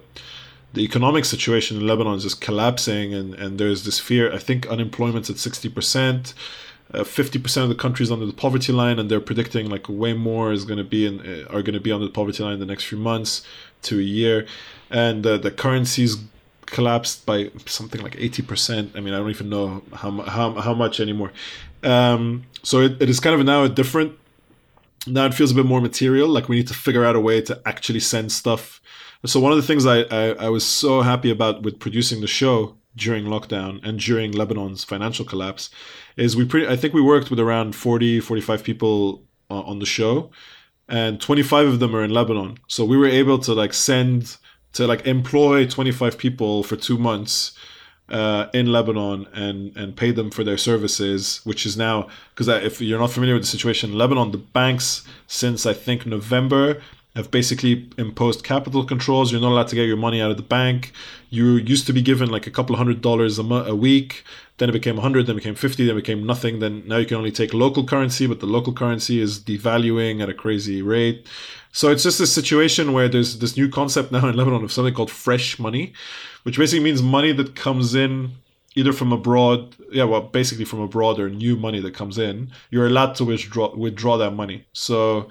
the 0.72 0.83
economic 0.83 1.24
situation 1.24 1.76
in 1.76 1.87
Lebanon 1.87 2.14
is 2.14 2.22
just 2.22 2.40
collapsing, 2.40 3.12
and, 3.12 3.35
and 3.35 3.59
there's 3.59 3.85
this 3.85 3.98
fear. 3.98 4.33
I 4.33 4.38
think 4.38 4.66
unemployment's 4.66 5.30
at 5.30 5.37
60%. 5.37 6.35
Uh, 6.92 6.98
50% 7.04 7.62
of 7.62 7.68
the 7.68 7.74
countries 7.76 8.11
under 8.11 8.26
the 8.26 8.33
poverty 8.33 8.72
line, 8.72 8.98
and 8.98 9.11
they're 9.11 9.20
predicting 9.20 9.70
like 9.70 9.88
way 9.88 10.12
more 10.12 10.52
is 10.52 10.64
going 10.64 10.78
to 10.78 10.85
be 10.85 11.06
in, 11.06 11.20
uh, 11.20 11.48
are 11.48 11.62
going 11.62 11.74
to 11.74 11.80
be 11.80 11.92
under 11.92 12.06
the 12.06 12.12
poverty 12.12 12.42
line 12.42 12.54
in 12.54 12.61
the 12.61 12.66
next 12.66 12.85
few 12.85 12.98
months 12.98 13.42
to 13.83 13.98
a 13.98 14.02
year, 14.02 14.46
and 14.90 15.24
uh, 15.26 15.38
the 15.38 15.50
currency's 15.50 16.16
collapsed 16.66 17.26
by 17.26 17.50
something 17.66 18.00
like 18.00 18.16
80%. 18.16 18.96
I 18.96 19.00
mean, 19.00 19.14
I 19.14 19.18
don't 19.18 19.30
even 19.30 19.48
know 19.48 19.83
how 19.92 20.11
how, 20.22 20.52
how 20.54 20.74
much 20.74 20.98
anymore. 21.00 21.33
Um, 21.83 22.44
so 22.62 22.80
it, 22.80 23.00
it 23.00 23.09
is 23.09 23.20
kind 23.20 23.38
of 23.38 23.46
now 23.46 23.64
a 23.64 23.68
different. 23.68 24.18
Now 25.06 25.26
it 25.26 25.35
feels 25.35 25.52
a 25.52 25.54
bit 25.54 25.66
more 25.66 25.80
material. 25.80 26.28
Like 26.28 26.48
we 26.48 26.56
need 26.56 26.68
to 26.68 26.74
figure 26.74 27.04
out 27.04 27.16
a 27.16 27.20
way 27.20 27.40
to 27.42 27.61
actually 27.64 28.00
send 28.00 28.33
stuff 28.33 28.79
so 29.26 29.40
one 29.40 29.52
of 29.52 29.56
the 29.56 29.62
things 29.62 29.87
I, 29.87 30.00
I, 30.02 30.46
I 30.46 30.48
was 30.48 30.64
so 30.64 31.02
happy 31.02 31.30
about 31.30 31.62
with 31.62 31.78
producing 31.78 32.20
the 32.20 32.26
show 32.26 32.76
during 32.96 33.24
lockdown 33.24 33.80
and 33.87 34.00
during 34.00 34.33
Lebanon's 34.33 34.85
financial 34.85 35.24
collapse 35.24 35.70
is 36.16 36.37
we 36.37 36.44
pretty 36.44 36.66
I 36.66 36.76
think 36.76 36.94
we 36.94 37.00
worked 37.00 37.30
with 37.30 37.38
around 37.38 37.76
40 37.76 38.20
45 38.20 38.64
people 38.64 39.22
uh, 39.50 39.61
on 39.61 39.78
the 39.78 39.87
show 39.87 40.30
and 40.88 41.20
25 41.20 41.68
of 41.68 41.78
them 41.78 41.94
are 41.94 42.02
in 42.02 42.11
Lebanon. 42.11 42.59
So 42.66 42.85
we 42.85 42.96
were 42.96 43.06
able 43.06 43.38
to 43.40 43.54
like 43.54 43.72
send 43.72 44.37
to 44.72 44.87
like 44.87 45.06
employ 45.06 45.66
25 45.66 46.18
people 46.18 46.62
for 46.62 46.76
2 46.76 46.98
months 46.98 47.52
uh, 48.09 48.48
in 48.52 48.66
Lebanon 48.72 49.26
and 49.33 49.76
and 49.76 49.96
pay 49.96 50.11
them 50.11 50.30
for 50.30 50.42
their 50.42 50.59
services, 50.59 51.40
which 51.44 51.64
is 51.64 51.76
now 51.76 52.09
because 52.35 52.48
if 52.48 52.80
you're 52.80 52.98
not 52.98 53.12
familiar 53.12 53.35
with 53.35 53.44
the 53.44 53.48
situation 53.48 53.92
in 53.92 53.98
Lebanon, 53.98 54.33
the 54.33 54.38
banks 54.38 55.04
since 55.26 55.64
I 55.64 55.74
think 55.74 56.06
November 56.06 56.83
have 57.16 57.31
basically 57.31 57.90
imposed 57.99 58.44
capital 58.44 58.85
controls. 58.85 59.33
You're 59.33 59.40
not 59.40 59.51
allowed 59.51 59.68
to 59.68 59.77
get 59.77 59.87
your 59.87 59.96
money 59.96 60.20
out 60.20 60.31
of 60.31 60.37
the 60.37 60.42
bank. 60.42 60.92
You 61.29 61.55
used 61.55 61.87
to 61.87 61.92
be 61.92 62.03
given 62.03 62.31
like 62.31 62.46
a 62.46 62.51
couple 62.51 62.77
hundred 62.77 63.01
dollars 63.01 63.38
a, 63.38 63.42
mo- 63.42 63.64
a 63.64 63.75
week. 63.75 64.25
Then 64.59 64.68
it 64.68 64.73
became 64.73 64.96
100, 64.96 65.27
then 65.27 65.37
it 65.37 65.38
became 65.38 65.55
50, 65.55 65.87
then 65.87 65.96
it 65.96 66.01
became 66.01 66.27
nothing. 66.27 66.59
Then 66.59 66.83
now 66.87 66.99
you 66.99 67.07
can 67.07 67.16
only 67.16 67.33
take 67.33 67.55
local 67.55 67.85
currency, 67.85 68.27
but 68.27 68.40
the 68.40 68.46
local 68.46 68.73
currency 68.73 69.20
is 69.20 69.40
devaluing 69.40 70.23
at 70.23 70.29
a 70.29 70.35
crazy 70.35 70.83
rate. 70.83 71.27
So 71.73 71.90
it's 71.90 72.03
just 72.03 72.20
a 72.20 72.27
situation 72.27 72.92
where 72.92 73.09
there's 73.09 73.38
this 73.38 73.57
new 73.57 73.68
concept 73.68 74.12
now 74.12 74.29
in 74.29 74.37
Lebanon 74.37 74.62
of 74.62 74.73
something 74.73 74.94
called 74.94 75.11
fresh 75.11 75.59
money, 75.59 75.94
which 76.42 76.59
basically 76.59 76.85
means 76.85 77.03
money 77.03 77.33
that 77.33 77.57
comes 77.57 77.94
in 77.94 78.33
either 78.77 78.92
from 78.92 79.12
abroad, 79.12 79.75
yeah, 79.90 80.05
well, 80.05 80.20
basically 80.20 80.64
from 80.64 80.81
abroad 80.81 81.18
or 81.18 81.29
new 81.29 81.57
money 81.57 81.81
that 81.81 81.92
comes 81.94 82.18
in. 82.18 82.53
You're 82.70 82.87
allowed 82.87 83.14
to 83.16 83.25
withdraw 83.25 83.75
withdraw 83.75 84.16
that 84.18 84.33
money. 84.33 84.66
So 84.73 85.29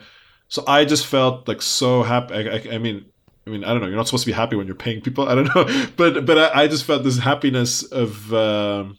so 0.50 0.64
I 0.68 0.84
just 0.84 1.06
felt 1.06 1.48
like 1.48 1.62
so 1.62 2.04
happy. 2.04 2.34
I, 2.34 2.40
I, 2.40 2.76
I, 2.76 2.78
mean, 2.80 3.06
I 3.48 3.52
mean, 3.52 3.64
I 3.64 3.70
don't 3.70 3.82
know. 3.82 3.88
You're 3.88 3.96
not 3.96 4.08
supposed 4.08 4.26
to 4.26 4.32
be 4.32 4.36
happy 4.36 4.56
when 4.56 4.68
you're 4.68 4.76
paying 4.76 5.00
people. 5.00 5.30
I 5.30 5.36
don't 5.36 5.56
know, 5.56 5.88
but 5.96 6.26
but 6.26 6.38
I, 6.38 6.64
I 6.64 6.68
just 6.68 6.84
felt 6.84 7.04
this 7.04 7.20
happiness 7.20 7.84
of. 7.84 8.34
Um, 8.34 8.98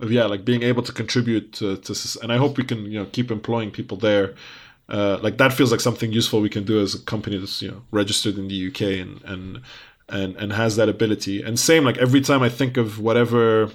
of 0.00 0.10
yeah, 0.10 0.24
like 0.24 0.44
being 0.44 0.62
able 0.62 0.82
to 0.82 0.92
contribute 0.92 1.52
to, 1.54 1.76
to 1.76 2.20
and 2.20 2.32
I 2.32 2.36
hope 2.36 2.56
we 2.56 2.64
can 2.64 2.84
you 2.86 2.98
know 2.98 3.06
keep 3.06 3.30
employing 3.30 3.70
people 3.70 3.96
there. 3.96 4.34
Uh, 4.88 5.18
like 5.22 5.38
that 5.38 5.52
feels 5.52 5.70
like 5.70 5.80
something 5.80 6.12
useful 6.12 6.40
we 6.40 6.50
can 6.50 6.64
do 6.64 6.80
as 6.80 6.94
a 6.94 7.02
company 7.02 7.38
that's 7.38 7.62
you 7.62 7.70
know 7.70 7.82
registered 7.90 8.36
in 8.36 8.48
the 8.48 8.68
UK 8.68 8.80
and 9.00 9.22
and 9.24 9.60
and 10.08 10.36
and 10.36 10.52
has 10.52 10.76
that 10.76 10.88
ability. 10.88 11.42
And 11.42 11.58
same 11.58 11.84
like 11.84 11.98
every 11.98 12.20
time 12.20 12.42
I 12.42 12.48
think 12.48 12.76
of 12.76 12.98
whatever 12.98 13.70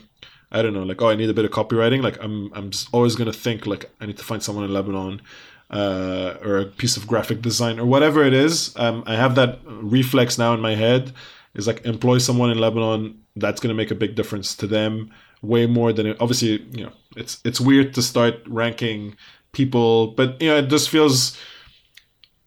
I 0.52 0.62
don't 0.62 0.74
know, 0.74 0.84
like 0.84 1.02
oh 1.02 1.10
I 1.10 1.16
need 1.16 1.30
a 1.30 1.34
bit 1.34 1.46
of 1.46 1.52
copywriting, 1.52 2.04
like 2.04 2.22
I'm 2.22 2.54
I'm 2.54 2.72
always 2.92 3.16
gonna 3.16 3.34
think 3.34 3.66
like 3.66 3.90
I 4.02 4.06
need 4.06 4.18
to 4.18 4.26
find 4.26 4.44
someone 4.44 4.66
in 4.66 4.74
Lebanon 4.74 5.22
uh, 5.70 6.38
or 6.44 6.60
a 6.60 6.66
piece 6.66 6.98
of 6.98 7.08
graphic 7.08 7.42
design 7.42 7.80
or 7.80 7.86
whatever 7.86 8.24
it 8.24 8.34
is. 8.34 8.76
Um, 8.76 9.04
I 9.06 9.16
have 9.16 9.36
that 9.36 9.60
reflex 9.66 10.38
now 10.38 10.54
in 10.54 10.62
my 10.62 10.76
head. 10.76 11.14
Is 11.56 11.68
like 11.68 11.84
employ 11.86 12.20
someone 12.20 12.52
in 12.52 12.60
Lebanon. 12.60 13.24
That's 13.36 13.60
going 13.60 13.70
to 13.70 13.76
make 13.76 13.92
a 13.92 13.96
big 13.96 14.16
difference 14.16 14.56
to 14.56 14.68
them, 14.68 15.12
way 15.42 15.66
more 15.66 15.92
than 15.92 16.06
it, 16.06 16.18
obviously. 16.20 16.62
You 16.72 16.86
know, 16.86 16.92
it's 17.16 17.42
it's 17.44 17.60
weird 17.60 17.94
to 17.96 18.02
start 18.02 18.36
ranking 18.48 19.16
people, 19.52 20.08
but 20.08 20.42
you 20.42 20.50
know, 20.50 20.58
it 20.58 20.68
just 20.70 20.90
feels 20.90 21.38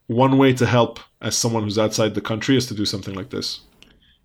one 0.07 0.39
way 0.39 0.53
to 0.55 0.67
help 0.67 1.01
as 1.21 1.37
someone 1.37 1.65
who's 1.65 1.79
outside 1.79 2.15
the 2.15 2.21
country 2.21 2.57
is 2.57 2.67
to 2.67 2.75
do 2.75 2.85
something 2.85 3.15
like 3.15 3.31
this. 3.31 3.61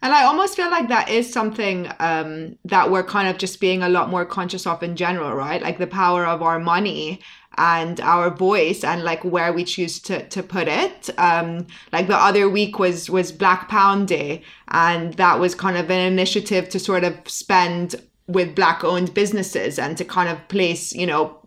And 0.01 0.13
I 0.13 0.25
almost 0.25 0.55
feel 0.55 0.69
like 0.69 0.89
that 0.89 1.09
is 1.09 1.31
something 1.31 1.91
um, 1.99 2.57
that 2.65 2.91
we're 2.91 3.03
kind 3.03 3.27
of 3.27 3.39
just 3.39 3.59
being 3.59 3.81
a 3.81 3.89
lot 3.89 4.09
more 4.09 4.25
conscious 4.25 4.67
of 4.67 4.83
in 4.83 4.95
general, 4.95 5.33
right? 5.33 5.61
Like 5.61 5.79
the 5.79 5.87
power 5.87 6.25
of 6.25 6.43
our 6.43 6.59
money 6.59 7.19
and 7.57 7.99
our 8.01 8.29
voice 8.29 8.83
and 8.83 9.03
like 9.03 9.23
where 9.23 9.51
we 9.51 9.63
choose 9.63 9.99
to, 9.99 10.27
to 10.29 10.43
put 10.43 10.67
it. 10.67 11.09
Um, 11.17 11.67
like 11.91 12.07
the 12.07 12.15
other 12.15 12.49
week 12.49 12.79
was 12.79 13.09
was 13.09 13.31
Black 13.31 13.69
Pound 13.69 14.07
Day, 14.07 14.43
and 14.69 15.13
that 15.15 15.39
was 15.39 15.55
kind 15.55 15.77
of 15.77 15.89
an 15.89 15.99
initiative 16.11 16.69
to 16.69 16.79
sort 16.79 17.03
of 17.03 17.15
spend 17.25 17.95
with 18.27 18.55
black 18.55 18.83
owned 18.83 19.13
businesses 19.13 19.79
and 19.79 19.97
to 19.97 20.03
kind 20.03 20.29
of 20.29 20.47
place, 20.49 20.91
you 20.93 21.05
know, 21.05 21.39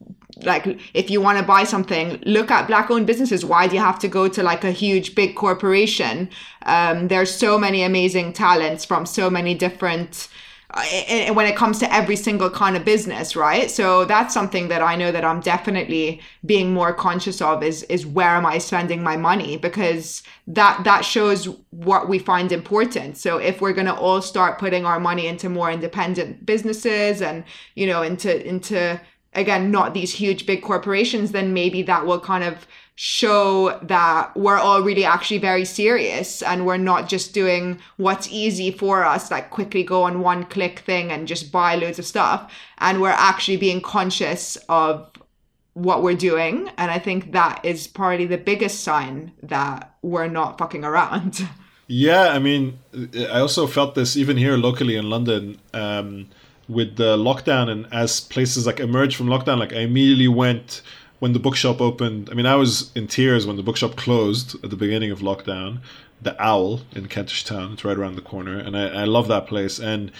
like 0.42 0.80
if 0.94 1.10
you 1.10 1.20
want 1.20 1.38
to 1.38 1.44
buy 1.44 1.64
something 1.64 2.18
look 2.24 2.50
at 2.50 2.66
black 2.66 2.90
owned 2.90 3.06
businesses 3.06 3.44
why 3.44 3.66
do 3.66 3.74
you 3.74 3.80
have 3.80 3.98
to 3.98 4.08
go 4.08 4.28
to 4.28 4.42
like 4.42 4.64
a 4.64 4.70
huge 4.70 5.14
big 5.14 5.34
corporation 5.36 6.30
um, 6.62 7.08
there's 7.08 7.34
so 7.34 7.58
many 7.58 7.82
amazing 7.82 8.32
talents 8.32 8.84
from 8.84 9.04
so 9.04 9.28
many 9.28 9.54
different 9.54 10.28
uh, 10.72 11.34
when 11.34 11.46
it 11.46 11.56
comes 11.56 11.78
to 11.78 11.92
every 11.92 12.16
single 12.16 12.50
kind 12.50 12.76
of 12.76 12.84
business 12.84 13.36
right? 13.36 13.70
So 13.70 14.04
that's 14.04 14.32
something 14.34 14.68
that 14.68 14.82
i 14.82 14.96
know 14.96 15.12
that 15.12 15.24
i'm 15.24 15.40
definitely 15.40 16.20
being 16.44 16.72
more 16.72 16.92
conscious 16.92 17.40
of 17.40 17.62
is 17.62 17.82
is 17.84 18.06
where 18.06 18.30
am 18.30 18.46
i 18.46 18.58
spending 18.58 19.02
my 19.02 19.16
money? 19.16 19.56
Because 19.56 20.22
that 20.46 20.82
that 20.84 21.04
shows 21.04 21.48
what 21.70 22.08
we 22.08 22.18
find 22.18 22.52
important. 22.52 23.16
So 23.16 23.38
if 23.38 23.60
we're 23.60 23.72
going 23.72 23.86
to 23.86 23.94
all 23.94 24.22
start 24.22 24.58
putting 24.58 24.84
our 24.84 25.00
money 25.00 25.26
into 25.26 25.48
more 25.48 25.70
independent 25.70 26.46
businesses 26.46 27.22
and 27.22 27.44
you 27.74 27.86
know 27.86 28.02
into 28.02 28.46
into 28.46 29.00
again 29.34 29.70
not 29.70 29.94
these 29.94 30.12
huge 30.12 30.44
big 30.44 30.62
corporations 30.62 31.30
then 31.32 31.54
maybe 31.54 31.82
that 31.82 32.04
will 32.04 32.20
kind 32.20 32.42
of 32.42 32.66
show 33.02 33.78
that 33.80 34.30
we're 34.36 34.58
all 34.58 34.82
really 34.82 35.06
actually 35.06 35.38
very 35.38 35.64
serious 35.64 36.42
and 36.42 36.66
we're 36.66 36.76
not 36.76 37.08
just 37.08 37.32
doing 37.32 37.80
what's 37.96 38.28
easy 38.28 38.70
for 38.70 39.06
us 39.06 39.30
like 39.30 39.48
quickly 39.48 39.82
go 39.82 40.02
on 40.02 40.20
one 40.20 40.44
click 40.44 40.80
thing 40.80 41.10
and 41.10 41.26
just 41.26 41.50
buy 41.50 41.74
loads 41.74 41.98
of 41.98 42.04
stuff. 42.04 42.52
And 42.76 43.00
we're 43.00 43.08
actually 43.08 43.56
being 43.56 43.80
conscious 43.80 44.58
of 44.68 45.10
what 45.72 46.02
we're 46.02 46.14
doing. 46.14 46.70
And 46.76 46.90
i 46.90 46.98
think 46.98 47.32
that 47.32 47.64
is 47.64 47.86
probably 47.86 48.26
the 48.26 48.36
biggest 48.36 48.84
sign 48.84 49.32
that 49.44 49.94
we're 50.02 50.28
not 50.28 50.58
fucking 50.58 50.84
around. 50.84 51.48
Yeah 51.92 52.28
i 52.28 52.38
mean 52.38 52.78
i 53.16 53.40
also 53.40 53.66
felt 53.66 53.96
this 53.96 54.16
even 54.16 54.36
here 54.36 54.56
locally 54.56 54.94
in 54.94 55.10
london 55.10 55.58
um, 55.74 56.28
with 56.70 56.94
the 56.96 57.16
lockdown 57.16 57.68
and 57.68 57.86
as 57.92 58.20
places 58.20 58.64
like 58.64 58.78
emerged 58.78 59.16
from 59.16 59.26
lockdown, 59.26 59.58
like 59.58 59.72
I 59.72 59.80
immediately 59.80 60.28
went 60.28 60.82
when 61.20 61.32
the 61.32 61.38
bookshop 61.38 61.80
opened. 61.80 62.28
I 62.30 62.34
mean, 62.34 62.46
I 62.46 62.56
was 62.56 62.90
in 62.96 63.06
tears 63.06 63.46
when 63.46 63.56
the 63.56 63.62
bookshop 63.62 63.94
closed 63.94 64.56
at 64.64 64.70
the 64.70 64.76
beginning 64.76 65.12
of 65.12 65.20
lockdown. 65.20 65.78
The 66.22 66.34
Owl 66.42 66.80
in 66.94 67.08
Kentish 67.08 67.44
Town, 67.44 67.72
it's 67.72 67.84
right 67.84 67.96
around 67.96 68.16
the 68.16 68.20
corner, 68.22 68.58
and 68.58 68.76
I, 68.76 68.88
I 68.88 69.04
love 69.04 69.28
that 69.28 69.46
place. 69.46 69.78
And 69.78 70.12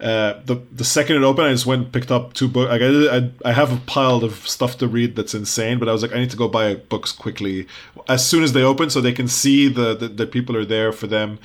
uh, 0.00 0.40
the 0.44 0.60
the 0.72 0.84
second 0.84 1.16
it 1.16 1.22
opened, 1.22 1.46
I 1.46 1.52
just 1.52 1.66
went 1.66 1.92
picked 1.92 2.10
up 2.10 2.32
two 2.32 2.48
books. 2.48 2.70
Like 2.70 2.82
I, 2.82 3.16
I, 3.16 3.30
I 3.44 3.52
have 3.52 3.72
a 3.72 3.80
pile 3.86 4.24
of 4.24 4.48
stuff 4.48 4.76
to 4.78 4.88
read 4.88 5.14
that's 5.14 5.34
insane, 5.34 5.78
but 5.78 5.88
I 5.88 5.92
was 5.92 6.02
like, 6.02 6.12
I 6.12 6.18
need 6.18 6.30
to 6.30 6.36
go 6.36 6.48
buy 6.48 6.74
books 6.74 7.12
quickly 7.12 7.68
as 8.08 8.26
soon 8.26 8.42
as 8.42 8.54
they 8.54 8.62
open, 8.62 8.90
so 8.90 9.00
they 9.00 9.12
can 9.12 9.28
see 9.28 9.68
the 9.68 9.94
the, 9.94 10.08
the 10.08 10.26
people 10.26 10.56
are 10.56 10.64
there 10.64 10.90
for 10.90 11.06
them. 11.06 11.38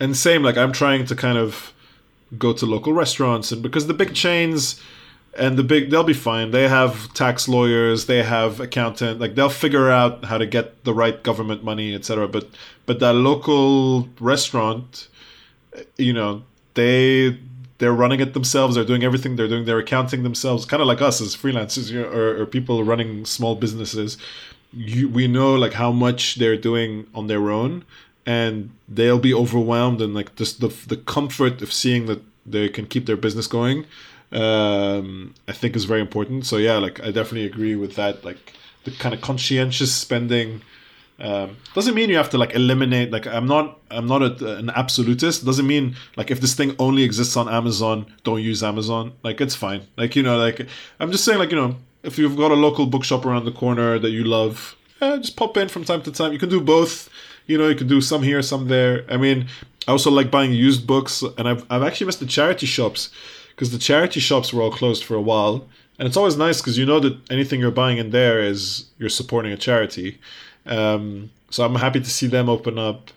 And 0.00 0.16
same, 0.16 0.42
like 0.42 0.56
I'm 0.56 0.72
trying 0.72 1.06
to 1.06 1.14
kind 1.14 1.38
of 1.38 1.72
go 2.36 2.52
to 2.52 2.66
local 2.66 2.92
restaurants 2.92 3.52
and 3.52 3.62
because 3.62 3.86
the 3.86 3.94
big 3.94 4.12
chains 4.12 4.82
and 5.38 5.56
the 5.56 5.62
big 5.62 5.90
they'll 5.90 6.04
be 6.04 6.12
fine. 6.12 6.50
They 6.50 6.68
have 6.68 7.12
tax 7.14 7.48
lawyers 7.48 8.06
they 8.06 8.22
have 8.22 8.60
accountant 8.60 9.20
like 9.20 9.34
they'll 9.34 9.48
figure 9.48 9.90
out 9.90 10.24
how 10.24 10.38
to 10.38 10.46
get 10.46 10.84
the 10.84 10.94
right 10.94 11.22
government 11.22 11.64
money 11.64 11.94
etc 11.94 12.28
but 12.28 12.48
but 12.86 13.00
that 13.00 13.14
local 13.14 14.08
restaurant 14.20 15.08
you 15.96 16.12
know 16.12 16.42
they 16.74 17.38
they're 17.78 17.92
running 17.92 18.20
it 18.20 18.32
themselves. 18.34 18.74
They're 18.74 18.84
doing 18.84 19.04
everything. 19.04 19.36
They're 19.36 19.48
doing 19.48 19.64
their 19.64 19.78
accounting 19.78 20.22
themselves 20.22 20.64
kind 20.64 20.80
of 20.80 20.88
like 20.88 21.02
us 21.02 21.20
as 21.20 21.36
freelancers 21.36 21.90
you 21.90 22.00
know, 22.00 22.08
or, 22.08 22.42
or 22.42 22.46
people 22.46 22.82
running 22.84 23.24
small 23.24 23.54
businesses. 23.54 24.16
You, 24.72 25.08
we 25.08 25.26
know 25.26 25.54
like 25.54 25.74
how 25.74 25.92
much 25.92 26.36
they're 26.36 26.56
doing 26.56 27.06
on 27.14 27.26
their 27.26 27.50
own 27.50 27.84
and 28.24 28.70
they'll 28.88 29.18
be 29.18 29.32
overwhelmed 29.32 30.00
and 30.00 30.14
like 30.14 30.34
just 30.36 30.60
the 30.60 30.68
the 30.88 30.96
comfort 30.96 31.62
of 31.62 31.72
seeing 31.72 32.06
that 32.06 32.22
they 32.44 32.68
can 32.68 32.86
keep 32.86 33.06
their 33.06 33.16
business 33.16 33.46
going 33.46 33.86
um, 34.32 35.34
I 35.48 35.52
think 35.52 35.76
is 35.76 35.84
very 35.84 36.00
important. 36.00 36.46
So 36.46 36.56
yeah, 36.56 36.78
like 36.78 37.00
I 37.00 37.06
definitely 37.06 37.46
agree 37.46 37.76
with 37.76 37.96
that. 37.96 38.24
Like 38.24 38.52
the 38.84 38.90
kind 38.92 39.14
of 39.14 39.20
conscientious 39.20 39.94
spending 39.94 40.62
um, 41.18 41.56
doesn't 41.74 41.94
mean 41.94 42.10
you 42.10 42.16
have 42.16 42.30
to 42.30 42.38
like 42.38 42.54
eliminate. 42.54 43.10
Like 43.10 43.26
I'm 43.26 43.46
not 43.46 43.78
I'm 43.90 44.06
not 44.06 44.22
a, 44.22 44.56
an 44.56 44.70
absolutist. 44.70 45.44
Doesn't 45.44 45.66
mean 45.66 45.96
like 46.16 46.30
if 46.30 46.40
this 46.40 46.54
thing 46.54 46.74
only 46.78 47.02
exists 47.02 47.36
on 47.36 47.48
Amazon, 47.48 48.06
don't 48.24 48.42
use 48.42 48.62
Amazon. 48.62 49.12
Like 49.22 49.40
it's 49.40 49.54
fine. 49.54 49.86
Like 49.96 50.16
you 50.16 50.22
know, 50.22 50.36
like 50.36 50.66
I'm 51.00 51.10
just 51.10 51.24
saying, 51.24 51.38
like 51.38 51.50
you 51.50 51.56
know, 51.56 51.76
if 52.02 52.18
you've 52.18 52.36
got 52.36 52.50
a 52.50 52.54
local 52.54 52.86
bookshop 52.86 53.24
around 53.24 53.44
the 53.44 53.52
corner 53.52 53.98
that 53.98 54.10
you 54.10 54.24
love, 54.24 54.76
yeah, 55.00 55.16
just 55.16 55.36
pop 55.36 55.56
in 55.56 55.68
from 55.68 55.84
time 55.84 56.02
to 56.02 56.12
time. 56.12 56.32
You 56.32 56.38
can 56.38 56.48
do 56.48 56.60
both 56.60 57.10
you 57.46 57.56
know, 57.56 57.68
you 57.68 57.74
can 57.74 57.86
do 57.86 58.00
some 58.00 58.22
here, 58.22 58.42
some 58.42 58.68
there. 58.68 59.04
I 59.08 59.16
mean, 59.16 59.46
I 59.86 59.92
also 59.92 60.10
like 60.10 60.30
buying 60.30 60.52
used 60.52 60.86
books, 60.86 61.22
and 61.38 61.48
I've 61.48 61.64
I've 61.70 61.82
actually 61.82 62.06
missed 62.06 62.20
the 62.20 62.26
charity 62.26 62.66
shops 62.66 63.10
because 63.56 63.72
the 63.72 63.78
charity 63.78 64.20
shops 64.20 64.52
were 64.52 64.62
all 64.62 64.70
closed 64.70 65.02
for 65.02 65.14
a 65.14 65.20
while, 65.20 65.66
and 65.98 66.06
it's 66.06 66.16
always 66.16 66.36
nice 66.36 66.60
because 66.60 66.76
you 66.76 66.84
know 66.84 67.00
that 67.00 67.18
anything 67.30 67.58
you're 67.58 67.70
buying 67.70 67.96
in 67.96 68.10
there 68.10 68.38
is 68.38 68.84
you're 68.98 69.08
supporting 69.08 69.50
a 69.50 69.56
charity. 69.56 70.18
Um, 70.66 71.30
so 71.50 71.64
I'm 71.64 71.76
happy 71.76 72.00
to 72.00 72.10
see 72.10 72.26
them 72.26 72.48
open 72.50 72.78
up. 72.78 73.10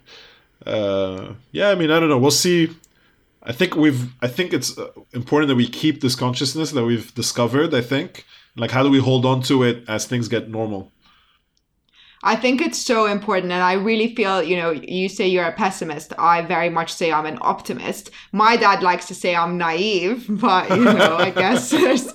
Uh, 0.65 1.33
yeah, 1.51 1.69
I 1.69 1.75
mean, 1.75 1.91
I 1.91 1.99
don't 1.99 2.09
know. 2.09 2.17
We'll 2.17 2.31
see. 2.31 2.69
I 3.43 3.51
think 3.51 3.75
we've. 3.75 4.13
I 4.21 4.27
think 4.27 4.53
it's 4.53 4.77
uh, 4.77 4.91
important 5.13 5.49
that 5.49 5.55
we 5.55 5.67
keep 5.67 5.99
this 6.01 6.15
consciousness 6.15 6.71
that 6.71 6.85
we've 6.85 7.13
discovered. 7.15 7.73
I 7.73 7.81
think, 7.81 8.25
like, 8.55 8.71
how 8.71 8.83
do 8.83 8.89
we 8.89 8.99
hold 8.99 9.25
on 9.25 9.41
to 9.43 9.63
it 9.63 9.83
as 9.89 10.05
things 10.05 10.27
get 10.29 10.49
normal? 10.49 10.91
I 12.21 12.35
think 12.35 12.61
it's 12.61 12.77
so 12.77 13.05
important. 13.05 13.51
And 13.51 13.63
I 13.63 13.73
really 13.73 14.13
feel, 14.13 14.43
you 14.43 14.57
know, 14.57 14.71
you 14.71 15.07
say 15.07 15.27
you're 15.27 15.45
a 15.45 15.53
pessimist. 15.53 16.13
I 16.17 16.41
very 16.41 16.69
much 16.69 16.93
say 16.93 17.11
I'm 17.11 17.25
an 17.25 17.37
optimist. 17.41 18.11
My 18.33 18.57
dad 18.57 18.83
likes 18.83 19.07
to 19.07 19.15
say 19.15 19.35
I'm 19.35 19.57
naive, 19.57 20.25
but, 20.29 20.69
you 20.69 20.83
know, 20.83 21.17
I 21.17 21.29
guess 21.35 21.69
there's, 21.71 22.13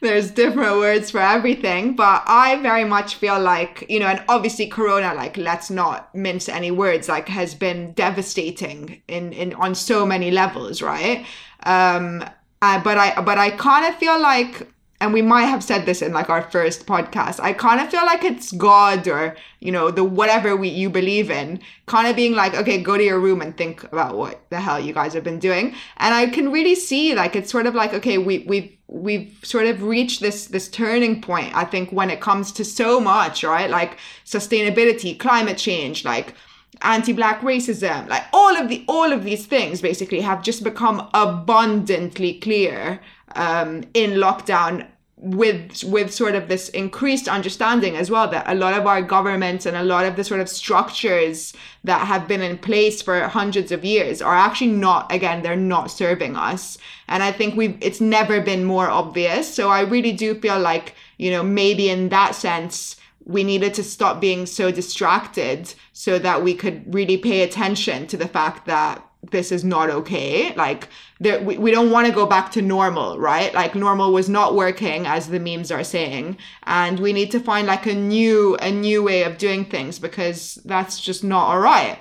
there's 0.00 0.30
different 0.30 0.76
words 0.76 1.10
for 1.10 1.20
everything. 1.20 1.96
But 1.96 2.24
I 2.26 2.60
very 2.60 2.84
much 2.84 3.14
feel 3.14 3.40
like, 3.40 3.86
you 3.88 4.00
know, 4.00 4.06
and 4.06 4.22
obviously 4.28 4.66
Corona, 4.66 5.14
like, 5.14 5.36
let's 5.38 5.70
not 5.70 6.14
mince 6.14 6.48
any 6.48 6.70
words, 6.70 7.08
like, 7.08 7.28
has 7.28 7.54
been 7.54 7.92
devastating 7.92 9.02
in, 9.08 9.32
in 9.32 9.54
on 9.54 9.74
so 9.74 10.04
many 10.04 10.30
levels, 10.30 10.82
right? 10.82 11.24
Um, 11.62 12.22
uh, 12.60 12.82
but 12.82 12.98
I, 12.98 13.20
but 13.22 13.38
I 13.38 13.50
kind 13.50 13.86
of 13.86 13.98
feel 13.98 14.20
like, 14.20 14.68
and 15.00 15.12
we 15.12 15.22
might 15.22 15.44
have 15.44 15.62
said 15.62 15.86
this 15.86 16.02
in 16.02 16.12
like 16.12 16.28
our 16.28 16.42
first 16.42 16.86
podcast. 16.86 17.40
I 17.40 17.52
kind 17.52 17.80
of 17.80 17.90
feel 17.90 18.04
like 18.04 18.24
it's 18.24 18.52
god 18.52 19.06
or 19.06 19.36
you 19.60 19.70
know 19.72 19.90
the 19.90 20.04
whatever 20.04 20.56
we 20.56 20.68
you 20.68 20.90
believe 20.90 21.30
in 21.30 21.60
kind 21.86 22.08
of 22.08 22.16
being 22.16 22.34
like 22.34 22.54
okay 22.54 22.82
go 22.82 22.96
to 22.96 23.04
your 23.04 23.20
room 23.20 23.40
and 23.40 23.56
think 23.56 23.84
about 23.84 24.16
what 24.16 24.40
the 24.50 24.60
hell 24.60 24.80
you 24.80 24.92
guys 24.92 25.14
have 25.14 25.24
been 25.24 25.38
doing. 25.38 25.74
And 25.98 26.14
i 26.14 26.26
can 26.26 26.50
really 26.50 26.74
see 26.74 27.14
like 27.14 27.36
it's 27.36 27.50
sort 27.50 27.66
of 27.66 27.74
like 27.74 27.94
okay 27.94 28.18
we 28.18 28.40
we've 28.48 28.76
we've 28.88 29.38
sort 29.42 29.66
of 29.66 29.82
reached 29.82 30.20
this 30.20 30.46
this 30.46 30.66
turning 30.68 31.20
point 31.20 31.54
i 31.54 31.62
think 31.62 31.92
when 31.92 32.08
it 32.08 32.22
comes 32.22 32.50
to 32.52 32.64
so 32.64 32.98
much 32.98 33.44
right? 33.44 33.70
Like 33.70 33.98
sustainability 34.24 35.18
climate 35.18 35.58
change 35.58 36.04
like 36.04 36.34
anti-black 36.82 37.40
racism. 37.40 38.08
Like 38.08 38.24
all 38.32 38.56
of 38.56 38.68
the 38.68 38.84
all 38.88 39.12
of 39.12 39.24
these 39.24 39.46
things 39.46 39.80
basically 39.80 40.20
have 40.20 40.42
just 40.42 40.62
become 40.64 41.08
abundantly 41.14 42.34
clear 42.40 43.00
um, 43.34 43.84
in 43.94 44.12
lockdown 44.12 44.86
with 45.20 45.82
with 45.84 46.12
sort 46.12 46.36
of 46.36 46.46
this 46.48 46.68
increased 46.68 47.26
understanding 47.26 47.96
as 47.96 48.08
well 48.08 48.28
that 48.28 48.48
a 48.48 48.54
lot 48.54 48.74
of 48.74 48.86
our 48.86 49.02
governments 49.02 49.66
and 49.66 49.76
a 49.76 49.82
lot 49.82 50.04
of 50.04 50.14
the 50.14 50.22
sort 50.22 50.40
of 50.40 50.48
structures 50.48 51.52
that 51.82 52.06
have 52.06 52.28
been 52.28 52.40
in 52.40 52.56
place 52.56 53.02
for 53.02 53.20
hundreds 53.22 53.72
of 53.72 53.84
years 53.84 54.22
are 54.22 54.34
actually 54.34 54.70
not 54.70 55.10
again 55.12 55.42
they're 55.42 55.56
not 55.56 55.90
serving 55.90 56.36
us. 56.36 56.78
And 57.08 57.22
i 57.22 57.32
think 57.32 57.56
we've 57.56 57.76
it's 57.80 58.00
never 58.00 58.40
been 58.40 58.64
more 58.64 58.88
obvious. 58.88 59.52
So 59.52 59.70
i 59.70 59.80
really 59.80 60.12
do 60.12 60.34
feel 60.40 60.60
like 60.60 60.94
you 61.16 61.30
know 61.32 61.42
maybe 61.42 61.90
in 61.90 62.10
that 62.10 62.34
sense 62.36 62.97
we 63.28 63.44
needed 63.44 63.74
to 63.74 63.84
stop 63.84 64.20
being 64.20 64.46
so 64.46 64.72
distracted 64.72 65.74
so 65.92 66.18
that 66.18 66.42
we 66.42 66.54
could 66.54 66.92
really 66.92 67.18
pay 67.18 67.42
attention 67.42 68.06
to 68.06 68.16
the 68.16 68.26
fact 68.26 68.66
that 68.66 69.04
this 69.30 69.52
is 69.52 69.64
not 69.64 69.90
okay. 69.90 70.54
Like 70.54 70.88
there, 71.20 71.42
we, 71.42 71.58
we 71.58 71.70
don't 71.70 71.90
want 71.90 72.06
to 72.06 72.12
go 72.12 72.24
back 72.24 72.50
to 72.52 72.62
normal, 72.62 73.18
right? 73.18 73.52
Like 73.52 73.74
normal 73.74 74.12
was 74.12 74.30
not 74.30 74.54
working 74.54 75.06
as 75.06 75.28
the 75.28 75.38
memes 75.38 75.70
are 75.70 75.84
saying. 75.84 76.38
And 76.64 76.98
we 76.98 77.12
need 77.12 77.30
to 77.32 77.40
find 77.40 77.66
like 77.66 77.84
a 77.84 77.94
new, 77.94 78.56
a 78.56 78.70
new 78.70 79.02
way 79.02 79.24
of 79.24 79.36
doing 79.36 79.66
things 79.66 79.98
because 79.98 80.54
that's 80.64 80.98
just 80.98 81.22
not 81.22 81.48
all 81.48 81.60
right. 81.60 81.98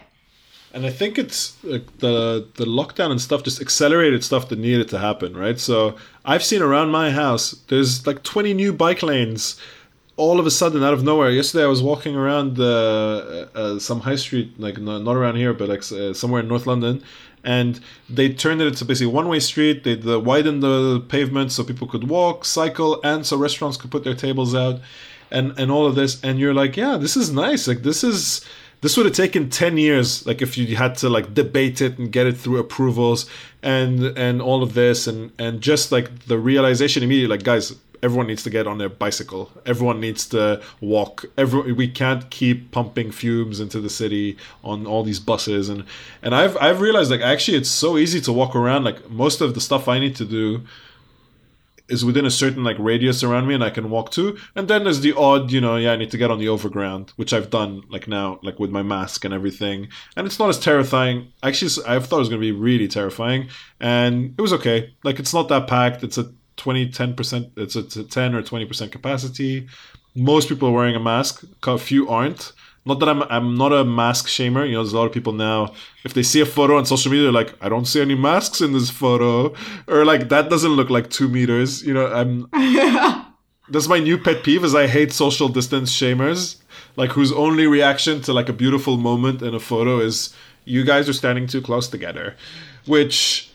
And 0.74 0.86
I 0.86 0.92
think 0.92 1.18
it's 1.18 1.62
like 1.64 1.98
the 2.00 2.48
the 2.56 2.66
lockdown 2.66 3.10
and 3.10 3.20
stuff 3.20 3.42
just 3.42 3.62
accelerated 3.62 4.24
stuff 4.24 4.50
that 4.50 4.60
needed 4.60 4.90
to 4.90 5.00
happen, 5.00 5.36
right? 5.36 5.60
So 5.60 5.96
I've 6.24 6.44
seen 6.44 6.62
around 6.62 6.90
my 6.90 7.10
house, 7.10 7.52
there's 7.70 8.06
like 8.06 8.22
20 8.24 8.54
new 8.54 8.74
bike 8.74 9.02
lanes 9.02 9.60
all 10.18 10.40
of 10.40 10.48
a 10.48 10.52
sudden, 10.52 10.84
out 10.84 10.94
of 10.94 11.04
nowhere, 11.04 11.30
yesterday 11.30 11.64
I 11.64 11.68
was 11.68 11.84
walking 11.84 12.16
around 12.16 12.60
uh, 12.60 13.46
uh, 13.54 13.80
some 13.80 14.02
high 14.02 14.16
street, 14.16 14.60
like 14.60 14.80
not, 14.80 15.16
around 15.16 15.36
here, 15.36 15.54
but 15.54 15.70
like 15.70 15.90
uh, 15.92 16.14
somewhere 16.14 16.42
in 16.42 16.48
North 16.48 16.66
London, 16.66 17.04
and 17.44 17.80
they 18.10 18.34
turned 18.34 18.60
it 18.60 18.68
into 18.68 18.84
basically 18.84 19.14
one-way 19.14 19.40
street. 19.40 19.84
They 19.84 19.94
the, 19.94 20.20
widened 20.20 20.64
the 20.64 21.06
pavement 21.08 21.52
so 21.52 21.64
people 21.64 21.88
could 21.88 22.10
walk, 22.10 22.46
cycle, 22.46 23.00
and 23.04 23.26
so 23.26 23.38
restaurants 23.38 23.78
could 23.78 23.92
put 23.92 24.04
their 24.04 24.16
tables 24.16 24.56
out, 24.56 24.82
and 25.30 25.58
and 25.60 25.72
all 25.72 25.86
of 25.86 25.94
this. 25.94 26.22
And 26.24 26.40
you're 26.40 26.54
like, 26.54 26.76
yeah, 26.76 26.98
this 26.98 27.16
is 27.16 27.32
nice. 27.32 27.68
Like 27.68 27.84
this 27.84 28.04
is 28.04 28.44
this 28.82 28.96
would 28.96 29.06
have 29.06 29.16
taken 29.16 29.50
10 29.50 29.78
years 29.78 30.26
like 30.28 30.42
if 30.42 30.58
you 30.58 30.76
had 30.76 30.96
to 30.96 31.10
like 31.10 31.34
debate 31.34 31.82
it 31.82 31.98
and 31.98 32.12
get 32.12 32.28
it 32.28 32.38
through 32.38 32.60
approvals 32.60 33.28
and 33.64 34.04
and 34.18 34.42
all 34.42 34.62
of 34.62 34.76
this 34.76 35.08
and 35.08 35.32
and 35.40 35.62
just 35.62 35.92
like 35.92 36.26
the 36.26 36.38
realization 36.38 37.02
immediately 37.02 37.36
like 37.36 37.44
guys 37.44 37.76
everyone 38.04 38.28
needs 38.28 38.44
to 38.44 38.50
get 38.50 38.68
on 38.68 38.78
their 38.78 38.90
bicycle 38.90 39.52
everyone 39.66 40.00
needs 40.00 40.28
to 40.28 40.62
walk 40.82 41.26
every 41.38 41.72
we 41.72 41.88
can't 41.88 42.30
keep 42.30 42.72
pumping 42.72 43.12
fumes 43.12 43.60
into 43.60 43.80
the 43.80 43.90
city 43.90 44.38
on 44.64 44.86
all 44.86 45.04
these 45.04 45.20
buses 45.20 45.70
and 45.70 45.84
and 46.22 46.36
i've 46.36 46.56
i've 46.58 46.82
realized 46.82 47.12
like 47.12 47.22
actually 47.22 47.58
it's 47.58 47.70
so 47.70 47.98
easy 47.98 48.22
to 48.22 48.32
walk 48.32 48.56
around 48.56 48.84
like 48.84 49.10
most 49.10 49.42
of 49.42 49.54
the 49.54 49.62
stuff 49.62 49.88
i 49.88 50.00
need 50.00 50.16
to 50.16 50.26
do 50.26 50.64
is 51.90 52.04
within 52.04 52.26
a 52.26 52.32
certain 52.32 52.64
like 52.64 52.76
radius 52.80 53.24
around 53.24 53.48
me 53.48 53.54
and 53.54 53.64
I 53.64 53.70
can 53.70 53.90
walk 53.90 54.12
to. 54.12 54.38
And 54.56 54.68
then 54.68 54.84
there's 54.84 55.02
the 55.02 55.14
odd, 55.14 55.52
you 55.52 55.62
know, 55.62 55.78
yeah, 55.78 55.94
I 55.94 55.96
need 55.96 56.12
to 56.12 56.18
get 56.18 56.32
on 56.32 56.40
the 56.40 56.50
overground, 56.50 57.14
which 57.16 57.34
I've 57.34 57.50
done 57.50 57.84
like 57.90 58.08
now, 58.08 58.40
like 58.44 58.60
with 58.60 58.72
my 58.72 58.84
mask 58.84 59.24
and 59.26 59.34
everything. 59.34 59.88
And 60.16 60.28
it's 60.28 60.40
not 60.40 60.50
as 60.50 60.60
terrifying. 60.60 61.32
Actually, 61.44 61.72
I 61.88 62.00
thought 62.00 62.18
it 62.18 62.20
was 62.20 62.30
going 62.30 62.42
to 62.42 62.46
be 62.46 62.52
really 62.52 62.88
terrifying. 62.88 63.50
And 63.80 64.36
it 64.38 64.42
was 64.42 64.54
okay. 64.54 64.94
Like 65.04 65.20
it's 65.20 65.34
not 65.34 65.50
that 65.50 65.68
packed. 65.68 66.04
It's 66.04 66.18
a 66.18 66.32
20, 66.58 66.90
10%, 66.90 67.52
it's 67.56 67.76
a, 67.76 67.80
it's 67.80 67.96
a 67.96 68.04
10 68.04 68.36
or 68.36 68.44
20% 68.44 68.92
capacity. 68.92 69.68
Most 70.16 70.50
people 70.50 70.70
are 70.70 70.72
wearing 70.72 70.96
a 70.96 71.00
mask. 71.00 71.44
A 71.66 71.78
few 71.78 72.10
aren't. 72.10 72.52
Not 72.88 73.02
that 73.02 73.10
I'm 73.10 73.24
I'm 73.24 73.56
not 73.56 73.74
a 73.74 73.84
mask 73.84 74.28
shamer. 74.28 74.66
You 74.66 74.76
know, 74.76 74.84
there's 74.84 74.94
a 74.94 74.98
lot 74.98 75.08
of 75.08 75.12
people 75.12 75.34
now. 75.34 75.74
If 76.06 76.14
they 76.14 76.24
see 76.24 76.40
a 76.40 76.46
photo 76.46 76.78
on 76.78 76.86
social 76.86 77.12
media, 77.12 77.26
they're 77.26 77.34
like, 77.34 77.54
I 77.62 77.68
don't 77.68 77.86
see 77.86 78.00
any 78.00 78.16
masks 78.16 78.62
in 78.62 78.72
this 78.72 78.90
photo, 78.90 79.54
or 79.88 80.06
like 80.06 80.30
that 80.30 80.50
doesn't 80.50 80.72
look 80.72 80.90
like 80.90 81.10
two 81.10 81.28
meters. 81.28 81.84
You 81.84 81.94
know, 81.94 82.08
I'm. 82.08 82.48
that's 83.70 83.90
my 83.90 84.00
new 84.00 84.18
pet 84.18 84.42
peeve. 84.42 84.64
Is 84.64 84.74
I 84.74 84.88
hate 84.88 85.12
social 85.12 85.50
distance 85.50 85.92
shamers, 85.92 86.62
like 86.96 87.12
whose 87.12 87.34
only 87.34 87.68
reaction 87.68 88.22
to 88.22 88.32
like 88.32 88.48
a 88.48 88.54
beautiful 88.54 88.96
moment 88.96 89.42
in 89.42 89.54
a 89.54 89.60
photo 89.60 90.00
is 90.00 90.34
you 90.64 90.86
guys 90.86 91.10
are 91.10 91.14
standing 91.14 91.46
too 91.46 91.62
close 91.62 91.90
together, 91.90 92.38
which. 92.86 93.47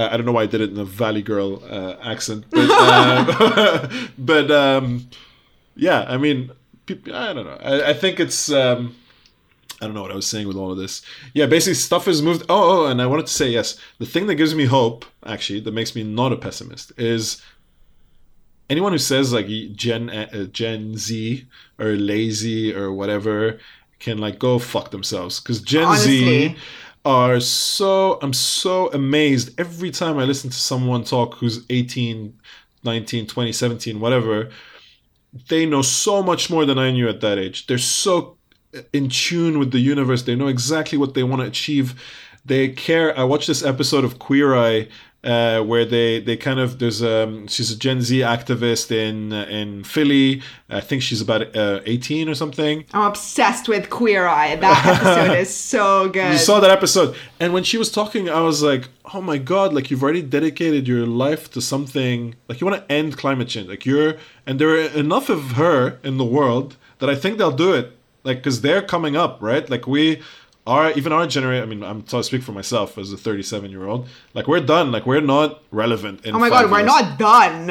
Uh, 0.00 0.08
I 0.10 0.16
don't 0.16 0.24
know 0.24 0.32
why 0.32 0.44
I 0.44 0.46
did 0.46 0.62
it 0.62 0.70
in 0.70 0.78
a 0.78 0.84
Valley 0.84 1.20
Girl 1.20 1.62
uh, 1.68 1.96
accent, 2.02 2.46
but, 2.50 2.70
uh, 2.70 3.88
but 4.18 4.50
um, 4.50 5.10
yeah, 5.76 6.06
I 6.08 6.16
mean, 6.16 6.52
I 6.88 7.34
don't 7.34 7.44
know. 7.44 7.58
I, 7.60 7.90
I 7.90 7.92
think 7.92 8.18
it's. 8.18 8.50
Um, 8.50 8.96
I 9.82 9.86
don't 9.86 9.94
know 9.94 10.02
what 10.02 10.10
I 10.10 10.14
was 10.14 10.26
saying 10.26 10.46
with 10.46 10.56
all 10.56 10.72
of 10.72 10.78
this. 10.78 11.02
Yeah, 11.34 11.46
basically 11.46 11.74
stuff 11.74 12.06
has 12.06 12.22
moved. 12.22 12.44
Oh, 12.48 12.84
oh, 12.84 12.86
and 12.86 13.00
I 13.02 13.06
wanted 13.06 13.26
to 13.26 13.32
say 13.32 13.48
yes. 13.48 13.78
The 13.98 14.06
thing 14.06 14.26
that 14.26 14.36
gives 14.36 14.54
me 14.54 14.64
hope, 14.64 15.04
actually, 15.24 15.60
that 15.60 15.72
makes 15.72 15.94
me 15.94 16.02
not 16.02 16.32
a 16.32 16.36
pessimist, 16.36 16.92
is 16.98 17.42
anyone 18.70 18.92
who 18.92 18.98
says 18.98 19.34
like 19.34 19.48
Gen 19.74 20.08
uh, 20.08 20.44
Gen 20.44 20.96
Z 20.96 21.46
or 21.78 21.92
lazy 21.92 22.74
or 22.74 22.90
whatever 22.90 23.58
can 23.98 24.16
like 24.16 24.38
go 24.38 24.58
fuck 24.58 24.92
themselves 24.92 25.40
because 25.40 25.60
Gen 25.60 25.84
Honestly. 25.84 26.48
Z 26.48 26.56
are 27.04 27.40
so 27.40 28.18
I'm 28.22 28.32
so 28.32 28.90
amazed 28.92 29.58
every 29.58 29.90
time 29.90 30.18
I 30.18 30.24
listen 30.24 30.50
to 30.50 30.56
someone 30.56 31.04
talk 31.04 31.34
who's 31.34 31.64
18, 31.70 32.38
19, 32.84 33.26
20, 33.26 33.52
17, 33.52 34.00
whatever 34.00 34.50
they 35.48 35.66
know 35.66 35.82
so 35.82 36.22
much 36.22 36.50
more 36.50 36.64
than 36.64 36.78
I 36.78 36.90
knew 36.90 37.08
at 37.08 37.20
that 37.20 37.38
age. 37.38 37.66
They're 37.66 37.78
so 37.78 38.36
uh, 38.76 38.80
in 38.92 39.08
tune 39.08 39.58
with 39.58 39.70
the 39.70 39.78
universe. 39.78 40.22
They 40.22 40.34
know 40.34 40.48
exactly 40.48 40.98
what 40.98 41.14
they 41.14 41.22
want 41.22 41.42
to 41.42 41.48
achieve. 41.48 42.00
They 42.44 42.68
care. 42.68 43.16
I 43.18 43.24
watched 43.24 43.46
this 43.46 43.62
episode 43.62 44.04
of 44.04 44.18
Queer 44.18 44.56
Eye 44.56 44.88
uh, 45.22 45.60
where 45.62 45.84
they 45.84 46.20
they 46.20 46.36
kind 46.36 46.58
of 46.58 46.78
there's 46.78 47.02
um 47.02 47.46
she's 47.46 47.70
a 47.70 47.76
Gen 47.76 48.00
Z 48.00 48.20
activist 48.20 48.90
in 48.90 49.32
uh, 49.32 49.44
in 49.50 49.84
Philly. 49.84 50.42
I 50.68 50.80
think 50.80 51.02
she's 51.02 51.20
about 51.20 51.54
uh, 51.54 51.80
18 51.84 52.28
or 52.28 52.34
something. 52.34 52.84
I'm 52.92 53.08
obsessed 53.08 53.68
with 53.68 53.90
Queer 53.90 54.26
Eye. 54.26 54.56
That 54.56 54.86
episode 54.86 55.38
is 55.38 55.54
so 55.72 56.08
good. 56.08 56.32
You 56.32 56.38
saw 56.38 56.60
that 56.60 56.70
episode, 56.70 57.16
and 57.38 57.52
when 57.52 57.64
she 57.64 57.76
was 57.76 57.90
talking, 57.90 58.30
I 58.30 58.40
was 58.40 58.62
like, 58.62 58.88
oh 59.12 59.20
my 59.20 59.36
god, 59.36 59.74
like 59.74 59.90
you've 59.90 60.02
already 60.02 60.22
dedicated 60.22 60.88
your 60.88 61.06
life 61.06 61.50
to 61.52 61.60
something. 61.60 62.34
Like 62.48 62.60
you 62.60 62.66
want 62.66 62.80
to 62.80 62.92
end 62.92 63.18
climate 63.18 63.48
change. 63.48 63.68
Like 63.68 63.84
you're, 63.84 64.16
and 64.46 64.58
there 64.58 64.70
are 64.70 64.80
enough 64.80 65.28
of 65.28 65.52
her 65.52 65.98
in 66.02 66.16
the 66.16 66.24
world 66.24 66.76
that 66.98 67.10
I 67.10 67.14
think 67.14 67.36
they'll 67.36 67.50
do 67.50 67.74
it. 67.74 67.92
Like 68.24 68.38
because 68.38 68.62
they're 68.62 68.82
coming 68.82 69.16
up, 69.16 69.38
right? 69.40 69.68
Like 69.68 69.86
we 69.86 70.22
our 70.70 70.92
even 70.92 71.12
our 71.12 71.26
generation. 71.26 71.62
I 71.62 71.66
mean, 71.66 71.82
I'm 71.82 72.02
to 72.02 72.22
speak 72.22 72.42
for 72.42 72.52
myself 72.52 72.96
as 72.96 73.12
a 73.12 73.16
37 73.16 73.70
year 73.70 73.86
old. 73.86 74.08
Like 74.34 74.46
we're 74.46 74.60
done. 74.60 74.92
Like 74.92 75.04
we're 75.04 75.20
not 75.20 75.62
relevant. 75.70 76.20
oh 76.24 76.38
my 76.38 76.48
god, 76.48 76.60
years. 76.60 76.70
we're 76.70 76.84
not 76.84 77.18
done. 77.18 77.66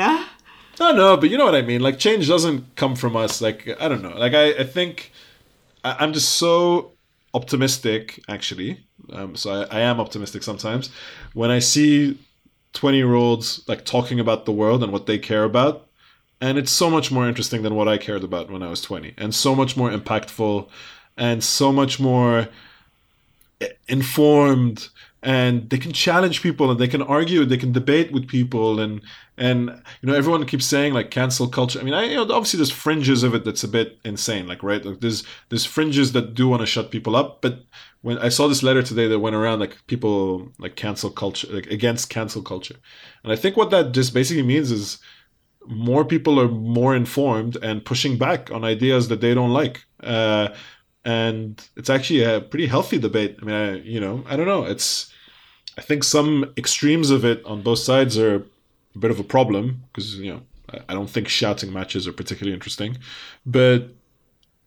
No, 0.80 0.94
no, 0.94 1.18
but 1.18 1.30
you 1.30 1.38
know 1.38 1.46
what 1.46 1.56
I 1.56 1.62
mean. 1.62 1.82
Like 1.82 1.98
change 1.98 2.28
doesn't 2.28 2.76
come 2.76 2.96
from 2.96 3.16
us. 3.16 3.42
Like 3.42 3.70
I 3.80 3.88
don't 3.88 4.02
know. 4.02 4.16
Like 4.18 4.34
I, 4.34 4.50
I 4.50 4.64
think 4.66 5.12
I, 5.84 6.04
am 6.04 6.14
just 6.14 6.34
so 6.34 6.92
optimistic. 7.34 8.22
Actually, 8.28 8.82
um, 9.14 9.36
so 9.36 9.50
I, 9.50 9.78
I 9.78 9.80
am 9.82 10.00
optimistic 10.00 10.44
sometimes 10.44 10.90
when 11.34 11.50
I 11.50 11.60
see 11.60 12.18
20 12.74 12.98
year 12.98 13.14
olds 13.14 13.64
like 13.68 13.86
talking 13.86 14.20
about 14.20 14.46
the 14.46 14.52
world 14.52 14.84
and 14.84 14.92
what 14.92 15.06
they 15.06 15.18
care 15.18 15.46
about. 15.46 15.86
And 16.42 16.58
it's 16.58 16.72
so 16.72 16.90
much 16.90 17.12
more 17.12 17.28
interesting 17.28 17.64
than 17.64 17.76
what 17.76 17.90
I 17.90 17.98
cared 17.98 18.24
about 18.24 18.50
when 18.50 18.64
I 18.64 18.70
was 18.70 18.80
20, 18.82 19.14
and 19.18 19.36
so 19.36 19.54
much 19.54 19.76
more 19.76 19.92
impactful, 19.92 20.70
and 21.18 21.44
so 21.44 21.74
much 21.74 22.00
more 22.00 22.48
informed 23.88 24.90
and 25.22 25.70
they 25.70 25.78
can 25.78 25.92
challenge 25.92 26.42
people 26.42 26.72
and 26.72 26.80
they 26.80 26.88
can 26.88 27.02
argue 27.02 27.44
they 27.44 27.58
can 27.58 27.74
debate 27.74 28.12
with 28.12 28.28
people 28.28 28.80
and 28.80 29.02
and 29.38 29.70
you 30.02 30.08
know 30.08 30.14
everyone 30.14 30.46
keeps 30.46 30.66
saying 30.66 30.94
like 30.94 31.12
cancel 31.12 31.48
culture. 31.48 31.80
I 31.80 31.84
mean 31.84 31.94
i 31.94 32.06
you 32.06 32.16
know 32.16 32.24
obviously 32.24 32.58
there's 32.58 32.72
fringes 32.72 33.24
of 33.24 33.34
it 33.36 33.44
that's 33.44 33.64
a 33.64 33.68
bit 33.68 33.98
insane 34.06 34.48
like 34.48 34.64
right? 34.64 34.84
Like 34.84 35.02
there's 35.02 35.24
there's 35.50 35.66
fringes 35.66 36.14
that 36.14 36.36
do 36.36 36.48
want 36.48 36.62
to 36.62 36.66
shut 36.66 36.92
people 36.92 37.16
up 37.16 37.42
but 37.42 37.66
when 38.02 38.18
i 38.20 38.30
saw 38.30 38.48
this 38.48 38.64
letter 38.64 38.82
today 38.82 39.08
that 39.08 39.20
went 39.20 39.36
around 39.36 39.60
like 39.60 39.76
people 39.88 40.50
like 40.58 40.78
cancel 40.78 41.10
culture 41.10 41.48
like 41.52 41.68
against 41.68 42.10
cancel 42.10 42.42
culture. 42.42 42.76
And 43.24 43.34
i 43.34 43.36
think 43.36 43.58
what 43.58 43.72
that 43.72 43.92
just 43.92 44.14
basically 44.14 44.44
means 44.44 44.72
is 44.72 45.00
more 45.68 46.06
people 46.06 46.40
are 46.40 46.48
more 46.48 46.96
informed 46.96 47.58
and 47.62 47.84
pushing 47.84 48.18
back 48.18 48.52
on 48.52 48.64
ideas 48.64 49.08
that 49.10 49.22
they 49.22 49.34
don't 49.34 49.52
like. 49.52 49.86
Uh, 50.02 50.50
and 51.06 51.68
it's 51.76 51.90
actually 51.90 52.24
a 52.24 52.42
pretty 52.42 52.68
healthy 52.68 52.98
debate. 52.98 53.38
I 53.42 53.46
mean, 53.46 53.56
I, 53.56 53.76
you 53.82 54.00
know, 54.00 54.24
I 54.28 54.36
don't 54.36 54.48
know. 54.48 54.66
It's 54.66 55.12
I 55.78 55.82
think 55.82 56.04
some 56.04 56.54
extremes 56.58 57.10
of 57.10 57.24
it 57.24 57.44
on 57.46 57.62
both 57.62 57.80
sides 57.80 58.18
are 58.18 58.46
a 58.96 59.00
bit 59.00 59.12
of 59.12 59.20
a 59.20 59.24
problem 59.24 59.84
because 59.88 60.16
you 60.16 60.32
know 60.34 60.42
I 60.88 60.94
don't 60.94 61.10
think 61.10 61.28
shouting 61.28 61.72
matches 61.72 62.08
are 62.08 62.14
particularly 62.14 62.54
interesting, 62.54 62.98
but 63.46 63.90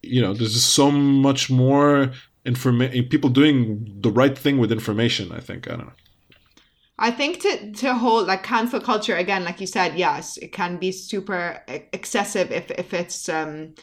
you 0.03 0.20
know, 0.20 0.35
there's 0.35 0.55
just 0.55 0.72
so 0.72 0.91
much 0.91 1.51
more 1.51 2.12
information. 2.45 3.09
People 3.09 3.30
doing 3.30 3.99
the 4.01 4.11
right 4.11 4.37
thing 4.37 4.59
with 4.59 4.72
information. 4.72 5.33
I 5.33 5.41
think 5.41 5.68
I 5.68 5.76
don't 5.76 5.87
know. 5.87 5.93
I 6.99 7.11
think 7.11 7.41
to 7.41 7.72
to 7.72 7.95
hold 7.95 8.26
like 8.26 8.43
cancel 8.43 8.80
culture 8.80 9.16
again, 9.16 9.45
like 9.45 9.61
you 9.61 9.66
said, 9.66 9.97
yes, 9.97 10.37
it 10.39 10.53
can 10.53 10.78
be 10.78 10.93
super 10.93 11.62
excessive 11.93 12.51
if 12.51 12.70
if 12.72 12.93
it's 12.95 13.28
um 13.28 13.74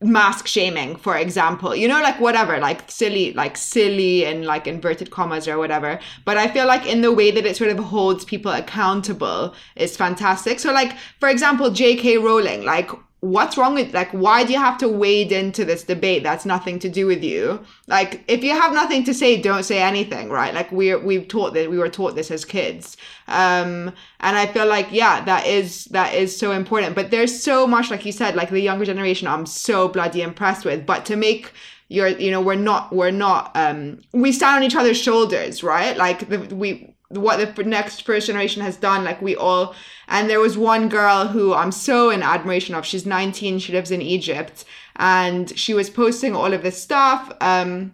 mask 0.00 0.46
shaming 0.46 0.96
for 0.96 1.16
example. 1.16 1.74
You 1.76 1.88
know 1.88 2.00
like 2.00 2.20
whatever 2.20 2.58
like 2.58 2.90
silly 2.90 3.32
like 3.34 3.56
silly 3.56 4.24
and 4.24 4.44
like 4.44 4.66
inverted 4.66 5.10
commas 5.10 5.46
or 5.46 5.58
whatever. 5.58 6.00
But 6.24 6.36
i 6.38 6.48
feel 6.48 6.66
like 6.66 6.86
in 6.86 7.02
the 7.02 7.12
way 7.12 7.30
that 7.30 7.46
it 7.46 7.56
sort 7.56 7.70
of 7.70 7.78
holds 7.78 8.24
people 8.24 8.52
accountable 8.52 9.54
is 9.76 9.96
fantastic. 9.96 10.58
So 10.58 10.72
like 10.72 10.96
for 11.18 11.28
example 11.28 11.70
jk 11.70 12.22
rowling 12.22 12.64
like 12.64 12.90
what's 13.20 13.58
wrong 13.58 13.74
with 13.74 13.92
like 13.92 14.10
why 14.12 14.44
do 14.44 14.52
you 14.52 14.58
have 14.58 14.78
to 14.78 14.88
wade 14.88 15.30
into 15.30 15.62
this 15.64 15.84
debate 15.84 16.22
that's 16.22 16.46
nothing 16.46 16.78
to 16.78 16.88
do 16.88 17.06
with 17.06 17.22
you? 17.22 17.62
Like 17.86 18.24
if 18.28 18.42
you 18.42 18.52
have 18.52 18.72
nothing 18.72 19.04
to 19.04 19.14
say 19.14 19.40
don't 19.40 19.62
say 19.62 19.82
anything 19.82 20.30
right? 20.30 20.54
Like 20.54 20.72
we're 20.72 20.98
we've 20.98 21.28
taught 21.28 21.52
that 21.54 21.70
we 21.70 21.78
were 21.78 21.90
taught 21.90 22.14
this 22.14 22.30
as 22.30 22.44
kids. 22.44 22.96
Um 23.28 23.92
and 24.20 24.36
i 24.36 24.46
feel 24.46 24.66
like 24.66 24.88
yeah 24.90 25.22
that 25.24 25.46
is 25.46 25.84
that 25.86 26.14
is 26.14 26.36
so 26.36 26.52
important. 26.52 26.94
But 26.94 27.10
there's 27.10 27.42
so 27.42 27.66
much 27.66 27.90
like 27.90 28.06
you 28.06 28.12
said 28.12 28.34
like 28.34 28.50
the 28.50 28.60
younger 28.60 28.86
generation 28.86 29.28
i'm 29.28 29.46
so 29.46 29.88
bloody 29.88 30.22
impressed 30.22 30.64
with. 30.64 30.86
But 30.86 31.04
to 31.06 31.16
make 31.16 31.52
your 31.88 32.08
you 32.08 32.30
know 32.30 32.40
we're 32.40 32.54
not 32.54 32.90
we're 32.90 33.10
not 33.10 33.50
um 33.54 34.00
we 34.12 34.32
stand 34.32 34.56
on 34.56 34.62
each 34.62 34.76
other's 34.76 35.00
shoulders 35.00 35.62
right? 35.62 35.96
Like 35.96 36.28
the, 36.28 36.38
we 36.54 36.94
what 37.10 37.56
the 37.56 37.64
next 37.64 38.02
first 38.02 38.28
generation 38.28 38.62
has 38.62 38.76
done 38.76 39.02
like 39.02 39.20
we 39.20 39.34
all 39.34 39.74
and 40.06 40.30
there 40.30 40.38
was 40.38 40.56
one 40.56 40.88
girl 40.88 41.26
who 41.26 41.52
i'm 41.52 41.72
so 41.72 42.08
in 42.10 42.22
admiration 42.22 42.74
of 42.74 42.86
she's 42.86 43.04
19 43.04 43.58
she 43.58 43.72
lives 43.72 43.90
in 43.90 44.00
egypt 44.00 44.64
and 44.96 45.58
she 45.58 45.74
was 45.74 45.90
posting 45.90 46.36
all 46.36 46.52
of 46.52 46.62
this 46.62 46.80
stuff 46.80 47.32
um 47.40 47.92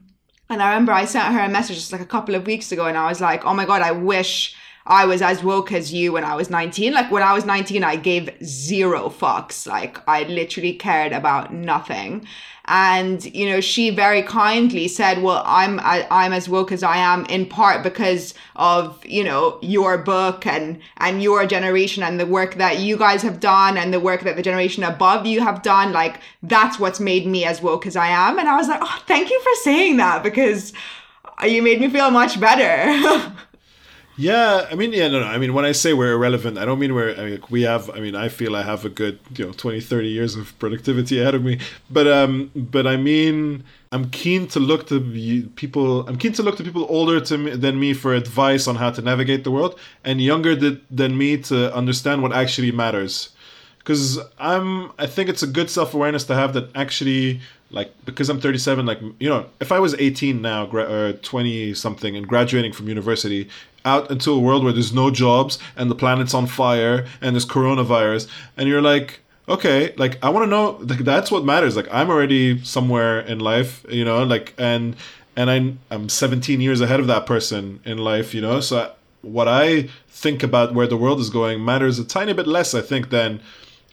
and 0.50 0.62
i 0.62 0.68
remember 0.68 0.92
i 0.92 1.06
sent 1.06 1.32
her 1.32 1.40
a 1.40 1.48
message 1.48 1.76
just 1.76 1.92
like 1.92 2.02
a 2.02 2.06
couple 2.06 2.34
of 2.34 2.46
weeks 2.46 2.70
ago 2.72 2.84
and 2.86 2.98
i 2.98 3.08
was 3.08 3.20
like 3.22 3.46
oh 3.46 3.54
my 3.54 3.64
god 3.64 3.80
i 3.80 3.90
wish 3.90 4.54
I 4.87 5.05
was 5.05 5.20
as 5.22 5.43
woke 5.43 5.72
as 5.72 5.93
you 5.93 6.12
when 6.12 6.24
I 6.24 6.34
was 6.34 6.49
19. 6.49 6.93
Like 6.93 7.11
when 7.11 7.22
I 7.22 7.32
was 7.32 7.45
19, 7.45 7.82
I 7.84 7.97
gave 7.97 8.30
zero 8.45 9.09
fucks. 9.09 9.66
Like 9.66 9.99
I 10.09 10.22
literally 10.24 10.74
cared 10.74 11.12
about 11.12 11.53
nothing 11.53 12.26
and 12.68 13.24
you 13.34 13.49
know 13.49 13.61
she 13.61 13.91
very 13.91 14.22
kindly 14.22 14.89
said 14.89 15.22
well 15.22 15.43
i'm 15.47 15.78
I, 15.80 15.99
am 15.99 16.07
i 16.11 16.26
am 16.26 16.32
as 16.32 16.49
woke 16.49 16.72
as 16.72 16.82
i 16.82 16.97
am 16.97 17.24
in 17.26 17.47
part 17.47 17.82
because 17.82 18.34
of 18.57 19.05
you 19.07 19.22
know 19.22 19.59
your 19.62 19.99
book 19.99 20.47
and 20.47 20.80
and 20.97 21.22
your 21.22 21.47
generation 21.47 22.03
and 22.03 22.18
the 22.18 22.26
work 22.26 22.57
that 22.57 22.80
you 22.80 22.97
guys 22.97 23.22
have 23.22 23.39
done 23.39 23.76
and 23.76 23.95
the 23.95 24.01
work 24.01 24.22
that 24.22 24.34
the 24.37 24.43
generation 24.43 24.82
above 24.82 25.26
you 25.26 25.41
have 25.41 25.62
done 25.62 25.93
like 25.93 26.20
that's 26.43 26.78
what's 26.78 26.99
made 26.99 27.26
me 27.26 27.45
as 27.45 27.62
woke 27.62 27.87
as 27.87 27.95
i 27.95 28.09
am 28.09 28.39
and 28.39 28.49
i 28.49 28.57
was 28.57 28.68
like 28.68 28.80
oh 28.82 29.03
thank 29.07 29.30
you 29.30 29.41
for 29.43 29.53
saying 29.62 29.97
that 29.99 30.22
because 30.24 30.72
you 31.45 31.62
made 31.62 31.80
me 31.80 31.89
feel 31.89 32.11
much 32.11 32.41
better 32.41 33.32
Yeah, 34.18 34.66
I 34.70 34.74
mean, 34.76 34.94
yeah, 34.94 35.08
no, 35.08 35.20
no. 35.20 35.26
I 35.26 35.36
mean, 35.36 35.52
when 35.52 35.66
I 35.66 35.72
say 35.72 35.92
we're 35.92 36.12
irrelevant, 36.12 36.56
I 36.56 36.64
don't 36.64 36.78
mean 36.78 36.94
we're. 36.94 37.14
I 37.14 37.24
mean, 37.26 37.42
we 37.50 37.62
have. 37.62 37.90
I 37.90 38.00
mean, 38.00 38.16
I 38.16 38.28
feel 38.30 38.56
I 38.56 38.62
have 38.62 38.86
a 38.86 38.88
good, 38.88 39.18
you 39.36 39.44
know, 39.44 39.52
20, 39.52 39.80
30 39.80 40.08
years 40.08 40.36
of 40.36 40.58
productivity 40.58 41.20
ahead 41.20 41.34
of 41.34 41.44
me. 41.44 41.58
But 41.90 42.06
um, 42.08 42.50
but 42.54 42.86
I 42.86 42.96
mean, 42.96 43.62
I'm 43.92 44.08
keen 44.08 44.46
to 44.48 44.60
look 44.60 44.88
to 44.88 45.00
people. 45.56 46.08
I'm 46.08 46.16
keen 46.16 46.32
to 46.32 46.42
look 46.42 46.56
to 46.56 46.64
people 46.64 46.86
older 46.88 47.20
to 47.20 47.36
me, 47.36 47.56
than 47.56 47.78
me 47.78 47.92
for 47.92 48.14
advice 48.14 48.66
on 48.66 48.76
how 48.76 48.90
to 48.90 49.02
navigate 49.02 49.44
the 49.44 49.50
world, 49.50 49.78
and 50.02 50.18
younger 50.18 50.54
than 50.54 51.18
me 51.18 51.36
to 51.42 51.74
understand 51.74 52.22
what 52.22 52.32
actually 52.32 52.72
matters. 52.72 53.30
Because 53.78 54.18
I'm, 54.38 54.90
I 54.98 55.06
think 55.06 55.28
it's 55.28 55.42
a 55.42 55.46
good 55.46 55.68
self 55.68 55.92
awareness 55.92 56.24
to 56.24 56.34
have 56.34 56.54
that 56.54 56.74
actually 56.74 57.40
like 57.70 57.92
because 58.04 58.28
I'm 58.28 58.40
37 58.40 58.86
like 58.86 59.00
you 59.18 59.28
know 59.28 59.46
if 59.60 59.72
I 59.72 59.80
was 59.80 59.94
18 59.94 60.40
now 60.40 60.66
or 60.70 61.12
20 61.12 61.74
something 61.74 62.16
and 62.16 62.26
graduating 62.26 62.72
from 62.72 62.88
university 62.88 63.48
out 63.87 64.11
into 64.11 64.30
a 64.32 64.39
world 64.39 64.64
where 64.64 64.72
there's 64.72 64.93
no 64.93 65.11
jobs 65.11 65.59
and 65.76 65.91
the 65.91 65.95
planet's 65.95 66.34
on 66.34 66.47
fire 66.47 67.07
and 67.20 67.34
there's 67.34 67.47
coronavirus 67.47 68.28
and 68.57 68.68
you're 68.68 68.82
like 68.82 69.20
okay 69.49 69.95
like 69.97 70.22
i 70.22 70.28
want 70.28 70.45
to 70.45 70.51
know 70.51 70.76
like 70.80 71.01
that's 71.01 71.30
what 71.30 71.45
matters. 71.45 71.76
Like 71.76 71.89
i'm 71.91 72.11
already 72.11 72.62
somewhere 72.64 73.20
in 73.20 73.39
life 73.39 73.84
you 73.89 74.05
know 74.05 74.22
like 74.24 74.53
and 74.59 74.97
and 75.37 75.51
I, 75.51 75.95
i'm 75.95 76.09
17 76.09 76.61
years 76.61 76.80
ahead 76.80 77.01
of 77.01 77.07
that 77.07 77.24
person 77.26 77.80
in 77.84 77.99
life 77.99 78.34
you 78.34 78.43
know? 78.43 78.61
So 78.61 78.93
what 79.22 79.49
i 79.49 79.89
think 80.09 80.43
about 80.43 80.74
where 80.74 80.87
the 80.87 80.97
world 80.97 81.20
is 81.20 81.30
going 81.30 81.64
matters 81.64 81.99
a 81.99 82.05
tiny 82.05 82.32
bit 82.32 82.47
less 82.47 82.74
i 82.74 82.82
think 82.82 83.11
than 83.11 83.41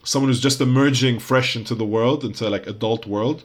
someone 0.04 0.30
who's 0.30 0.40
just 0.40 0.62
emerging 0.62 1.20
fresh 1.20 1.56
into 1.56 1.74
the 1.76 1.86
world 1.86 2.24
into 2.24 2.50
like 2.50 2.68
adult 2.68 3.06
world. 3.08 3.44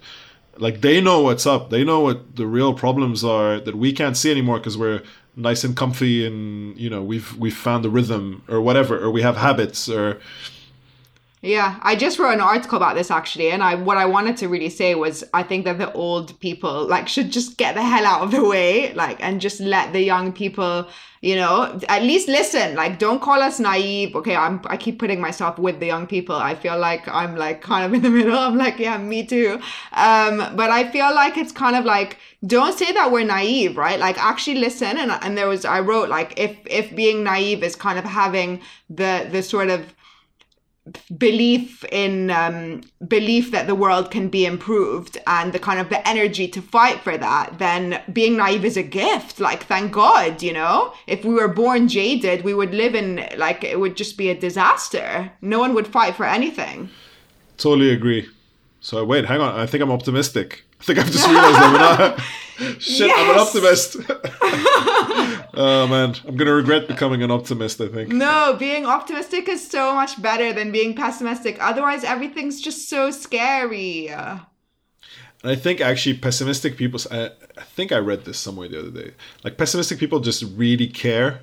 Like 0.56 0.80
they 0.80 1.00
know 1.00 1.22
what's 1.22 1.46
up. 1.46 1.70
They 1.70 1.84
know 1.84 2.00
what 2.00 2.36
the 2.36 2.46
real 2.46 2.74
problems 2.74 3.24
are 3.24 3.60
that 3.60 3.76
we 3.76 3.92
can't 3.92 4.16
see 4.16 4.30
anymore 4.30 4.58
because 4.58 4.76
we're 4.76 5.02
nice 5.38 5.64
and 5.64 5.76
comfy 5.76 6.26
and 6.26 6.76
you 6.76 6.90
know 6.90 7.02
we've 7.02 7.36
we've 7.38 7.56
found 7.56 7.84
a 7.86 7.88
rhythm 7.88 8.42
or 8.48 8.60
whatever 8.60 8.98
or 8.98 9.10
we 9.10 9.22
have 9.22 9.36
habits 9.36 9.88
or 9.88 10.20
yeah, 11.40 11.78
I 11.82 11.94
just 11.94 12.18
wrote 12.18 12.32
an 12.32 12.40
article 12.40 12.76
about 12.76 12.96
this 12.96 13.12
actually, 13.12 13.50
and 13.50 13.62
I 13.62 13.76
what 13.76 13.96
I 13.96 14.06
wanted 14.06 14.36
to 14.38 14.48
really 14.48 14.70
say 14.70 14.96
was 14.96 15.22
I 15.32 15.44
think 15.44 15.64
that 15.66 15.78
the 15.78 15.92
old 15.92 16.38
people 16.40 16.86
like 16.88 17.06
should 17.06 17.30
just 17.30 17.56
get 17.56 17.76
the 17.76 17.82
hell 17.82 18.04
out 18.04 18.22
of 18.22 18.32
the 18.32 18.44
way, 18.44 18.92
like, 18.94 19.22
and 19.22 19.40
just 19.40 19.60
let 19.60 19.92
the 19.92 20.00
young 20.00 20.32
people, 20.32 20.88
you 21.20 21.36
know, 21.36 21.78
at 21.88 22.02
least 22.02 22.26
listen. 22.26 22.74
Like, 22.74 22.98
don't 22.98 23.22
call 23.22 23.40
us 23.40 23.60
naive. 23.60 24.16
Okay, 24.16 24.34
I'm 24.34 24.60
I 24.66 24.76
keep 24.76 24.98
putting 24.98 25.20
myself 25.20 25.60
with 25.60 25.78
the 25.78 25.86
young 25.86 26.08
people. 26.08 26.34
I 26.34 26.56
feel 26.56 26.76
like 26.76 27.06
I'm 27.06 27.36
like 27.36 27.62
kind 27.62 27.84
of 27.86 27.94
in 27.94 28.02
the 28.02 28.10
middle. 28.18 28.36
I'm 28.36 28.56
like, 28.56 28.80
yeah, 28.80 28.98
me 28.98 29.24
too. 29.24 29.60
Um, 29.92 30.38
but 30.56 30.70
I 30.70 30.90
feel 30.90 31.14
like 31.14 31.36
it's 31.36 31.52
kind 31.52 31.76
of 31.76 31.84
like 31.84 32.18
don't 32.46 32.76
say 32.76 32.92
that 32.92 33.12
we're 33.12 33.24
naive, 33.24 33.76
right? 33.76 33.98
Like, 34.00 34.18
actually 34.18 34.58
listen. 34.58 34.96
And 34.98 35.12
and 35.12 35.38
there 35.38 35.46
was 35.48 35.64
I 35.64 35.78
wrote 35.80 36.08
like 36.08 36.34
if 36.36 36.56
if 36.66 36.94
being 36.96 37.22
naive 37.22 37.62
is 37.62 37.76
kind 37.76 37.96
of 37.96 38.04
having 38.04 38.60
the 38.90 39.28
the 39.30 39.40
sort 39.42 39.70
of 39.70 39.94
belief 41.16 41.84
in 41.92 42.30
um, 42.30 42.82
belief 43.06 43.50
that 43.50 43.66
the 43.66 43.74
world 43.74 44.10
can 44.10 44.28
be 44.28 44.46
improved 44.46 45.18
and 45.26 45.52
the 45.52 45.58
kind 45.58 45.80
of 45.80 45.88
the 45.88 46.06
energy 46.06 46.46
to 46.48 46.62
fight 46.62 47.00
for 47.00 47.16
that 47.16 47.58
then 47.58 48.02
being 48.12 48.36
naive 48.36 48.64
is 48.64 48.76
a 48.76 48.82
gift. 48.82 49.40
Like 49.40 49.64
thank 49.64 49.92
god 49.92 50.42
you 50.42 50.52
know? 50.52 50.92
If 51.06 51.24
we 51.24 51.34
were 51.34 51.48
born 51.48 51.88
jaded 51.88 52.44
we 52.44 52.54
would 52.54 52.74
live 52.74 52.94
in 52.94 53.26
like 53.36 53.64
it 53.64 53.80
would 53.80 53.96
just 53.96 54.16
be 54.16 54.30
a 54.30 54.38
disaster. 54.38 55.32
No 55.40 55.58
one 55.58 55.74
would 55.74 55.86
fight 55.86 56.14
for 56.14 56.26
anything. 56.26 56.90
Totally 57.56 57.90
agree. 57.90 58.28
So 58.80 59.04
wait 59.04 59.24
hang 59.24 59.40
on. 59.40 59.58
I 59.58 59.66
think 59.66 59.82
i'm 59.82 59.90
optimistic 59.92 60.64
I 60.80 60.84
think 60.84 60.98
I've 60.98 61.10
just 61.10 61.26
realized 61.26 61.56
that. 61.56 62.24
Shit, 62.78 63.06
yes! 63.06 63.18
I'm 63.18 63.30
an 63.30 63.38
optimist. 63.40 63.96
oh 65.54 65.86
man, 65.88 66.14
I'm 66.26 66.36
gonna 66.36 66.52
regret 66.52 66.88
becoming 66.88 67.22
an 67.22 67.30
optimist. 67.30 67.80
I 67.80 67.88
think. 67.88 68.12
No, 68.12 68.56
being 68.58 68.84
optimistic 68.84 69.48
is 69.48 69.66
so 69.66 69.94
much 69.94 70.20
better 70.20 70.52
than 70.52 70.72
being 70.72 70.94
pessimistic. 70.94 71.56
Otherwise, 71.60 72.02
everything's 72.04 72.60
just 72.60 72.88
so 72.88 73.10
scary. 73.10 74.08
And 74.08 74.40
I 75.44 75.54
think 75.54 75.80
actually 75.80 76.18
pessimistic 76.18 76.76
people. 76.76 77.00
I, 77.10 77.30
I 77.56 77.62
think 77.62 77.92
I 77.92 77.98
read 77.98 78.24
this 78.24 78.38
somewhere 78.38 78.68
the 78.68 78.80
other 78.80 78.90
day. 78.90 79.12
Like 79.44 79.56
pessimistic 79.56 79.98
people 79.98 80.18
just 80.18 80.42
really 80.56 80.88
care 80.88 81.42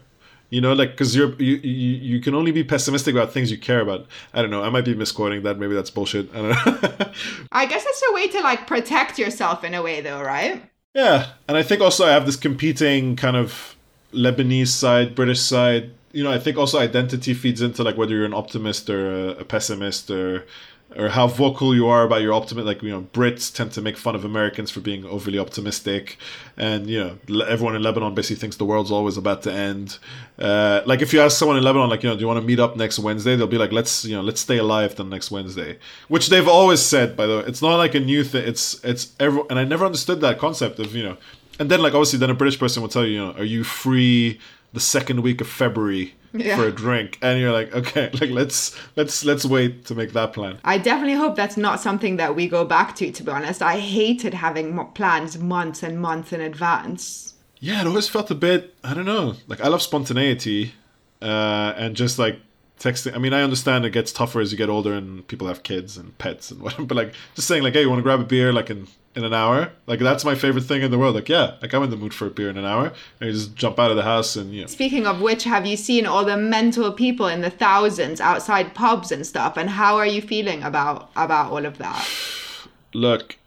you 0.49 0.61
know 0.61 0.73
like 0.73 0.91
because 0.91 1.15
you're 1.15 1.33
you, 1.35 1.55
you 1.57 1.95
you 2.15 2.21
can 2.21 2.35
only 2.35 2.51
be 2.51 2.63
pessimistic 2.63 3.15
about 3.15 3.31
things 3.31 3.51
you 3.51 3.57
care 3.57 3.81
about. 3.81 4.05
I 4.33 4.41
don't 4.41 4.51
know. 4.51 4.63
I 4.63 4.69
might 4.69 4.85
be 4.85 4.95
misquoting 4.95 5.43
that. 5.43 5.57
Maybe 5.57 5.73
that's 5.75 5.89
bullshit. 5.89 6.29
I 6.33 6.41
don't 6.41 6.49
know. 6.49 7.11
I 7.51 7.65
guess 7.65 7.85
it's 7.85 8.03
a 8.09 8.13
way 8.13 8.27
to 8.27 8.41
like 8.41 8.67
protect 8.67 9.17
yourself 9.19 9.63
in 9.63 9.73
a 9.73 9.81
way 9.81 10.01
though 10.01 10.21
right? 10.21 10.61
Yeah. 10.93 11.27
And 11.47 11.57
i 11.57 11.63
think 11.63 11.81
also 11.81 12.05
i 12.05 12.11
have 12.11 12.25
this 12.25 12.37
competing 12.37 13.15
kind 13.15 13.35
of 13.35 13.75
lebanese 14.13 14.69
side 14.69 15.13
british 15.13 15.41
side. 15.41 15.91
You 16.13 16.23
know 16.23 16.31
i 16.31 16.39
think 16.39 16.57
also 16.57 16.79
identity 16.79 17.33
feeds 17.33 17.61
into 17.61 17.83
like 17.83 17.97
whether 17.97 18.15
you're 18.15 18.25
an 18.25 18.33
optimist 18.33 18.89
or 18.89 19.11
a, 19.11 19.27
a 19.31 19.43
pessimist 19.43 20.09
or 20.09 20.45
or 20.95 21.09
how 21.09 21.27
vocal 21.27 21.75
you 21.75 21.87
are 21.87 22.03
about 22.03 22.21
your 22.21 22.33
optimism. 22.33 22.65
Like 22.65 22.81
you 22.81 22.89
know, 22.89 23.01
Brits 23.13 23.53
tend 23.53 23.71
to 23.73 23.81
make 23.81 23.97
fun 23.97 24.15
of 24.15 24.23
Americans 24.23 24.71
for 24.71 24.79
being 24.79 25.05
overly 25.05 25.39
optimistic, 25.39 26.17
and 26.57 26.87
you 26.89 27.17
know, 27.27 27.43
everyone 27.43 27.75
in 27.75 27.83
Lebanon 27.83 28.15
basically 28.15 28.37
thinks 28.37 28.55
the 28.57 28.65
world's 28.65 28.91
always 28.91 29.17
about 29.17 29.43
to 29.43 29.51
end. 29.51 29.97
Uh, 30.39 30.81
like 30.85 31.01
if 31.01 31.13
you 31.13 31.21
ask 31.21 31.37
someone 31.37 31.57
in 31.57 31.63
Lebanon, 31.63 31.89
like 31.89 32.03
you 32.03 32.09
know, 32.09 32.15
do 32.15 32.21
you 32.21 32.27
want 32.27 32.39
to 32.39 32.45
meet 32.45 32.59
up 32.59 32.75
next 32.77 32.99
Wednesday? 32.99 33.35
They'll 33.35 33.47
be 33.47 33.57
like, 33.57 33.71
let's 33.71 34.05
you 34.05 34.15
know, 34.15 34.21
let's 34.21 34.41
stay 34.41 34.57
alive 34.57 34.95
till 34.95 35.05
next 35.05 35.31
Wednesday, 35.31 35.77
which 36.07 36.29
they've 36.29 36.47
always 36.47 36.81
said. 36.81 37.17
By 37.17 37.25
the 37.25 37.37
way, 37.37 37.43
it's 37.47 37.61
not 37.61 37.75
like 37.77 37.95
a 37.95 37.99
new 37.99 38.23
thing. 38.23 38.47
It's 38.47 38.83
it's 38.83 39.13
every, 39.19 39.41
and 39.49 39.59
I 39.59 39.65
never 39.65 39.85
understood 39.85 40.21
that 40.21 40.39
concept 40.39 40.79
of 40.79 40.95
you 40.95 41.03
know, 41.03 41.17
and 41.59 41.69
then 41.69 41.81
like 41.81 41.93
obviously 41.93 42.19
then 42.19 42.29
a 42.29 42.35
British 42.35 42.59
person 42.59 42.81
will 42.81 42.89
tell 42.89 43.05
you, 43.05 43.13
you 43.13 43.25
know, 43.25 43.31
are 43.33 43.43
you 43.43 43.63
free 43.63 44.39
the 44.75 44.79
second 44.79 45.21
week 45.21 45.41
of 45.41 45.47
February? 45.47 46.13
yeah. 46.43 46.57
for 46.57 46.67
a 46.67 46.71
drink 46.71 47.17
and 47.21 47.39
you're 47.39 47.51
like 47.51 47.73
okay 47.73 48.09
like 48.21 48.29
let's 48.29 48.75
let's 48.95 49.23
let's 49.25 49.45
wait 49.45 49.85
to 49.85 49.95
make 49.95 50.13
that 50.13 50.33
plan 50.33 50.57
i 50.63 50.77
definitely 50.77 51.13
hope 51.13 51.35
that's 51.35 51.57
not 51.57 51.79
something 51.79 52.17
that 52.17 52.35
we 52.35 52.47
go 52.47 52.65
back 52.65 52.95
to 52.95 53.11
to 53.11 53.23
be 53.23 53.31
honest 53.31 53.61
i 53.61 53.79
hated 53.79 54.33
having 54.33 54.77
plans 54.93 55.37
months 55.37 55.83
and 55.83 55.99
months 55.99 56.33
in 56.33 56.41
advance 56.41 57.33
yeah 57.59 57.81
it 57.81 57.87
always 57.87 58.07
felt 58.07 58.29
a 58.31 58.35
bit 58.35 58.75
i 58.83 58.93
don't 58.93 59.05
know 59.05 59.35
like 59.47 59.61
i 59.61 59.67
love 59.67 59.81
spontaneity 59.81 60.73
uh, 61.21 61.73
and 61.77 61.95
just 61.95 62.19
like 62.19 62.39
texting 62.79 63.15
i 63.15 63.17
mean 63.17 63.33
i 63.33 63.41
understand 63.41 63.85
it 63.85 63.91
gets 63.91 64.11
tougher 64.11 64.41
as 64.41 64.51
you 64.51 64.57
get 64.57 64.69
older 64.69 64.93
and 64.93 65.25
people 65.27 65.47
have 65.47 65.63
kids 65.63 65.97
and 65.97 66.17
pets 66.17 66.51
and 66.51 66.61
whatever 66.61 66.83
but 66.83 66.95
like 66.95 67.13
just 67.35 67.47
saying 67.47 67.63
like 67.63 67.73
hey 67.73 67.81
you 67.81 67.89
want 67.89 67.99
to 67.99 68.03
grab 68.03 68.19
a 68.19 68.25
beer 68.25 68.51
like 68.51 68.69
in 68.69 68.87
in 69.15 69.23
an 69.23 69.33
hour. 69.33 69.71
Like 69.87 69.99
that's 69.99 70.25
my 70.25 70.35
favorite 70.35 70.63
thing 70.65 70.81
in 70.81 70.91
the 70.91 70.97
world. 70.97 71.15
Like 71.15 71.29
yeah, 71.29 71.55
like 71.61 71.73
I'm 71.73 71.83
in 71.83 71.89
the 71.89 71.97
mood 71.97 72.13
for 72.13 72.27
a 72.27 72.29
beer 72.29 72.49
in 72.49 72.57
an 72.57 72.65
hour. 72.65 72.91
And 73.19 73.27
you 73.27 73.31
just 73.31 73.55
jump 73.55 73.79
out 73.79 73.89
of 73.89 73.97
the 73.97 74.03
house 74.03 74.35
and 74.35 74.53
you 74.53 74.61
know. 74.61 74.67
Speaking 74.67 75.07
of 75.07 75.21
which, 75.21 75.45
have 75.45 75.65
you 75.65 75.77
seen 75.77 76.05
all 76.05 76.25
the 76.25 76.37
mental 76.37 76.91
people 76.91 77.27
in 77.27 77.41
the 77.41 77.49
thousands 77.49 78.19
outside 78.19 78.75
pubs 78.75 79.11
and 79.11 79.25
stuff? 79.25 79.57
And 79.57 79.69
how 79.69 79.95
are 79.95 80.05
you 80.05 80.21
feeling 80.21 80.63
about 80.63 81.09
about 81.15 81.51
all 81.51 81.65
of 81.65 81.77
that? 81.77 82.07
Look, 82.93 83.37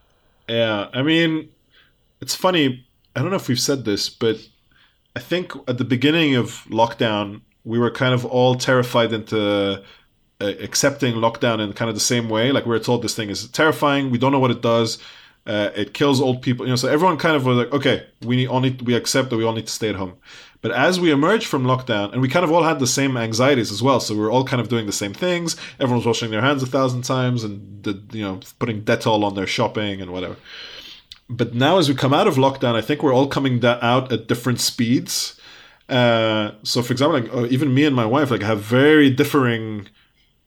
yeah, 0.49 0.89
I 0.93 1.03
mean, 1.03 1.51
it's 2.21 2.35
funny. 2.35 2.87
I 3.15 3.21
don't 3.21 3.31
know 3.31 3.37
if 3.37 3.49
we've 3.49 3.61
said 3.61 3.85
this, 3.85 4.09
but 4.09 4.49
I 5.17 5.21
think 5.21 5.53
at 5.67 5.79
the 5.79 5.85
beginning 5.85 6.37
of 6.37 6.65
lockdown, 6.69 7.41
we 7.65 7.79
were 7.79 7.91
kind 7.91 8.15
of 8.15 8.25
all 8.25 8.55
terrified 8.55 9.13
into 9.13 9.83
uh, 10.41 10.45
accepting 10.61 11.15
lockdown 11.15 11.61
in 11.61 11.73
kind 11.73 11.89
of 11.89 11.95
the 11.95 12.01
same 12.01 12.29
way. 12.29 12.53
Like 12.53 12.65
we 12.65 12.71
were 12.71 12.79
told 12.79 13.03
this 13.03 13.17
thing 13.17 13.29
is 13.29 13.49
terrifying. 13.49 14.11
We 14.11 14.19
don't 14.19 14.33
know 14.33 14.39
what 14.39 14.51
it 14.51 14.63
does 14.63 14.99
uh, 15.49 15.71
it 15.75 15.95
kills 15.95 16.21
old 16.21 16.43
people. 16.43 16.67
You 16.67 16.71
know, 16.71 16.77
so 16.77 16.89
everyone 16.89 17.17
kind 17.17 17.35
of 17.35 17.47
was 17.47 17.57
like, 17.57 17.73
okay, 17.73 18.07
we 18.23 18.37
need, 18.37 18.49
all 18.49 18.61
need 18.61 18.83
we 18.83 18.95
accept 18.95 19.31
that 19.31 19.37
we 19.37 19.45
all 19.45 19.55
need 19.55 19.67
to 19.67 19.73
stay 19.73 19.89
at 19.89 19.97
home. 19.97 20.15
But 20.61 20.73
as 20.73 21.01
we 21.01 21.11
emerged 21.11 21.47
from 21.47 21.65
lockdown, 21.65 22.13
and 22.13 22.21
we 22.21 22.29
kind 22.29 22.45
of 22.45 22.53
all 22.53 22.65
had 22.65 22.81
the 22.81 22.87
same 22.87 23.17
anxieties 23.17 23.73
as 23.73 23.83
well, 23.83 23.99
so 23.99 24.15
we 24.15 24.21
were 24.21 24.31
all 24.31 24.45
kind 24.45 24.61
of 24.61 24.69
doing 24.69 24.87
the 24.87 24.93
same 24.93 25.15
things. 25.15 25.57
Everyone's 25.81 26.05
washing 26.05 26.31
their 26.31 26.43
hands 26.43 26.63
a 26.63 26.67
thousand 26.67 27.03
times 27.03 27.45
and 27.45 27.83
the, 27.83 28.03
you 28.13 28.23
know 28.23 28.41
putting 28.59 28.83
Dettol 28.83 29.25
on 29.25 29.35
their 29.35 29.47
shopping 29.47 30.03
and 30.03 30.13
whatever. 30.13 30.37
But 31.31 31.55
now, 31.55 31.79
as 31.79 31.89
we 31.89 31.95
come 31.95 32.13
out 32.13 32.27
of 32.27 32.35
lockdown, 32.37 32.75
I 32.75 32.83
think 32.83 33.03
we're 33.03 33.15
all 33.15 33.29
coming 33.29 33.61
da- 33.61 33.79
out 33.81 34.13
at 34.13 34.29
different 34.29 34.61
speeds. 34.61 35.41
Uh, 35.89 36.53
so, 36.63 36.83
for 36.83 36.93
example, 36.93 37.21
like 37.21 37.33
uh, 37.33 37.47
even 37.47 37.73
me 37.73 37.85
and 37.85 37.97
my 37.97 38.05
wife 38.07 38.31
like 38.31 38.43
have 38.43 38.61
very 38.61 39.09
differing 39.09 39.89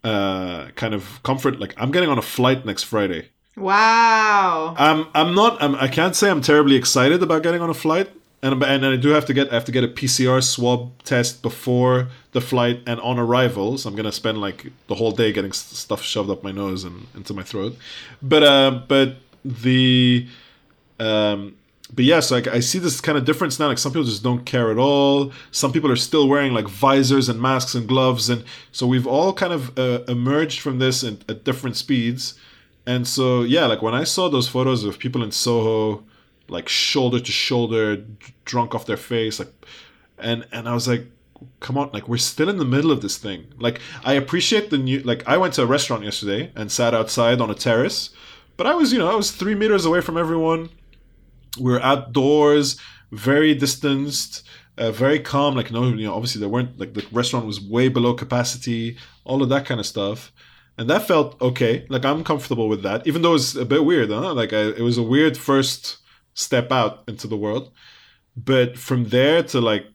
uh, 0.03 0.67
kind 0.75 0.93
of 0.93 1.23
comfort. 1.23 1.59
Like 1.59 1.73
I'm 1.77 1.89
getting 1.89 2.09
on 2.09 2.19
a 2.19 2.23
flight 2.23 2.65
next 2.65 2.83
Friday 2.83 3.29
Wow. 3.55 4.75
I'm 4.77 5.07
I'm 5.13 5.35
not 5.35 5.61
I'm, 5.61 5.75
I 5.75 5.87
can't 5.87 6.15
say 6.15 6.29
I'm 6.29 6.41
terribly 6.41 6.75
excited 6.75 7.21
about 7.21 7.43
getting 7.43 7.61
on 7.61 7.69
a 7.69 7.73
flight 7.73 8.09
and 8.43 8.63
and 8.63 8.85
I 8.85 8.95
do 8.95 9.09
have 9.09 9.25
to 9.25 9.33
get 9.33 9.51
I 9.51 9.53
have 9.53 9.65
to 9.65 9.71
get 9.71 9.83
a 9.83 9.87
PCR 9.87 10.43
swab 10.43 10.91
test 11.03 11.41
before 11.41 12.07
the 12.31 12.41
flight 12.41 12.81
and 12.87 12.99
on 13.01 13.19
arrival. 13.19 13.77
So 13.77 13.89
I'm 13.89 13.95
gonna 13.95 14.11
spend 14.11 14.39
like 14.39 14.67
the 14.87 14.95
whole 14.95 15.11
day 15.11 15.31
getting 15.31 15.51
stuff 15.51 16.01
shoved 16.01 16.29
up 16.29 16.43
my 16.43 16.51
nose 16.51 16.83
and 16.83 17.07
into 17.15 17.33
my 17.33 17.43
throat. 17.43 17.77
But 18.21 18.43
uh, 18.43 18.81
but 18.87 19.17
the 19.45 20.27
um, 20.99 21.55
but 21.93 22.05
yes, 22.05 22.31
like 22.31 22.47
I 22.47 22.61
see 22.61 22.79
this 22.79 22.99
kind 22.99 23.17
of 23.17 23.25
difference 23.25 23.59
now. 23.59 23.67
Like 23.67 23.77
some 23.77 23.91
people 23.91 24.05
just 24.05 24.23
don't 24.23 24.45
care 24.45 24.71
at 24.71 24.77
all. 24.77 25.31
Some 25.51 25.71
people 25.71 25.91
are 25.91 25.95
still 25.97 26.27
wearing 26.27 26.53
like 26.53 26.67
visors 26.67 27.29
and 27.29 27.39
masks 27.39 27.75
and 27.75 27.87
gloves, 27.87 28.29
and 28.29 28.43
so 28.71 28.87
we've 28.87 29.07
all 29.07 29.33
kind 29.33 29.53
of 29.53 29.77
uh, 29.77 30.03
emerged 30.07 30.61
from 30.61 30.79
this 30.79 31.03
in, 31.03 31.19
at 31.29 31.43
different 31.43 31.75
speeds. 31.75 32.35
And 32.85 33.07
so 33.07 33.43
yeah, 33.43 33.65
like 33.65 33.81
when 33.81 33.93
I 33.93 34.03
saw 34.03 34.29
those 34.29 34.47
photos 34.47 34.83
of 34.83 34.99
people 34.99 35.23
in 35.23 35.31
Soho, 35.31 36.03
like 36.47 36.67
shoulder 36.67 37.19
to 37.19 37.31
shoulder, 37.31 38.03
drunk 38.45 38.75
off 38.75 38.85
their 38.85 38.97
face, 38.97 39.39
like, 39.39 39.53
and 40.17 40.45
and 40.51 40.67
I 40.67 40.73
was 40.73 40.87
like, 40.87 41.05
come 41.59 41.77
on, 41.77 41.91
like 41.93 42.07
we're 42.07 42.17
still 42.17 42.49
in 42.49 42.57
the 42.57 42.65
middle 42.65 42.91
of 42.91 43.01
this 43.01 43.17
thing. 43.17 43.45
Like 43.59 43.79
I 44.03 44.13
appreciate 44.13 44.69
the 44.69 44.77
new. 44.77 44.99
Like 45.01 45.27
I 45.27 45.37
went 45.37 45.53
to 45.55 45.63
a 45.63 45.67
restaurant 45.67 46.03
yesterday 46.03 46.51
and 46.55 46.71
sat 46.71 46.93
outside 46.93 47.39
on 47.41 47.49
a 47.49 47.55
terrace, 47.55 48.09
but 48.57 48.67
I 48.67 48.73
was 48.73 48.91
you 48.91 48.99
know 48.99 49.11
I 49.11 49.15
was 49.15 49.31
three 49.31 49.55
meters 49.55 49.85
away 49.85 50.01
from 50.01 50.17
everyone 50.17 50.69
we 51.59 51.73
are 51.73 51.81
outdoors, 51.81 52.79
very 53.11 53.53
distanced, 53.53 54.47
uh, 54.77 54.91
very 54.91 55.19
calm. 55.19 55.55
Like 55.55 55.71
no, 55.71 55.89
you 55.89 56.05
know, 56.05 56.13
obviously 56.13 56.39
there 56.39 56.49
weren't 56.49 56.79
like 56.79 56.93
the 56.93 57.05
restaurant 57.11 57.45
was 57.45 57.59
way 57.59 57.89
below 57.89 58.13
capacity, 58.13 58.97
all 59.23 59.43
of 59.43 59.49
that 59.49 59.65
kind 59.65 59.79
of 59.79 59.85
stuff, 59.85 60.31
and 60.81 60.89
that 60.89 61.07
felt 61.07 61.39
okay. 61.39 61.85
Like 61.89 62.03
I'm 62.03 62.23
comfortable 62.23 62.67
with 62.67 62.81
that, 62.81 63.05
even 63.05 63.21
though 63.21 63.35
it's 63.35 63.55
a 63.55 63.65
bit 63.65 63.85
weird. 63.85 64.09
Huh? 64.09 64.33
Like 64.33 64.51
I, 64.51 64.69
it 64.69 64.81
was 64.81 64.97
a 64.97 65.03
weird 65.03 65.37
first 65.37 65.97
step 66.33 66.71
out 66.71 67.03
into 67.07 67.27
the 67.27 67.37
world, 67.37 67.71
but 68.35 68.79
from 68.79 69.09
there 69.09 69.43
to 69.43 69.61
like 69.61 69.85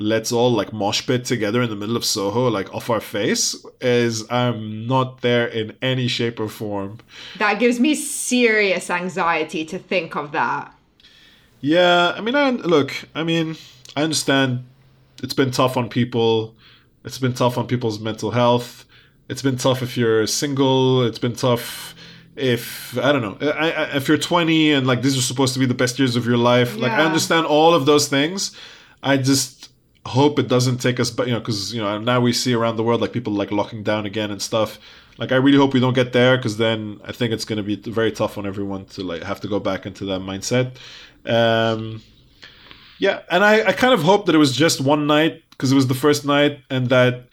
let's 0.00 0.32
all 0.32 0.50
like 0.50 0.72
mosh 0.72 1.06
pit 1.06 1.24
together 1.24 1.62
in 1.62 1.70
the 1.70 1.76
middle 1.76 1.96
of 1.96 2.04
Soho, 2.04 2.48
like 2.48 2.74
off 2.74 2.90
our 2.90 3.00
face, 3.00 3.64
is 3.80 4.28
I'm 4.32 4.84
not 4.88 5.20
there 5.20 5.46
in 5.46 5.76
any 5.80 6.08
shape 6.08 6.40
or 6.40 6.48
form. 6.48 6.98
That 7.38 7.60
gives 7.60 7.78
me 7.78 7.94
serious 7.94 8.90
anxiety 8.90 9.64
to 9.66 9.78
think 9.78 10.16
of 10.16 10.32
that. 10.32 10.74
Yeah, 11.60 12.14
I 12.16 12.20
mean, 12.20 12.34
I, 12.34 12.50
look, 12.50 12.92
I 13.14 13.22
mean, 13.22 13.54
I 13.94 14.02
understand 14.02 14.66
it's 15.22 15.34
been 15.34 15.52
tough 15.52 15.76
on 15.76 15.88
people. 15.88 16.56
It's 17.04 17.18
been 17.18 17.34
tough 17.34 17.56
on 17.56 17.68
people's 17.68 18.00
mental 18.00 18.32
health. 18.32 18.86
It's 19.32 19.42
been 19.42 19.56
tough 19.56 19.82
if 19.82 19.96
you're 19.96 20.26
single. 20.26 21.04
It's 21.04 21.18
been 21.18 21.34
tough 21.34 21.94
if 22.34 22.96
I 22.96 23.12
don't 23.12 23.20
know 23.20 23.36
I, 23.52 23.70
I, 23.72 23.96
if 23.96 24.08
you're 24.08 24.16
20 24.16 24.72
and 24.72 24.86
like 24.86 25.02
these 25.02 25.18
are 25.18 25.22
supposed 25.22 25.52
to 25.52 25.60
be 25.60 25.66
the 25.66 25.74
best 25.74 25.98
years 25.98 26.16
of 26.16 26.24
your 26.26 26.36
life. 26.36 26.74
Yeah. 26.74 26.82
Like 26.82 26.92
I 26.92 27.04
understand 27.04 27.46
all 27.46 27.74
of 27.74 27.86
those 27.86 28.08
things. 28.08 28.56
I 29.02 29.16
just 29.16 29.70
hope 30.04 30.38
it 30.38 30.48
doesn't 30.48 30.78
take 30.78 30.98
us, 31.00 31.10
but 31.10 31.26
you 31.26 31.32
know, 31.32 31.40
because 31.40 31.74
you 31.74 31.80
know 31.80 31.98
now 31.98 32.20
we 32.20 32.32
see 32.32 32.54
around 32.54 32.76
the 32.76 32.82
world 32.82 33.00
like 33.00 33.12
people 33.12 33.32
like 33.32 33.50
locking 33.50 33.82
down 33.82 34.06
again 34.06 34.30
and 34.30 34.40
stuff. 34.40 34.78
Like 35.18 35.32
I 35.32 35.36
really 35.36 35.58
hope 35.58 35.74
we 35.74 35.80
don't 35.80 35.94
get 35.94 36.12
there 36.12 36.36
because 36.36 36.56
then 36.56 37.00
I 37.04 37.12
think 37.12 37.32
it's 37.32 37.44
going 37.44 37.58
to 37.58 37.62
be 37.62 37.76
very 37.76 38.12
tough 38.12 38.38
on 38.38 38.46
everyone 38.46 38.86
to 38.86 39.02
like 39.02 39.22
have 39.22 39.40
to 39.40 39.48
go 39.48 39.60
back 39.60 39.86
into 39.86 40.04
that 40.06 40.20
mindset. 40.20 40.76
Um, 41.24 42.02
yeah, 42.98 43.22
and 43.30 43.44
I, 43.44 43.68
I 43.68 43.72
kind 43.72 43.94
of 43.94 44.02
hope 44.02 44.26
that 44.26 44.34
it 44.34 44.38
was 44.38 44.56
just 44.56 44.80
one 44.80 45.06
night 45.06 45.42
because 45.50 45.72
it 45.72 45.74
was 45.74 45.86
the 45.86 45.94
first 45.94 46.24
night 46.24 46.60
and 46.70 46.88
that 46.88 47.28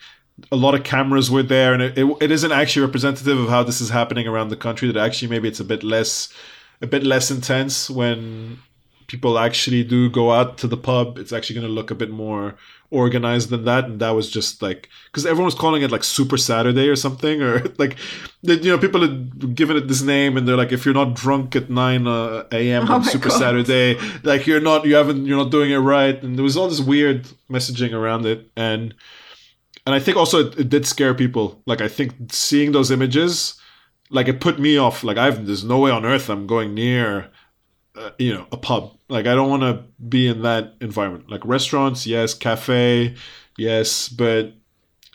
a 0.52 0.56
lot 0.56 0.74
of 0.74 0.84
cameras 0.84 1.30
were 1.30 1.42
there 1.42 1.72
and 1.72 1.82
it, 1.82 1.98
it, 1.98 2.16
it 2.20 2.30
isn't 2.30 2.52
actually 2.52 2.84
representative 2.84 3.38
of 3.38 3.48
how 3.48 3.62
this 3.62 3.80
is 3.80 3.90
happening 3.90 4.26
around 4.26 4.48
the 4.48 4.56
country 4.56 4.90
that 4.90 5.00
actually 5.00 5.28
maybe 5.28 5.48
it's 5.48 5.60
a 5.60 5.64
bit 5.64 5.82
less 5.82 6.32
a 6.80 6.86
bit 6.86 7.04
less 7.04 7.30
intense 7.30 7.90
when 7.90 8.58
people 9.06 9.38
actually 9.38 9.82
do 9.82 10.08
go 10.08 10.30
out 10.32 10.56
to 10.56 10.66
the 10.66 10.76
pub 10.76 11.18
it's 11.18 11.32
actually 11.32 11.54
going 11.54 11.66
to 11.66 11.72
look 11.72 11.90
a 11.90 11.94
bit 11.94 12.10
more 12.10 12.54
organized 12.92 13.50
than 13.50 13.64
that 13.64 13.84
and 13.84 14.00
that 14.00 14.10
was 14.10 14.30
just 14.30 14.62
like 14.62 14.88
because 15.06 15.24
everyone 15.24 15.44
was 15.44 15.54
calling 15.54 15.82
it 15.82 15.90
like 15.90 16.02
super 16.02 16.36
saturday 16.36 16.88
or 16.88 16.96
something 16.96 17.42
or 17.42 17.60
like 17.78 17.96
you 18.42 18.70
know 18.70 18.78
people 18.78 19.00
had 19.00 19.54
given 19.54 19.76
it 19.76 19.88
this 19.88 20.02
name 20.02 20.36
and 20.36 20.46
they're 20.46 20.56
like 20.56 20.72
if 20.72 20.84
you're 20.84 20.94
not 20.94 21.14
drunk 21.14 21.54
at 21.54 21.70
9 21.70 22.06
uh, 22.06 22.44
a.m 22.52 22.86
oh 22.88 22.94
on 22.94 23.04
super 23.04 23.28
God. 23.28 23.38
saturday 23.38 23.98
like 24.22 24.46
you're 24.46 24.60
not 24.60 24.84
you 24.84 24.94
haven't 24.94 25.26
you're 25.26 25.38
not 25.38 25.50
doing 25.50 25.70
it 25.70 25.78
right 25.78 26.20
and 26.22 26.36
there 26.36 26.44
was 26.44 26.56
all 26.56 26.68
this 26.68 26.80
weird 26.80 27.28
messaging 27.48 27.92
around 27.92 28.26
it 28.26 28.48
and 28.56 28.94
and 29.86 29.94
i 29.94 29.98
think 29.98 30.16
also 30.16 30.46
it, 30.46 30.58
it 30.58 30.68
did 30.68 30.86
scare 30.86 31.14
people. 31.14 31.62
Like 31.66 31.80
i 31.80 31.88
think 31.88 32.32
seeing 32.32 32.72
those 32.72 32.90
images 32.90 33.54
like 34.10 34.26
it 34.26 34.40
put 34.40 34.58
me 34.58 34.76
off. 34.76 35.04
Like 35.04 35.18
i've 35.18 35.46
there's 35.46 35.64
no 35.64 35.78
way 35.78 35.90
on 35.90 36.04
earth 36.04 36.28
i'm 36.28 36.46
going 36.46 36.74
near 36.74 37.30
uh, 37.96 38.10
you 38.18 38.34
know 38.34 38.46
a 38.52 38.56
pub. 38.56 38.96
Like 39.08 39.26
i 39.26 39.34
don't 39.34 39.50
want 39.50 39.62
to 39.62 39.84
be 40.08 40.28
in 40.28 40.42
that 40.42 40.74
environment. 40.80 41.30
Like 41.30 41.44
restaurants 41.44 42.06
yes. 42.06 42.34
Cafe 42.34 43.14
yes. 43.56 44.08
But 44.08 44.54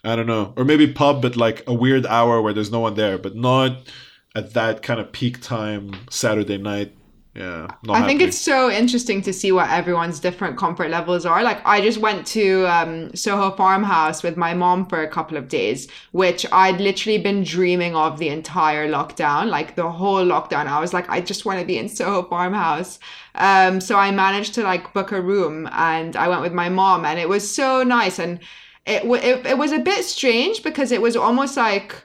i 0.03 0.15
don't 0.15 0.27
know. 0.27 0.53
Or 0.55 0.65
maybe 0.65 0.91
pub 0.91 1.21
but 1.21 1.35
like 1.35 1.63
a 1.67 1.73
weird 1.73 2.05
hour 2.05 2.41
where 2.41 2.53
there's 2.53 2.71
no 2.71 2.79
one 2.79 2.95
there 2.95 3.17
but 3.17 3.35
not 3.35 3.91
at 4.35 4.53
that 4.53 4.81
kind 4.81 4.99
of 4.99 5.11
peak 5.13 5.41
time 5.41 5.91
saturday 6.09 6.57
night 6.57 6.93
yeah 7.35 7.67
i 7.89 8.05
think 8.05 8.21
it's 8.21 8.37
so 8.37 8.71
interesting 8.71 9.21
to 9.21 9.33
see 9.33 9.51
what 9.51 9.69
everyone's 9.69 10.21
different 10.21 10.57
comfort 10.57 10.89
levels 10.89 11.25
are. 11.25 11.43
Like 11.43 11.61
i 11.65 11.81
just 11.81 11.97
went 11.97 12.25
to 12.27 12.65
um, 12.65 13.13
soho 13.13 13.51
farmhouse 13.51 14.23
with 14.23 14.37
my 14.37 14.53
mom 14.53 14.85
for 14.85 15.03
a 15.03 15.07
couple 15.07 15.35
of 15.35 15.49
days 15.49 15.89
which 16.11 16.45
i'd 16.51 16.79
literally 16.79 17.17
been 17.17 17.43
dreaming 17.43 17.93
of 17.95 18.19
the 18.19 18.29
entire 18.29 18.87
lockdown 18.89 19.49
like 19.49 19.75
the 19.75 19.89
whole 19.89 20.25
lockdown. 20.25 20.67
I 20.67 20.79
was 20.79 20.93
like 20.93 21.09
i 21.09 21.19
just 21.19 21.45
want 21.45 21.59
to 21.59 21.65
be 21.65 21.77
in 21.77 21.89
soho 21.89 22.23
farmhouse. 22.23 22.99
Um, 23.35 23.81
so 23.81 23.97
i 23.97 24.11
managed 24.11 24.53
to 24.55 24.63
like 24.63 24.93
book 24.93 25.11
a 25.11 25.21
room 25.21 25.67
and 25.73 26.15
i 26.15 26.29
went 26.29 26.41
with 26.41 26.53
my 26.53 26.69
mom 26.69 27.03
and 27.03 27.19
it 27.19 27.27
was 27.27 27.53
so 27.53 27.83
nice. 27.83 28.17
And 28.17 28.39
it, 28.85 29.03
it, 29.03 29.45
it 29.45 29.57
was 29.57 29.71
a 29.71 29.79
bit 29.79 30.05
strange 30.05 30.63
because 30.63 30.91
it 30.91 31.01
was 31.01 31.15
almost 31.15 31.57
like 31.57 32.04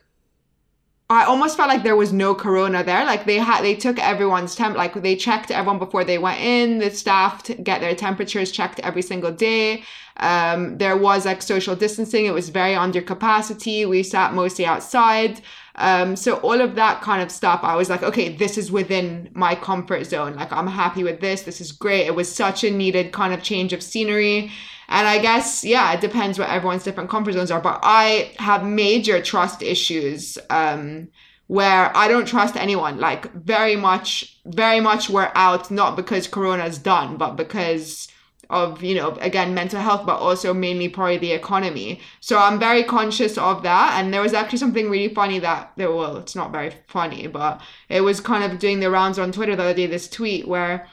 I 1.10 1.24
almost 1.24 1.56
felt 1.56 1.68
like 1.68 1.82
there 1.82 1.96
was 1.96 2.12
no 2.12 2.36
corona 2.36 2.84
there. 2.84 3.04
Like 3.04 3.26
they 3.26 3.38
had, 3.38 3.62
they 3.62 3.74
took 3.74 3.98
everyone's 3.98 4.54
temp, 4.54 4.76
like 4.76 4.94
they 4.94 5.16
checked 5.16 5.50
everyone 5.50 5.80
before 5.80 6.04
they 6.04 6.18
went 6.18 6.40
in. 6.40 6.78
The 6.78 6.90
staff 6.92 7.42
get 7.64 7.80
their 7.80 7.96
temperatures 7.96 8.52
checked 8.52 8.78
every 8.80 9.02
single 9.02 9.32
day. 9.32 9.82
Um, 10.18 10.78
there 10.78 10.96
was 10.96 11.26
like 11.26 11.42
social 11.42 11.74
distancing. 11.74 12.26
It 12.26 12.32
was 12.32 12.50
very 12.50 12.76
under 12.76 13.02
capacity. 13.02 13.84
We 13.86 14.04
sat 14.04 14.34
mostly 14.34 14.66
outside. 14.66 15.40
Um, 15.74 16.14
so 16.14 16.36
all 16.36 16.60
of 16.60 16.76
that 16.76 17.02
kind 17.02 17.22
of 17.22 17.32
stuff, 17.32 17.60
I 17.64 17.74
was 17.74 17.90
like, 17.90 18.04
okay, 18.04 18.36
this 18.36 18.56
is 18.56 18.70
within 18.70 19.30
my 19.34 19.56
comfort 19.56 20.04
zone. 20.04 20.36
Like 20.36 20.52
I'm 20.52 20.68
happy 20.68 21.02
with 21.02 21.20
this. 21.20 21.42
This 21.42 21.60
is 21.60 21.72
great. 21.72 22.06
It 22.06 22.14
was 22.14 22.32
such 22.32 22.62
a 22.62 22.70
needed 22.70 23.10
kind 23.10 23.34
of 23.34 23.42
change 23.42 23.72
of 23.72 23.82
scenery. 23.82 24.52
And 24.90 25.06
I 25.06 25.18
guess, 25.18 25.64
yeah, 25.64 25.92
it 25.92 26.00
depends 26.00 26.38
what 26.38 26.50
everyone's 26.50 26.82
different 26.82 27.10
comfort 27.10 27.32
zones 27.32 27.50
are. 27.50 27.60
But 27.60 27.78
I 27.82 28.32
have 28.38 28.64
major 28.64 29.22
trust 29.22 29.62
issues 29.62 30.36
um, 30.50 31.08
where 31.46 31.96
I 31.96 32.08
don't 32.08 32.26
trust 32.26 32.56
anyone. 32.56 32.98
Like, 32.98 33.32
very 33.32 33.76
much, 33.76 34.38
very 34.44 34.80
much 34.80 35.08
we're 35.08 35.30
out, 35.36 35.70
not 35.70 35.94
because 35.94 36.26
Corona's 36.26 36.76
done, 36.76 37.16
but 37.16 37.36
because 37.36 38.08
of, 38.50 38.82
you 38.82 38.96
know, 38.96 39.10
again, 39.20 39.54
mental 39.54 39.80
health, 39.80 40.04
but 40.04 40.18
also 40.18 40.52
mainly 40.52 40.88
probably 40.88 41.18
the 41.18 41.30
economy. 41.30 42.00
So 42.18 42.36
I'm 42.36 42.58
very 42.58 42.82
conscious 42.82 43.38
of 43.38 43.62
that. 43.62 43.96
And 43.96 44.12
there 44.12 44.22
was 44.22 44.34
actually 44.34 44.58
something 44.58 44.90
really 44.90 45.14
funny 45.14 45.38
that, 45.38 45.72
well, 45.76 46.16
it's 46.16 46.34
not 46.34 46.50
very 46.50 46.72
funny, 46.88 47.28
but 47.28 47.60
it 47.88 48.00
was 48.00 48.20
kind 48.20 48.42
of 48.42 48.58
doing 48.58 48.80
the 48.80 48.90
rounds 48.90 49.20
on 49.20 49.30
Twitter 49.30 49.54
the 49.54 49.62
other 49.62 49.74
day, 49.74 49.86
this 49.86 50.10
tweet 50.10 50.48
where 50.48 50.88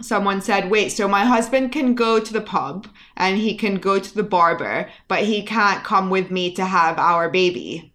someone 0.00 0.40
said, 0.40 0.70
wait, 0.70 0.90
so 0.90 1.08
my 1.08 1.24
husband 1.24 1.72
can 1.72 1.94
go 1.94 2.20
to 2.20 2.32
the 2.32 2.40
pub 2.40 2.88
and 3.16 3.38
he 3.38 3.54
can 3.54 3.76
go 3.76 3.98
to 3.98 4.14
the 4.14 4.22
barber, 4.22 4.88
but 5.08 5.24
he 5.24 5.42
can't 5.42 5.84
come 5.84 6.10
with 6.10 6.30
me 6.30 6.52
to 6.54 6.64
have 6.64 6.98
our 6.98 7.28
baby. 7.28 7.92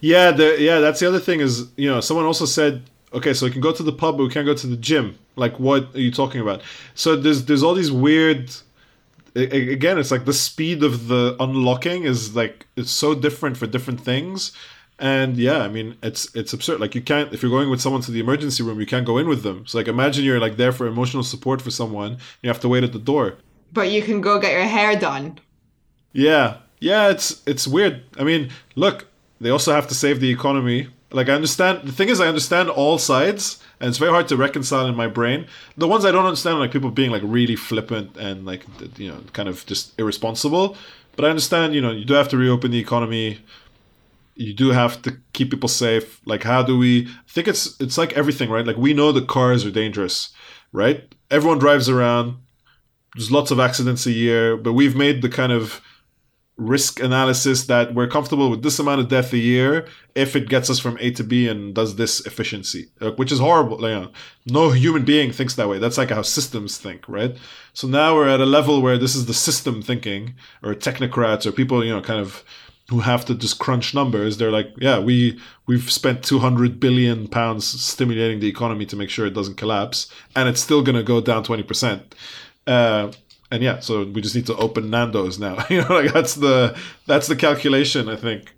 Yeah, 0.00 0.30
the, 0.30 0.60
yeah, 0.60 0.80
that's 0.80 1.00
the 1.00 1.08
other 1.08 1.20
thing 1.20 1.40
is, 1.40 1.68
you 1.76 1.88
know, 1.88 2.00
someone 2.00 2.26
also 2.26 2.44
said, 2.44 2.82
okay, 3.12 3.34
so 3.34 3.46
we 3.46 3.52
can 3.52 3.60
go 3.60 3.72
to 3.72 3.82
the 3.82 3.92
pub, 3.92 4.16
but 4.16 4.24
we 4.24 4.30
can't 4.30 4.46
go 4.46 4.54
to 4.54 4.66
the 4.66 4.76
gym. 4.76 5.18
Like, 5.36 5.58
what 5.58 5.94
are 5.94 6.00
you 6.00 6.10
talking 6.10 6.40
about? 6.40 6.62
So 6.94 7.16
there's 7.16 7.46
there's 7.46 7.62
all 7.62 7.74
these 7.74 7.92
weird. 7.92 8.50
Again, 9.34 9.98
it's 9.98 10.10
like 10.10 10.26
the 10.26 10.34
speed 10.34 10.82
of 10.82 11.08
the 11.08 11.36
unlocking 11.40 12.04
is 12.04 12.36
like 12.36 12.66
it's 12.76 12.90
so 12.90 13.14
different 13.14 13.56
for 13.56 13.66
different 13.66 13.98
things 14.02 14.52
and 15.02 15.36
yeah 15.36 15.58
i 15.58 15.68
mean 15.68 15.96
it's 16.02 16.34
it's 16.34 16.52
absurd. 16.52 16.80
Like 16.80 16.94
you 16.94 17.02
can't 17.02 17.34
if 17.34 17.42
you're 17.42 17.50
going 17.50 17.68
with 17.68 17.80
someone 17.80 18.02
to 18.02 18.12
the 18.12 18.20
emergency 18.20 18.62
room 18.62 18.78
you 18.80 18.86
can't 18.86 19.04
go 19.04 19.18
in 19.18 19.28
with 19.28 19.42
them. 19.42 19.66
So 19.66 19.76
like 19.78 19.88
imagine 19.88 20.24
you're 20.24 20.40
like 20.40 20.56
there 20.56 20.72
for 20.72 20.86
emotional 20.86 21.24
support 21.24 21.60
for 21.60 21.72
someone 21.72 22.18
you 22.40 22.48
have 22.48 22.60
to 22.60 22.68
wait 22.68 22.84
at 22.84 22.92
the 22.92 23.00
door. 23.00 23.34
But 23.72 23.90
you 23.90 24.00
can 24.02 24.20
go 24.20 24.38
get 24.38 24.52
your 24.52 24.70
hair 24.76 24.96
done. 24.98 25.40
Yeah. 26.12 26.58
Yeah 26.78 27.10
it's 27.10 27.42
it's 27.46 27.66
weird. 27.66 28.04
I 28.16 28.22
mean 28.22 28.50
look 28.76 29.08
they 29.40 29.50
also 29.50 29.72
have 29.72 29.88
to 29.88 29.94
save 29.94 30.20
the 30.20 30.30
economy. 30.30 30.88
Like 31.10 31.28
i 31.28 31.32
understand 31.32 31.74
the 31.82 31.92
thing 31.92 32.08
is 32.08 32.20
i 32.20 32.28
understand 32.28 32.70
all 32.70 32.96
sides 32.96 33.60
and 33.80 33.88
it's 33.88 33.98
very 33.98 34.12
hard 34.12 34.28
to 34.28 34.36
reconcile 34.36 34.86
in 34.86 34.94
my 34.94 35.08
brain. 35.08 35.46
The 35.76 35.88
ones 35.88 36.04
i 36.04 36.12
don't 36.12 36.26
understand 36.26 36.56
are 36.56 36.60
like 36.60 36.72
people 36.72 36.92
being 36.92 37.10
like 37.10 37.24
really 37.24 37.56
flippant 37.56 38.16
and 38.16 38.46
like 38.46 38.62
you 38.98 39.08
know 39.10 39.18
kind 39.32 39.48
of 39.48 39.66
just 39.66 39.98
irresponsible. 39.98 40.76
But 41.16 41.24
i 41.24 41.28
understand 41.28 41.74
you 41.74 41.82
know 41.84 41.90
you 41.90 42.04
do 42.04 42.14
have 42.14 42.28
to 42.28 42.36
reopen 42.36 42.70
the 42.70 42.78
economy 42.78 43.40
you 44.34 44.54
do 44.54 44.70
have 44.70 45.02
to 45.02 45.16
keep 45.32 45.50
people 45.50 45.68
safe 45.68 46.20
like 46.26 46.42
how 46.42 46.62
do 46.62 46.78
we 46.78 47.06
I 47.06 47.30
think 47.30 47.48
it's 47.48 47.80
it's 47.80 47.98
like 47.98 48.12
everything 48.14 48.50
right 48.50 48.66
like 48.66 48.76
we 48.76 48.94
know 48.94 49.12
the 49.12 49.22
cars 49.22 49.64
are 49.64 49.70
dangerous 49.70 50.32
right 50.72 51.14
everyone 51.30 51.58
drives 51.58 51.88
around 51.88 52.36
there's 53.14 53.30
lots 53.30 53.50
of 53.50 53.60
accidents 53.60 54.06
a 54.06 54.12
year, 54.12 54.56
but 54.56 54.72
we've 54.72 54.96
made 54.96 55.22
the 55.22 55.28
kind 55.28 55.52
of 55.52 55.80
risk 56.56 57.00
analysis 57.00 57.66
that 57.66 57.94
we're 57.94 58.06
comfortable 58.06 58.50
with 58.50 58.62
this 58.62 58.78
amount 58.78 59.00
of 59.00 59.08
death 59.08 59.32
a 59.32 59.38
year 59.38 59.86
if 60.14 60.36
it 60.36 60.48
gets 60.48 60.68
us 60.70 60.78
from 60.78 60.96
A 61.00 61.10
to 61.12 61.24
B 61.24 61.48
and 61.48 61.74
does 61.74 61.96
this 61.96 62.24
efficiency, 62.26 62.88
uh, 63.00 63.10
which 63.12 63.32
is 63.32 63.38
horrible. 63.38 64.10
No 64.46 64.70
human 64.70 65.04
being 65.04 65.32
thinks 65.32 65.54
that 65.56 65.68
way. 65.68 65.78
That's 65.78 65.98
like 65.98 66.10
how 66.10 66.22
systems 66.22 66.78
think, 66.78 67.08
right? 67.08 67.36
So 67.72 67.88
now 67.88 68.14
we're 68.14 68.28
at 68.28 68.40
a 68.40 68.46
level 68.46 68.80
where 68.80 68.98
this 68.98 69.14
is 69.14 69.26
the 69.26 69.34
system 69.34 69.82
thinking, 69.82 70.34
or 70.62 70.74
technocrats, 70.74 71.46
or 71.46 71.52
people, 71.52 71.84
you 71.84 71.92
know, 71.92 72.02
kind 72.02 72.20
of 72.20 72.44
who 72.88 73.00
have 73.00 73.24
to 73.24 73.34
just 73.34 73.58
crunch 73.58 73.94
numbers. 73.94 74.36
They're 74.36 74.50
like, 74.50 74.68
yeah, 74.78 74.98
we 74.98 75.40
we've 75.66 75.90
spent 75.90 76.24
200 76.24 76.80
billion 76.80 77.28
pounds 77.28 77.66
stimulating 77.66 78.40
the 78.40 78.48
economy 78.48 78.86
to 78.86 78.96
make 78.96 79.10
sure 79.10 79.26
it 79.26 79.34
doesn't 79.34 79.56
collapse, 79.56 80.12
and 80.36 80.48
it's 80.48 80.60
still 80.60 80.82
going 80.82 80.96
to 80.96 81.02
go 81.02 81.20
down 81.20 81.44
20 81.44 81.62
percent. 81.62 82.14
Uh, 82.66 83.12
and 83.50 83.62
yeah, 83.62 83.80
so 83.80 84.04
we 84.04 84.22
just 84.22 84.34
need 84.34 84.46
to 84.46 84.56
open 84.56 84.90
Nando's 84.90 85.38
now. 85.38 85.64
you 85.70 85.82
know, 85.82 85.88
like 85.88 86.12
that's 86.12 86.34
the 86.34 86.76
that's 87.06 87.26
the 87.26 87.36
calculation, 87.36 88.08
I 88.08 88.16
think. 88.16 88.54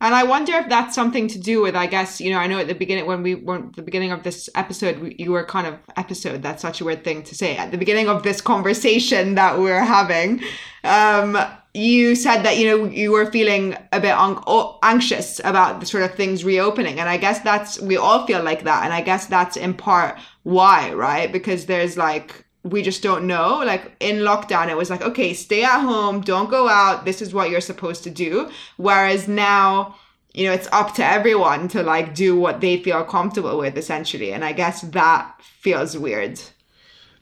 And 0.00 0.14
I 0.14 0.24
wonder 0.24 0.52
if 0.52 0.68
that's 0.68 0.94
something 0.94 1.26
to 1.28 1.38
do 1.38 1.62
with, 1.62 1.74
I 1.74 1.86
guess, 1.86 2.20
you 2.20 2.30
know, 2.30 2.38
I 2.38 2.46
know 2.46 2.58
at 2.58 2.68
the 2.68 2.74
beginning 2.74 3.06
when 3.06 3.22
we 3.22 3.34
were 3.34 3.62
the 3.74 3.82
beginning 3.82 4.12
of 4.12 4.24
this 4.24 4.50
episode, 4.54 5.14
you 5.18 5.32
were 5.32 5.42
kind 5.42 5.66
of 5.66 5.78
episode. 5.96 6.42
That's 6.42 6.60
such 6.60 6.82
a 6.82 6.84
weird 6.84 7.02
thing 7.02 7.22
to 7.22 7.34
say 7.34 7.56
at 7.56 7.70
the 7.70 7.78
beginning 7.78 8.08
of 8.08 8.22
this 8.22 8.42
conversation 8.42 9.36
that 9.36 9.58
we're 9.58 9.82
having. 9.82 10.42
Um, 10.84 11.38
you 11.76 12.14
said 12.14 12.42
that 12.42 12.56
you 12.56 12.66
know 12.66 12.84
you 12.86 13.12
were 13.12 13.30
feeling 13.30 13.76
a 13.92 14.00
bit 14.00 14.16
un- 14.16 14.42
anxious 14.82 15.40
about 15.44 15.80
the 15.80 15.86
sort 15.86 16.02
of 16.02 16.14
things 16.14 16.44
reopening, 16.44 16.98
and 16.98 17.08
I 17.08 17.18
guess 17.18 17.40
that's 17.40 17.80
we 17.80 17.96
all 17.96 18.26
feel 18.26 18.42
like 18.42 18.64
that, 18.64 18.84
and 18.84 18.92
I 18.92 19.02
guess 19.02 19.26
that's 19.26 19.56
in 19.56 19.74
part 19.74 20.18
why, 20.42 20.92
right? 20.94 21.30
Because 21.30 21.66
there's 21.66 21.96
like 21.96 22.46
we 22.62 22.82
just 22.82 23.02
don't 23.02 23.26
know. 23.26 23.58
Like 23.58 23.94
in 24.00 24.16
lockdown, 24.16 24.68
it 24.68 24.76
was 24.76 24.90
like, 24.90 25.02
okay, 25.02 25.34
stay 25.34 25.62
at 25.64 25.80
home, 25.80 26.20
don't 26.20 26.50
go 26.50 26.68
out. 26.68 27.04
This 27.04 27.22
is 27.22 27.34
what 27.34 27.50
you're 27.50 27.60
supposed 27.60 28.02
to 28.04 28.10
do. 28.10 28.50
Whereas 28.76 29.28
now, 29.28 29.96
you 30.34 30.46
know, 30.46 30.52
it's 30.52 30.68
up 30.72 30.94
to 30.94 31.04
everyone 31.04 31.68
to 31.68 31.82
like 31.82 32.14
do 32.14 32.38
what 32.38 32.60
they 32.60 32.82
feel 32.82 33.04
comfortable 33.04 33.58
with, 33.58 33.76
essentially. 33.76 34.32
And 34.32 34.44
I 34.44 34.52
guess 34.52 34.80
that 34.80 35.40
feels 35.42 35.96
weird. 35.96 36.40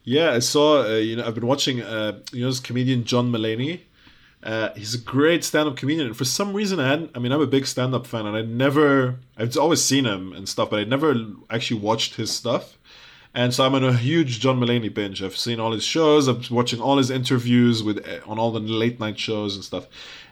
Yeah, 0.04 0.32
I 0.32 0.38
saw. 0.38 0.84
Uh, 0.84 0.96
you 0.96 1.16
know, 1.16 1.24
I've 1.26 1.34
been 1.34 1.46
watching. 1.46 1.82
Uh, 1.82 2.20
you 2.32 2.42
know, 2.42 2.50
this 2.50 2.60
comedian 2.60 3.04
John 3.04 3.32
Mulaney. 3.32 3.80
Uh, 4.44 4.68
he's 4.74 4.94
a 4.94 4.98
great 4.98 5.42
stand-up 5.42 5.74
comedian. 5.74 6.06
And 6.08 6.16
for 6.16 6.26
some 6.26 6.52
reason, 6.52 6.78
I 6.78 6.86
hadn't, 6.86 7.12
I 7.14 7.18
mean, 7.18 7.32
I'm 7.32 7.40
a 7.40 7.46
big 7.46 7.66
stand-up 7.66 8.06
fan, 8.06 8.26
and 8.26 8.36
I 8.36 8.42
never, 8.42 9.16
I've 9.38 9.56
always 9.56 9.82
seen 9.82 10.04
him 10.04 10.34
and 10.34 10.46
stuff, 10.46 10.68
but 10.68 10.78
I 10.78 10.84
never 10.84 11.14
actually 11.48 11.80
watched 11.80 12.16
his 12.16 12.30
stuff. 12.30 12.76
And 13.34 13.52
so 13.52 13.64
I'm 13.64 13.74
on 13.74 13.82
a 13.82 13.94
huge 13.94 14.38
John 14.38 14.60
Mulaney 14.60 14.92
binge. 14.92 15.22
I've 15.22 15.36
seen 15.36 15.58
all 15.58 15.72
his 15.72 15.82
shows. 15.82 16.28
I'm 16.28 16.42
watching 16.50 16.80
all 16.80 16.98
his 16.98 17.10
interviews 17.10 17.82
with 17.82 18.06
on 18.26 18.38
all 18.38 18.52
the 18.52 18.60
late 18.60 19.00
night 19.00 19.18
shows 19.18 19.56
and 19.56 19.64
stuff. 19.64 19.86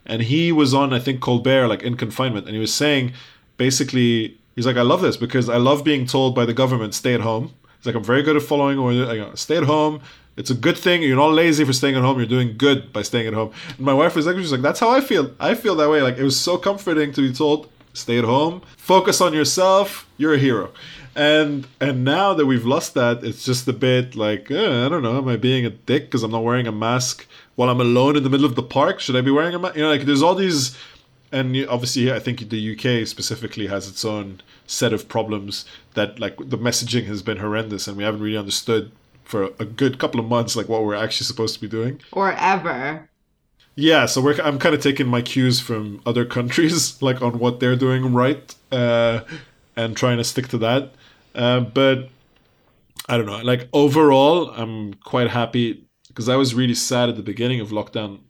And 0.07 0.23
he 0.23 0.53
was 0.53 0.73
on, 0.73 0.93
I 0.93 1.01
think, 1.01 1.21
Colbert, 1.21 1.67
like 1.69 1.83
in 1.83 1.97
confinement, 1.97 2.47
and 2.47 2.55
he 2.55 2.61
was 2.61 2.75
saying, 2.75 3.15
basically, 3.57 4.39
he's 4.55 4.67
like, 4.67 4.77
I 4.77 4.83
love 4.83 5.01
this 5.01 5.17
because 5.17 5.49
I 5.49 5.57
love 5.57 5.85
being 5.85 6.07
told 6.07 6.35
by 6.35 6.45
the 6.45 6.55
government, 6.55 6.95
stay 6.95 7.15
at 7.15 7.23
home. 7.23 7.55
He's 7.79 7.87
like, 7.87 7.97
I'm 7.97 8.05
very 8.05 8.23
good 8.23 8.37
at 8.37 8.43
following 8.43 8.79
orders. 8.79 9.41
Stay 9.41 9.57
at 9.57 9.65
home. 9.65 10.03
It's 10.37 10.51
a 10.51 10.55
good 10.55 10.79
thing. 10.79 11.03
You're 11.03 11.17
not 11.17 11.33
lazy 11.33 11.65
for 11.65 11.73
staying 11.73 11.97
at 11.97 12.03
home. 12.03 12.19
You're 12.19 12.27
doing 12.27 12.57
good 12.57 12.93
by 12.93 13.03
staying 13.03 13.27
at 13.27 13.35
home. 13.35 13.53
And 13.77 13.81
my 13.81 13.93
wife 13.93 14.17
was 14.17 14.27
like, 14.27 14.37
she's 14.37 14.53
like, 14.53 14.63
that's 14.63 14.81
how 14.81 14.91
I 14.91 15.01
feel. 15.01 15.31
I 15.39 15.55
feel 15.55 15.75
that 15.77 15.91
way. 15.91 16.01
Like 16.03 16.17
it 16.17 16.25
was 16.25 16.41
so 16.41 16.57
comforting 16.57 17.13
to 17.13 17.21
be 17.21 17.35
told, 17.35 17.69
stay 17.93 18.19
at 18.19 18.25
home, 18.25 18.63
focus 18.77 19.21
on 19.21 19.35
yourself. 19.35 20.09
You're 20.17 20.35
a 20.35 20.39
hero 20.39 20.73
and 21.15 21.67
and 21.81 22.05
now 22.05 22.33
that 22.35 22.47
we've 22.47 22.65
lost 22.65 22.95
that, 22.95 23.23
it's 23.23 23.45
just 23.45 23.69
a 23.69 23.73
bit 23.73 24.17
like 24.17 24.51
eh, 24.51 24.87
I 24.87 24.89
don't 24.89 25.03
know. 25.03 25.19
Am 25.19 25.29
I 25.29 25.37
being 25.37 25.67
a 25.67 25.71
dick 25.71 26.05
because 26.05 26.23
I'm 26.23 26.31
not 26.31 26.45
wearing 26.45 26.67
a 26.67 26.73
mask 26.73 27.27
while 27.55 27.69
I'm 27.69 27.81
alone 27.81 28.17
in 28.17 28.23
the 28.23 28.31
middle 28.31 28.47
of 28.47 28.55
the 28.55 28.63
park? 28.63 29.01
Should 29.01 29.17
I 29.17 29.21
be 29.21 29.31
wearing 29.31 29.55
a 29.55 29.59
mask? 29.59 29.77
You 29.77 29.83
know, 29.83 29.91
like 29.91 30.03
there's 30.03 30.23
all 30.23 30.35
these, 30.35 30.77
and 31.31 31.55
obviously 31.69 32.13
I 32.13 32.19
think 32.19 32.49
the 32.49 32.73
UK 32.73 33.07
specifically 33.07 33.67
has 33.67 33.89
its 33.89 34.05
own 34.05 34.41
set 34.67 34.93
of 34.93 35.09
problems 35.09 35.67
that 35.95 36.19
like 36.19 36.37
the 36.39 36.59
messaging 36.59 37.05
has 37.07 37.23
been 37.23 37.39
horrendous, 37.39 37.87
and 37.87 37.97
we 37.97 38.05
haven't 38.05 38.23
really 38.23 38.39
understood 38.39 38.91
for 39.33 39.45
a 39.59 39.65
good 39.65 39.99
couple 39.99 40.21
of 40.21 40.27
months 40.27 40.55
like 40.55 40.69
what 40.69 40.85
we're 40.85 40.95
actually 41.05 41.25
supposed 41.25 41.55
to 41.55 41.61
be 41.61 41.67
doing 41.67 41.99
or 42.13 42.33
ever. 42.33 43.09
Yeah, 43.75 44.05
so 44.05 44.21
we're, 44.21 44.39
I'm 44.43 44.59
kind 44.59 44.75
of 44.75 44.83
taking 44.83 45.07
my 45.07 45.23
cues 45.23 45.59
from 45.59 46.03
other 46.05 46.27
countries, 46.27 47.03
like 47.09 47.23
on 47.23 47.39
what 47.39 47.59
they're 47.59 47.81
doing 47.87 48.13
right, 48.13 48.55
uh, 48.71 49.21
and 49.75 49.97
trying 49.97 50.19
to 50.19 50.25
stick 50.25 50.49
to 50.49 50.59
that. 50.59 50.93
Uh, 51.35 51.61
but 51.61 52.11
I 53.09 53.17
don't 53.17 53.25
know. 53.25 53.39
Like 53.39 53.71
overall, 53.73 54.51
I'm 54.51 54.93
quite 55.13 55.31
happy 55.31 55.87
because 56.09 56.29
I 56.29 56.37
was 56.37 56.55
really 56.55 56.75
sad 56.75 57.09
at 57.09 57.17
the 57.17 57.23
beginning 57.23 57.61
of 57.61 57.71
lockdown. 57.71 58.21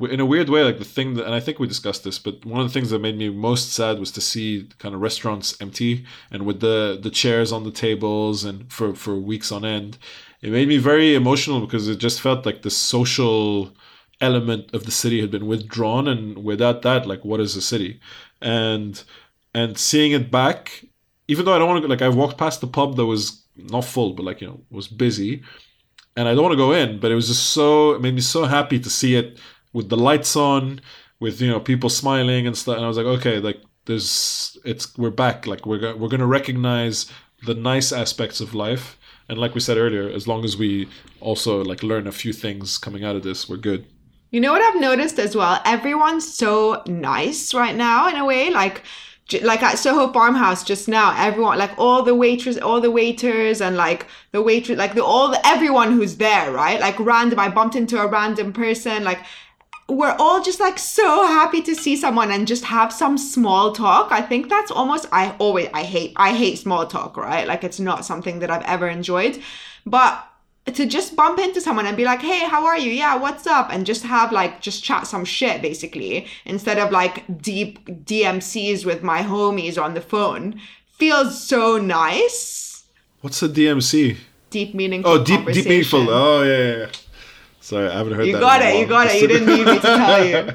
In 0.00 0.20
a 0.20 0.24
weird 0.24 0.48
way, 0.48 0.62
like 0.64 0.78
the 0.78 0.84
thing 0.96 1.12
that, 1.14 1.26
and 1.26 1.34
I 1.34 1.40
think 1.40 1.58
we 1.58 1.66
discussed 1.66 2.04
this, 2.04 2.18
but 2.18 2.46
one 2.46 2.62
of 2.62 2.66
the 2.66 2.72
things 2.72 2.88
that 2.88 3.00
made 3.00 3.18
me 3.18 3.28
most 3.28 3.72
sad 3.72 3.98
was 3.98 4.10
to 4.12 4.22
see 4.22 4.68
kind 4.78 4.94
of 4.94 5.02
restaurants 5.02 5.60
empty 5.60 6.06
and 6.30 6.46
with 6.46 6.60
the 6.60 6.98
the 7.02 7.10
chairs 7.10 7.52
on 7.52 7.64
the 7.64 7.70
tables 7.70 8.44
and 8.44 8.72
for 8.72 8.94
for 8.94 9.14
weeks 9.16 9.52
on 9.52 9.66
end. 9.66 9.98
It 10.40 10.52
made 10.52 10.68
me 10.68 10.78
very 10.78 11.14
emotional 11.14 11.60
because 11.60 11.88
it 11.88 11.98
just 11.98 12.20
felt 12.20 12.46
like 12.46 12.62
the 12.62 12.70
social 12.70 13.72
element 14.20 14.72
of 14.74 14.84
the 14.84 14.90
city 14.90 15.20
had 15.20 15.30
been 15.30 15.46
withdrawn, 15.46 16.08
and 16.08 16.44
without 16.44 16.82
that, 16.82 17.06
like 17.06 17.24
what 17.24 17.40
is 17.40 17.56
a 17.56 17.62
city? 17.62 18.00
And 18.40 19.02
and 19.54 19.78
seeing 19.78 20.12
it 20.12 20.30
back 20.30 20.84
even 21.28 21.44
though 21.44 21.54
I 21.54 21.58
don't 21.58 21.68
want 21.68 21.82
to 21.82 21.88
like 21.88 22.02
I've 22.02 22.16
walked 22.16 22.38
past 22.38 22.60
the 22.60 22.66
pub 22.66 22.96
that 22.96 23.06
was 23.06 23.44
not 23.56 23.84
full 23.84 24.14
but 24.14 24.24
like 24.24 24.40
you 24.40 24.48
know 24.48 24.60
was 24.70 24.88
busy 24.88 25.42
and 26.16 26.26
I 26.26 26.34
don't 26.34 26.42
want 26.42 26.52
to 26.52 26.56
go 26.56 26.72
in 26.72 26.98
but 26.98 27.10
it 27.10 27.14
was 27.14 27.28
just 27.28 27.50
so 27.50 27.92
it 27.92 28.00
made 28.00 28.14
me 28.14 28.20
so 28.20 28.44
happy 28.44 28.80
to 28.80 28.90
see 28.90 29.14
it 29.14 29.38
with 29.72 29.88
the 29.90 29.96
lights 29.96 30.34
on 30.36 30.80
with 31.20 31.40
you 31.40 31.48
know 31.50 31.60
people 31.60 31.90
smiling 31.90 32.46
and 32.46 32.56
stuff 32.56 32.76
and 32.76 32.84
I 32.84 32.88
was 32.88 32.96
like 32.96 33.06
okay 33.06 33.38
like 33.38 33.60
there's 33.84 34.56
it's 34.64 34.96
we're 34.98 35.10
back 35.10 35.46
like 35.46 35.66
we're 35.66 35.94
we're 35.96 36.08
to 36.08 36.26
recognize 36.26 37.10
the 37.46 37.54
nice 37.54 37.92
aspects 37.92 38.40
of 38.40 38.54
life 38.54 38.98
and 39.28 39.38
like 39.38 39.54
we 39.54 39.60
said 39.60 39.76
earlier 39.76 40.08
as 40.08 40.26
long 40.26 40.44
as 40.44 40.56
we 40.56 40.88
also 41.20 41.62
like 41.62 41.82
learn 41.82 42.06
a 42.06 42.12
few 42.12 42.32
things 42.32 42.78
coming 42.78 43.04
out 43.04 43.16
of 43.16 43.22
this 43.22 43.48
we're 43.48 43.56
good 43.56 43.86
you 44.30 44.40
know 44.40 44.52
what 44.52 44.62
I've 44.62 44.80
noticed 44.80 45.18
as 45.18 45.34
well 45.36 45.60
everyone's 45.64 46.32
so 46.32 46.82
nice 46.86 47.54
right 47.54 47.74
now 47.74 48.08
in 48.08 48.16
a 48.16 48.24
way 48.24 48.50
like 48.50 48.82
like 49.42 49.62
at 49.62 49.78
Soho 49.78 50.10
Farmhouse 50.12 50.64
just 50.64 50.88
now, 50.88 51.14
everyone, 51.16 51.58
like 51.58 51.78
all 51.78 52.02
the 52.02 52.14
waitress, 52.14 52.56
all 52.56 52.80
the 52.80 52.90
waiters, 52.90 53.60
and 53.60 53.76
like 53.76 54.06
the 54.32 54.40
waitress, 54.40 54.78
like 54.78 54.94
the 54.94 55.04
all 55.04 55.30
the, 55.30 55.46
everyone 55.46 55.92
who's 55.92 56.16
there, 56.16 56.50
right? 56.50 56.80
Like 56.80 56.98
random, 56.98 57.38
I 57.38 57.50
bumped 57.50 57.76
into 57.76 58.00
a 58.00 58.06
random 58.06 58.52
person, 58.52 59.04
like 59.04 59.20
we're 59.88 60.14
all 60.18 60.42
just 60.42 60.60
like 60.60 60.78
so 60.78 61.26
happy 61.26 61.62
to 61.62 61.74
see 61.74 61.96
someone 61.96 62.30
and 62.30 62.46
just 62.46 62.64
have 62.64 62.92
some 62.92 63.16
small 63.16 63.72
talk. 63.72 64.12
I 64.12 64.20
think 64.20 64.48
that's 64.48 64.70
almost 64.70 65.06
I 65.12 65.34
always 65.38 65.68
I 65.72 65.82
hate 65.82 66.12
I 66.16 66.34
hate 66.34 66.58
small 66.58 66.86
talk, 66.86 67.16
right? 67.16 67.46
Like 67.46 67.64
it's 67.64 67.80
not 67.80 68.04
something 68.04 68.40
that 68.40 68.50
I've 68.50 68.64
ever 68.64 68.88
enjoyed. 68.88 69.42
But 69.86 70.24
to 70.66 70.84
just 70.84 71.16
bump 71.16 71.38
into 71.38 71.60
someone 71.60 71.86
and 71.86 71.96
be 71.96 72.04
like, 72.04 72.20
hey, 72.20 72.46
how 72.46 72.66
are 72.66 72.76
you? 72.76 72.90
Yeah, 72.90 73.16
what's 73.16 73.46
up? 73.46 73.70
And 73.72 73.86
just 73.86 74.04
have 74.04 74.32
like, 74.32 74.60
just 74.60 74.84
chat 74.84 75.06
some 75.06 75.24
shit 75.24 75.62
basically, 75.62 76.26
instead 76.44 76.78
of 76.78 76.90
like 76.90 77.40
deep 77.40 77.86
DMCs 77.86 78.84
with 78.84 79.02
my 79.02 79.22
homies 79.22 79.82
on 79.82 79.94
the 79.94 80.02
phone 80.02 80.60
feels 80.98 81.42
so 81.42 81.78
nice. 81.78 82.84
What's 83.22 83.42
a 83.42 83.48
DMC? 83.48 84.18
Deep 84.50 84.74
meaningful. 84.74 85.12
Oh, 85.12 85.24
deep, 85.24 85.46
deep 85.46 85.64
meaningful. 85.64 86.10
Oh, 86.10 86.42
yeah, 86.42 86.76
yeah. 86.76 86.86
Sorry, 87.68 87.86
I 87.86 87.98
haven't 87.98 88.14
heard 88.14 88.22
that. 88.22 88.26
you 88.26 88.32
that. 88.32 88.40
Got 88.40 88.62
it, 88.62 88.80
you 88.80 88.86
got 88.86 89.06
it. 89.08 89.20
You 89.20 89.28
didn't 89.28 89.46
need 89.46 89.66
me 89.66 89.74
to 89.74 89.80
tell 89.80 90.24
you. 90.24 90.54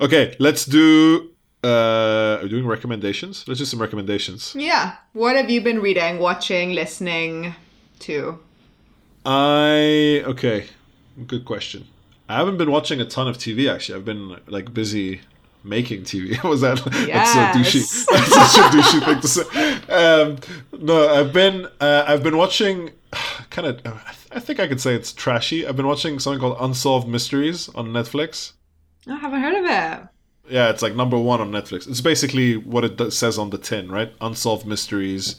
okay, 0.00 0.34
let's 0.38 0.64
do. 0.64 1.32
Uh, 1.62 2.38
are 2.40 2.48
doing 2.48 2.66
recommendations? 2.66 3.46
Let's 3.46 3.60
do 3.60 3.66
some 3.66 3.78
recommendations. 3.78 4.54
Yeah. 4.56 4.96
What 5.12 5.36
have 5.36 5.50
you 5.50 5.60
been 5.60 5.80
reading, 5.82 6.18
watching, 6.18 6.72
listening 6.72 7.54
to? 7.98 8.38
I 9.26 10.22
okay, 10.24 10.68
good 11.26 11.44
question. 11.44 11.86
I 12.26 12.36
haven't 12.36 12.56
been 12.56 12.70
watching 12.70 13.02
a 13.02 13.04
ton 13.04 13.28
of 13.28 13.36
TV 13.36 13.70
actually. 13.70 13.98
I've 13.98 14.06
been 14.06 14.38
like 14.46 14.72
busy 14.72 15.20
making 15.62 16.04
TV. 16.04 16.42
was 16.48 16.62
that 16.62 16.78
yes. 17.06 17.34
that's 17.34 17.74
so 17.74 17.78
douchey? 17.78 18.06
That's 18.06 18.34
such 18.34 18.56
a 18.56 18.76
douchey 18.76 19.04
thing 19.04 19.20
to 19.20 19.28
say. 19.28 19.92
Um, 19.92 20.38
no, 20.80 21.06
I've 21.10 21.34
been 21.34 21.66
uh, 21.82 22.04
I've 22.06 22.22
been 22.22 22.38
watching 22.38 22.92
kind 23.50 23.68
of. 23.68 23.80
I 24.32 24.40
think 24.40 24.60
I 24.60 24.66
could 24.66 24.80
say 24.80 24.94
it's 24.94 25.12
trashy. 25.12 25.66
I've 25.66 25.76
been 25.76 25.86
watching 25.86 26.18
something 26.18 26.40
called 26.40 26.56
Unsolved 26.60 27.08
Mysteries 27.08 27.68
on 27.70 27.88
Netflix. 27.88 28.52
I 29.06 29.16
haven't 29.16 29.40
heard 29.40 29.54
of 29.54 29.64
it. 29.64 30.08
Yeah, 30.48 30.70
it's 30.70 30.82
like 30.82 30.94
number 30.94 31.18
one 31.18 31.40
on 31.40 31.50
Netflix. 31.50 31.88
It's 31.88 32.00
basically 32.00 32.56
what 32.56 32.84
it 32.84 33.12
says 33.12 33.38
on 33.38 33.50
the 33.50 33.58
tin, 33.58 33.90
right? 33.90 34.12
Unsolved 34.20 34.66
mysteries 34.66 35.36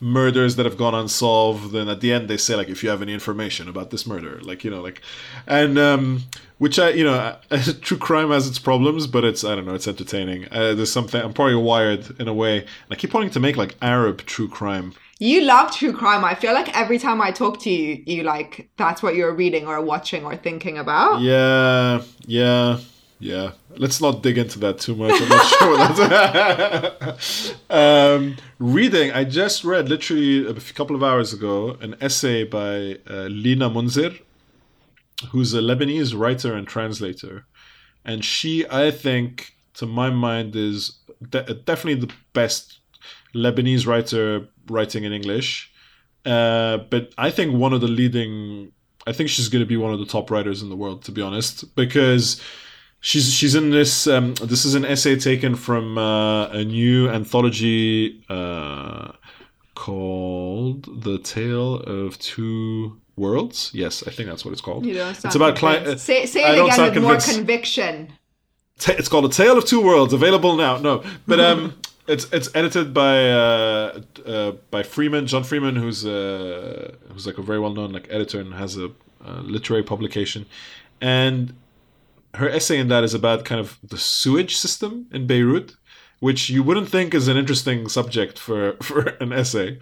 murders 0.00 0.56
that 0.56 0.64
have 0.64 0.78
gone 0.78 0.94
unsolved 0.94 1.72
Then 1.72 1.88
at 1.88 2.00
the 2.00 2.12
end 2.12 2.28
they 2.28 2.38
say 2.38 2.56
like 2.56 2.68
if 2.68 2.82
you 2.82 2.88
have 2.88 3.02
any 3.02 3.12
information 3.12 3.68
about 3.68 3.90
this 3.90 4.06
murder 4.06 4.40
like 4.42 4.64
you 4.64 4.70
know 4.70 4.80
like 4.80 5.02
and 5.46 5.78
um 5.78 6.24
which 6.56 6.78
i 6.78 6.88
you 6.88 7.04
know 7.04 7.36
true 7.82 7.98
crime 7.98 8.30
has 8.30 8.48
its 8.48 8.58
problems 8.58 9.06
but 9.06 9.24
it's 9.24 9.44
i 9.44 9.54
don't 9.54 9.66
know 9.66 9.74
it's 9.74 9.86
entertaining 9.86 10.48
uh, 10.50 10.72
there's 10.72 10.90
something 10.90 11.20
i'm 11.20 11.34
probably 11.34 11.54
wired 11.54 12.18
in 12.18 12.28
a 12.28 12.34
way 12.34 12.60
and 12.60 12.68
i 12.90 12.94
keep 12.94 13.12
wanting 13.12 13.28
to 13.30 13.40
make 13.40 13.58
like 13.58 13.76
arab 13.82 14.22
true 14.22 14.48
crime 14.48 14.94
You 15.22 15.42
love 15.42 15.70
true 15.70 15.92
crime. 15.92 16.24
I 16.24 16.34
feel 16.34 16.54
like 16.54 16.74
every 16.74 16.98
time 16.98 17.20
I 17.20 17.30
talk 17.30 17.60
to 17.60 17.70
you, 17.70 18.02
you 18.06 18.22
like 18.22 18.70
that's 18.78 19.02
what 19.02 19.14
you're 19.14 19.34
reading 19.34 19.66
or 19.66 19.78
watching 19.82 20.24
or 20.24 20.34
thinking 20.34 20.78
about. 20.78 21.20
Yeah, 21.20 22.00
yeah, 22.24 22.78
yeah. 23.18 23.50
Let's 23.76 24.00
not 24.00 24.22
dig 24.22 24.38
into 24.38 24.58
that 24.60 24.78
too 24.78 24.96
much. 24.96 25.20
I'm 25.20 25.28
not 25.28 25.46
sure 25.58 25.76
that's. 25.76 27.54
um, 27.70 28.38
reading. 28.58 29.12
I 29.12 29.24
just 29.24 29.62
read 29.62 29.90
literally 29.90 30.46
a 30.46 30.54
couple 30.54 30.96
of 30.96 31.02
hours 31.02 31.34
ago 31.34 31.76
an 31.82 31.96
essay 32.00 32.44
by 32.44 32.96
uh, 33.06 33.24
Lina 33.24 33.68
Mounzer, 33.68 34.12
who's 35.32 35.52
a 35.52 35.60
Lebanese 35.60 36.18
writer 36.18 36.54
and 36.54 36.66
translator, 36.66 37.44
and 38.06 38.24
she, 38.24 38.66
I 38.70 38.90
think, 38.90 39.54
to 39.74 39.84
my 39.84 40.08
mind, 40.08 40.56
is 40.56 40.98
de- 41.28 41.42
definitely 41.42 42.06
the 42.06 42.14
best 42.32 42.78
Lebanese 43.34 43.86
writer 43.86 44.48
writing 44.70 45.04
in 45.04 45.12
English. 45.12 45.70
Uh, 46.24 46.78
but 46.90 47.12
I 47.16 47.30
think 47.30 47.54
one 47.54 47.72
of 47.72 47.80
the 47.80 47.88
leading, 47.88 48.72
I 49.06 49.12
think 49.12 49.28
she's 49.30 49.48
going 49.48 49.62
to 49.62 49.66
be 49.66 49.76
one 49.76 49.92
of 49.92 49.98
the 49.98 50.06
top 50.06 50.30
writers 50.30 50.62
in 50.62 50.68
the 50.68 50.76
world, 50.76 51.04
to 51.04 51.12
be 51.12 51.22
honest, 51.22 51.74
because 51.74 52.40
she's 53.00 53.32
she's 53.32 53.54
in 53.54 53.70
this. 53.70 54.06
Um, 54.06 54.34
this 54.34 54.64
is 54.64 54.74
an 54.74 54.84
essay 54.84 55.16
taken 55.16 55.54
from 55.54 55.98
uh, 55.98 56.48
a 56.48 56.64
new 56.64 57.08
anthology 57.08 58.22
uh, 58.28 59.12
called 59.74 61.02
"The 61.02 61.18
Tale 61.18 61.76
of 61.80 62.18
Two 62.18 63.00
Worlds." 63.16 63.70
Yes, 63.72 64.04
I 64.06 64.10
think 64.10 64.28
that's 64.28 64.44
what 64.44 64.52
it's 64.52 64.60
called. 64.60 64.84
You 64.84 64.94
don't 64.94 65.24
it's 65.24 65.34
about 65.34 65.56
cli- 65.56 65.96
say, 65.98 66.26
say 66.26 66.42
it 66.42 66.64
again 66.64 66.94
with 66.94 67.02
more 67.02 67.18
conviction. 67.18 68.12
It's 68.86 69.08
called 69.08 69.26
A 69.26 69.28
Tale 69.28 69.58
of 69.58 69.64
Two 69.66 69.82
Worlds, 69.82 70.12
available 70.12 70.56
now. 70.56 70.78
No, 70.78 71.02
but 71.26 71.40
um, 71.40 71.74
it's 72.10 72.24
it's 72.32 72.50
edited 72.54 72.92
by 72.92 73.30
uh, 73.30 74.00
uh, 74.26 74.52
by 74.70 74.82
Freeman, 74.82 75.26
John 75.26 75.44
Freeman, 75.44 75.76
who's 75.76 76.04
uh, 76.04 76.94
who's 77.12 77.26
like 77.26 77.38
a 77.38 77.42
very 77.42 77.60
well 77.60 77.72
known 77.72 77.92
like 77.92 78.08
editor 78.10 78.40
and 78.40 78.52
has 78.54 78.76
a, 78.76 78.90
a 79.24 79.34
literary 79.42 79.84
publication, 79.84 80.46
and 81.00 81.54
her 82.34 82.48
essay 82.48 82.78
in 82.78 82.88
that 82.88 83.04
is 83.04 83.14
about 83.14 83.44
kind 83.44 83.60
of 83.60 83.78
the 83.82 83.98
sewage 83.98 84.56
system 84.56 85.06
in 85.12 85.26
Beirut, 85.26 85.76
which 86.18 86.50
you 86.50 86.62
wouldn't 86.62 86.88
think 86.88 87.14
is 87.14 87.28
an 87.28 87.36
interesting 87.36 87.88
subject 87.88 88.38
for 88.38 88.76
for 88.82 89.00
an 89.20 89.32
essay, 89.32 89.78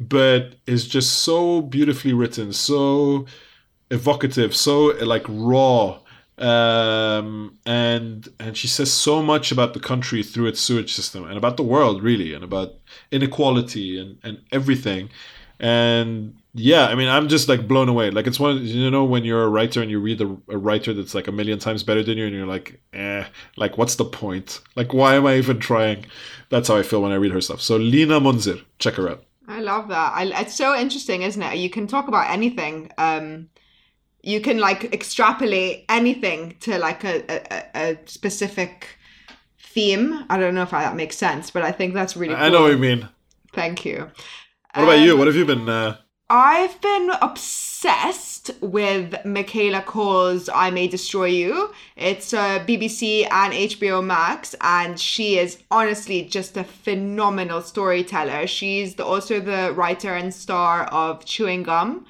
but 0.00 0.56
is 0.66 0.88
just 0.88 1.20
so 1.20 1.62
beautifully 1.62 2.12
written, 2.12 2.52
so 2.52 3.26
evocative, 3.90 4.56
so 4.56 4.86
like 5.04 5.24
raw 5.28 6.00
um, 6.38 7.58
and 7.64 8.28
and 8.40 8.56
she 8.56 8.66
says 8.66 8.92
so 8.92 9.22
much 9.22 9.52
about 9.52 9.72
the 9.72 9.80
country 9.80 10.22
through 10.22 10.46
its 10.46 10.60
sewage 10.60 10.92
system 10.92 11.24
and 11.24 11.36
about 11.36 11.56
the 11.56 11.62
world 11.62 12.02
really 12.02 12.34
and 12.34 12.42
about 12.42 12.74
inequality 13.10 13.98
and, 13.98 14.18
and 14.24 14.42
everything 14.50 15.08
and 15.60 16.36
yeah 16.52 16.86
i 16.86 16.96
mean 16.96 17.08
i'm 17.08 17.28
just 17.28 17.48
like 17.48 17.68
blown 17.68 17.88
away 17.88 18.10
like 18.10 18.26
it's 18.26 18.40
one 18.40 18.64
you 18.66 18.90
know 18.90 19.04
when 19.04 19.24
you're 19.24 19.44
a 19.44 19.48
writer 19.48 19.80
and 19.80 19.90
you 19.90 20.00
read 20.00 20.20
a, 20.20 20.36
a 20.48 20.58
writer 20.58 20.92
that's 20.92 21.14
like 21.14 21.28
a 21.28 21.32
million 21.32 21.60
times 21.60 21.84
better 21.84 22.02
than 22.02 22.18
you 22.18 22.26
and 22.26 22.34
you're 22.34 22.46
like 22.46 22.80
eh 22.92 23.24
like 23.56 23.78
what's 23.78 23.94
the 23.94 24.04
point 24.04 24.60
like 24.74 24.92
why 24.92 25.14
am 25.14 25.26
i 25.26 25.36
even 25.36 25.60
trying 25.60 26.04
that's 26.48 26.66
how 26.66 26.76
i 26.76 26.82
feel 26.82 27.02
when 27.02 27.12
i 27.12 27.16
read 27.16 27.30
her 27.30 27.40
stuff 27.40 27.60
so 27.60 27.76
lina 27.76 28.18
mounzer 28.18 28.58
check 28.80 28.94
her 28.94 29.08
out 29.08 29.24
I 29.46 29.60
love 29.60 29.88
that. 29.88 30.12
I, 30.14 30.40
it's 30.40 30.54
so 30.54 30.74
interesting, 30.74 31.20
isn't 31.20 31.42
it? 31.42 31.58
You 31.58 31.68
can 31.68 31.86
talk 31.86 32.08
about 32.08 32.30
anything. 32.30 32.90
Um, 32.96 33.50
you 34.24 34.40
can 34.40 34.58
like 34.58 34.92
extrapolate 34.92 35.84
anything 35.88 36.56
to 36.60 36.78
like 36.78 37.04
a, 37.04 37.22
a, 37.28 37.64
a 37.74 37.98
specific 38.06 38.98
theme. 39.58 40.24
I 40.30 40.38
don't 40.38 40.54
know 40.54 40.62
if 40.62 40.70
that 40.70 40.96
makes 40.96 41.16
sense, 41.16 41.50
but 41.50 41.62
I 41.62 41.72
think 41.72 41.94
that's 41.94 42.16
really. 42.16 42.34
i 42.34 42.48
know 42.48 42.62
what 42.62 42.72
you 42.72 42.78
mean 42.78 43.08
Thank 43.52 43.84
you. 43.84 44.10
what 44.74 44.82
about 44.84 44.98
Um, 44.98 45.04
you 45.04 45.16
what 45.16 45.26
have 45.26 45.36
you 45.36 45.44
been 45.44 45.68
uh 45.68 45.96
I've 46.30 46.80
been 46.80 47.10
obsessed 47.20 48.50
with 48.62 49.14
Michaela 49.26 49.82
Coel's 49.82 50.48
I 50.48 50.70
May 50.70 50.88
Destroy 50.88 51.26
You. 51.26 51.70
It's 51.96 52.32
uh, 52.32 52.60
BBC 52.60 53.28
and 53.30 53.52
HBO 53.52 54.02
Max, 54.02 54.54
and 54.62 54.98
she 54.98 55.38
is 55.38 55.58
honestly 55.70 56.22
just 56.22 56.56
a 56.56 56.64
phenomenal 56.64 57.60
storyteller. 57.60 58.46
She's 58.46 58.94
the, 58.94 59.04
also 59.04 59.38
the 59.38 59.74
writer 59.76 60.14
and 60.14 60.32
star 60.32 60.84
of 60.84 61.26
Chewing 61.26 61.62
Gum. 61.62 62.06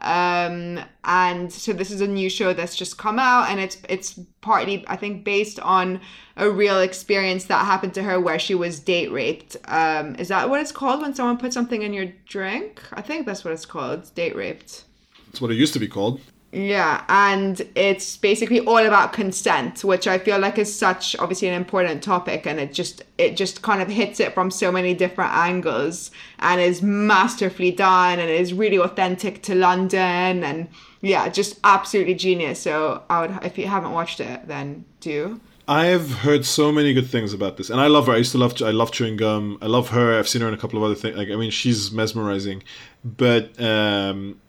Um, 0.00 0.80
and 1.04 1.52
so 1.52 1.72
this 1.72 1.90
is 1.90 2.00
a 2.00 2.06
new 2.06 2.30
show 2.30 2.52
that's 2.52 2.74
just 2.74 2.98
come 2.98 3.18
out, 3.18 3.50
and 3.50 3.60
it's 3.60 3.78
it's 3.88 4.18
partly 4.40 4.84
I 4.88 4.96
think 4.96 5.24
based 5.24 5.60
on 5.60 6.00
a 6.36 6.48
real 6.50 6.80
experience 6.80 7.44
that 7.44 7.66
happened 7.66 7.94
to 7.94 8.02
her 8.02 8.18
where 8.18 8.38
she 8.38 8.54
was 8.54 8.80
date 8.80 9.12
raped. 9.12 9.56
Um, 9.66 10.14
is 10.16 10.28
that 10.28 10.48
what 10.48 10.60
it's 10.60 10.72
called 10.72 11.02
when 11.02 11.14
someone 11.14 11.38
puts 11.38 11.54
something 11.54 11.82
in 11.82 11.92
your 11.92 12.06
drink? 12.26 12.82
I 12.92 13.02
think 13.02 13.26
that's 13.26 13.44
what 13.44 13.52
it's 13.52 13.66
called, 13.66 14.14
date 14.14 14.34
raped. 14.34 14.84
it's 15.28 15.40
what 15.40 15.50
it 15.50 15.54
used 15.54 15.74
to 15.74 15.78
be 15.78 15.88
called 15.88 16.20
Yeah, 16.52 17.04
and 17.08 17.60
it's 17.76 18.16
basically 18.16 18.58
all 18.60 18.78
about 18.78 19.12
consent, 19.12 19.84
which 19.84 20.08
I 20.08 20.18
feel 20.18 20.38
like 20.40 20.58
is 20.58 20.74
such 20.74 21.14
obviously 21.20 21.46
an 21.46 21.54
important 21.54 22.02
topic 22.02 22.44
and 22.44 22.58
it 22.58 22.72
just 22.72 23.04
it 23.18 23.36
just 23.36 23.62
kind 23.62 23.80
of 23.80 23.86
hits 23.88 24.18
it 24.18 24.34
from 24.34 24.50
so 24.50 24.72
many 24.72 24.92
different 24.92 25.32
angles 25.32 26.10
and 26.40 26.60
is 26.60 26.82
masterfully 26.82 27.70
done 27.70 28.18
and 28.18 28.28
is 28.28 28.52
really 28.52 28.78
authentic 28.78 29.42
to 29.42 29.54
London 29.54 30.42
and 30.42 30.68
yeah, 31.02 31.28
just 31.28 31.60
absolutely 31.62 32.14
genius. 32.14 32.58
So 32.60 33.04
I 33.08 33.20
would 33.20 33.44
if 33.44 33.56
you 33.56 33.68
haven't 33.68 33.92
watched 33.92 34.18
it, 34.18 34.48
then 34.48 34.84
do. 34.98 35.40
I've 35.68 36.10
heard 36.10 36.44
so 36.44 36.72
many 36.72 36.92
good 36.92 37.06
things 37.06 37.32
about 37.32 37.58
this, 37.58 37.70
and 37.70 37.80
I 37.80 37.86
love 37.86 38.06
her. 38.08 38.12
I 38.12 38.16
used 38.16 38.32
to 38.32 38.38
love. 38.38 38.60
I 38.60 38.72
love 38.72 38.90
chewing 38.90 39.16
gum. 39.16 39.56
I 39.62 39.66
love 39.66 39.90
her. 39.90 40.18
I've 40.18 40.26
seen 40.26 40.42
her 40.42 40.48
in 40.48 40.54
a 40.54 40.56
couple 40.56 40.78
of 40.78 40.82
other 40.82 40.96
things. 40.96 41.16
Like, 41.16 41.30
I 41.30 41.36
mean, 41.36 41.52
she's 41.52 41.92
mesmerizing, 41.92 42.64
but 43.04 43.60
um, 43.62 44.40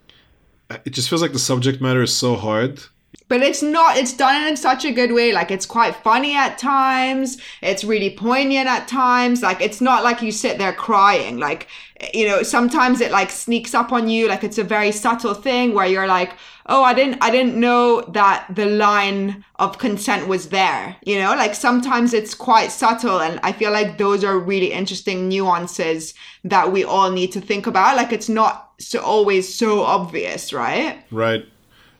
it 0.84 0.90
just 0.90 1.08
feels 1.08 1.22
like 1.22 1.32
the 1.32 1.38
subject 1.38 1.80
matter 1.80 2.02
is 2.02 2.14
so 2.14 2.36
hard. 2.36 2.80
But 3.28 3.42
it's 3.42 3.62
not, 3.62 3.96
it's 3.96 4.12
done 4.12 4.46
in 4.46 4.56
such 4.56 4.84
a 4.84 4.92
good 4.92 5.12
way. 5.12 5.32
Like, 5.32 5.50
it's 5.50 5.66
quite 5.66 5.96
funny 5.96 6.34
at 6.34 6.58
times. 6.58 7.38
It's 7.62 7.84
really 7.84 8.10
poignant 8.10 8.68
at 8.68 8.88
times. 8.88 9.42
Like, 9.42 9.60
it's 9.60 9.80
not 9.80 10.04
like 10.04 10.22
you 10.22 10.32
sit 10.32 10.58
there 10.58 10.72
crying. 10.72 11.38
Like, 11.38 11.68
you 12.12 12.26
know, 12.26 12.42
sometimes 12.42 13.00
it 13.00 13.10
like 13.10 13.30
sneaks 13.30 13.74
up 13.74 13.92
on 13.92 14.08
you. 14.08 14.28
Like, 14.28 14.44
it's 14.44 14.58
a 14.58 14.64
very 14.64 14.92
subtle 14.92 15.34
thing 15.34 15.72
where 15.72 15.86
you're 15.86 16.06
like, 16.06 16.32
oh, 16.66 16.82
I 16.82 16.94
didn't, 16.94 17.22
I 17.22 17.30
didn't 17.30 17.58
know 17.58 18.02
that 18.02 18.46
the 18.54 18.66
line 18.66 19.44
of 19.56 19.78
consent 19.78 20.28
was 20.28 20.50
there. 20.50 20.96
You 21.02 21.18
know, 21.18 21.34
like 21.34 21.54
sometimes 21.54 22.14
it's 22.14 22.34
quite 22.34 22.70
subtle. 22.70 23.20
And 23.20 23.40
I 23.42 23.52
feel 23.52 23.72
like 23.72 23.98
those 23.98 24.24
are 24.24 24.38
really 24.38 24.72
interesting 24.72 25.28
nuances 25.28 26.14
that 26.44 26.72
we 26.72 26.84
all 26.84 27.10
need 27.10 27.32
to 27.32 27.40
think 27.40 27.66
about. 27.66 27.96
Like, 27.96 28.12
it's 28.12 28.28
not 28.28 28.72
so 28.78 29.00
always 29.00 29.52
so 29.52 29.82
obvious, 29.82 30.52
right? 30.52 31.04
Right. 31.10 31.44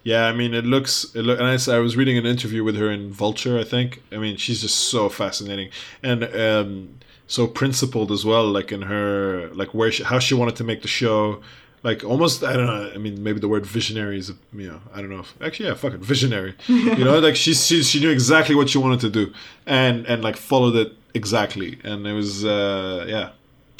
Yeah, 0.05 0.27
I 0.27 0.33
mean, 0.33 0.53
it 0.53 0.65
looks. 0.65 1.05
It 1.15 1.23
look, 1.23 1.39
and 1.39 1.47
I, 1.47 1.75
I 1.75 1.79
was 1.79 1.97
reading 1.97 2.19
an 2.19 2.27
interview 2.27 2.65
with 2.65 2.77
her 2.77 2.91
in 2.91 3.13
Vulture. 3.13 3.59
I 3.59 3.65
think. 3.65 4.03
I 4.11 4.17
mean, 4.17 4.37
she's 4.37 4.63
just 4.63 4.77
so 4.77 5.09
fascinating 5.09 5.71
and 6.03 6.25
um, 6.25 6.99
so 7.27 7.47
principled 7.47 8.11
as 8.11 8.25
well. 8.25 8.47
Like 8.49 8.73
in 8.73 8.83
her, 8.83 9.49
like 9.55 9.75
where 9.75 9.93
she, 9.93 10.03
how 10.03 10.19
she 10.19 10.35
wanted 10.35 10.57
to 10.57 10.65
make 10.65 10.83
the 10.83 10.89
show. 10.89 11.41
Like 11.85 12.05
almost, 12.05 12.45
I 12.45 12.53
don't 12.53 12.67
know. 12.67 12.93
I 12.95 12.99
mean, 12.99 13.25
maybe 13.25 13.41
the 13.41 13.49
word 13.49 13.67
visionary 13.67 14.17
is, 14.17 14.33
you 14.53 14.69
know, 14.69 14.81
I 14.95 15.01
don't 15.01 15.11
know. 15.11 15.21
If, 15.21 15.35
actually, 15.43 15.69
yeah, 15.69 15.75
fuck 15.75 15.95
it, 15.95 16.01
visionary. 16.01 16.55
you 16.69 17.05
know, 17.05 17.19
like 17.19 17.35
she, 17.35 17.55
she 17.55 17.83
she 17.83 17.99
knew 17.99 18.11
exactly 18.11 18.55
what 18.55 18.71
she 18.71 18.79
wanted 18.79 19.01
to 19.01 19.11
do, 19.11 19.33
and 19.67 20.07
and 20.07 20.23
like 20.23 20.37
followed 20.37 20.77
it 20.77 20.93
exactly. 21.15 21.79
And 21.85 22.07
it 22.07 22.13
was, 22.13 22.45
uh 22.45 23.05
yeah. 23.09 23.31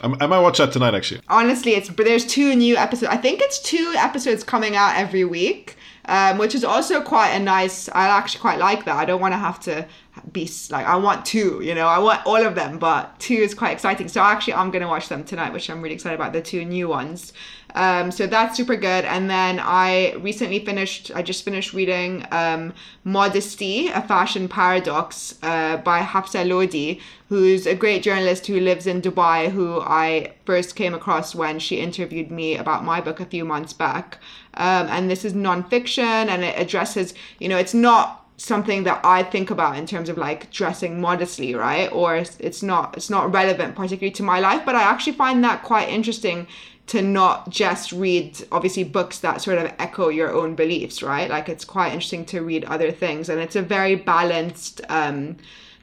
I 0.05 0.27
might 0.27 0.41
watch 0.41 0.59
that 0.59 0.73
tonight. 0.73 0.97
Actually, 0.97 1.21
honestly 1.29 1.75
it's 1.75 1.89
but 1.89 2.05
there's 2.05 2.27
two 2.27 2.57
new 2.57 2.77
episodes 2.77 3.13
i 3.13 3.17
think 3.17 3.41
it's 3.41 3.63
two 3.63 3.95
episodes 3.97 4.43
coming 4.43 4.75
out 4.75 4.97
every 4.97 5.25
week 5.25 5.77
um, 6.07 6.39
which 6.39 6.55
is 6.55 6.65
also 6.65 7.01
quite 7.01 7.31
a 7.31 7.39
nice 7.39 7.89
i 7.91 8.09
actually 8.09 8.41
quite 8.41 8.59
like 8.59 8.85
that. 8.85 8.97
I 8.97 9.05
don't 9.05 9.21
want 9.21 9.33
to 9.33 9.39
have 9.39 9.61
to 9.61 9.87
be 10.31 10.49
like 10.71 10.87
i 10.87 10.97
want 10.97 11.25
two 11.25 11.61
you 11.63 11.75
know? 11.75 11.87
I 11.87 11.99
want 11.99 12.27
all 12.27 12.45
of 12.45 12.55
them 12.55 12.79
but 12.79 13.19
two 13.19 13.35
is 13.35 13.55
quite 13.55 13.73
exciting. 13.73 14.09
So 14.09 14.21
actually 14.21 14.55
i'm 14.55 14.71
going 14.71 14.83
to 14.83 14.89
watch 14.89 15.09
them 15.09 15.25
tonight 15.25 15.53
which 15.53 15.71
i'm 15.71 15.81
really 15.81 15.95
excited 15.95 16.17
about 16.17 16.33
the 16.33 16.43
two 16.43 16.65
new 16.65 16.89
ones. 16.89 17.33
Um, 17.75 18.11
so 18.11 18.27
that's 18.27 18.55
super 18.57 18.77
good. 18.77 19.05
And 19.07 19.31
then 19.31 19.61
i 19.61 20.13
recently 20.15 20.65
finished 20.65 21.11
i 21.15 21.23
just 21.23 21.45
finished 21.45 21.73
reading 21.73 22.27
um, 22.31 22.75
modesty 23.05 23.89
a 23.89 24.03
fashion 24.03 24.49
paradox 24.49 25.39
uh, 25.43 25.77
by 25.79 26.01
hafsa 26.01 26.45
lodi 26.45 27.01
who's 27.29 27.67
a 27.67 27.75
great 27.75 28.03
journalist 28.03 28.47
who 28.47 28.61
lives 28.61 28.87
in 28.87 29.01
dubai 29.01 29.51
who 29.51 29.81
i 29.81 30.35
first 30.45 30.77
came 30.77 30.93
across 30.93 31.35
when 31.35 31.59
she 31.59 31.81
interviewed 31.81 32.31
me 32.31 32.57
about 32.57 32.85
my 32.85 33.01
book 33.01 33.21
a 33.21 33.25
few 33.25 33.45
months 33.45 33.73
back 33.73 34.19
um, 34.55 34.87
and 34.89 35.11
this 35.11 35.25
is 35.25 35.33
nonfiction 35.33 36.29
and 36.29 36.43
it 36.45 36.59
addresses 36.59 37.15
you 37.39 37.49
know 37.49 37.57
it's 37.57 37.75
not 37.75 38.23
something 38.43 38.83
that 38.83 39.01
I 39.05 39.23
think 39.23 39.51
about 39.51 39.77
in 39.77 39.87
terms 39.87 40.09
of 40.09 40.19
like 40.19 40.51
dressing 40.51 41.01
modestly, 41.01 41.55
right? 41.55 41.91
Or 41.93 42.17
it's, 42.17 42.37
it's 42.41 42.63
not 42.63 42.97
it's 42.97 43.11
not 43.11 43.33
relevant 43.33 43.77
particularly 43.77 44.13
to 44.13 44.23
my 44.23 44.41
life, 44.41 44.63
but 44.65 44.75
I 44.75 44.83
actually 44.83 45.13
find 45.13 45.45
that 45.45 45.63
quite 45.63 45.89
interesting 45.89 46.47
to 46.89 47.01
not 47.01 47.49
just 47.49 47.93
read 47.93 48.45
obviously 48.51 48.83
books 48.83 49.21
that 49.21 49.41
sort 49.41 49.59
of 49.59 49.73
echo 49.79 50.09
your 50.09 50.33
own 50.33 50.57
beliefs, 50.57 51.03
right? 51.03 51.31
Like 51.31 51.49
it's 51.49 51.65
quite 51.65 51.93
interesting 51.93 52.25
to 52.27 52.41
read 52.41 52.65
other 52.65 52.91
things 52.91 53.29
and 53.29 53.41
it's 53.41 53.57
a 53.57 53.63
very 53.63 53.95
balanced 53.95 54.81
um 54.89 55.37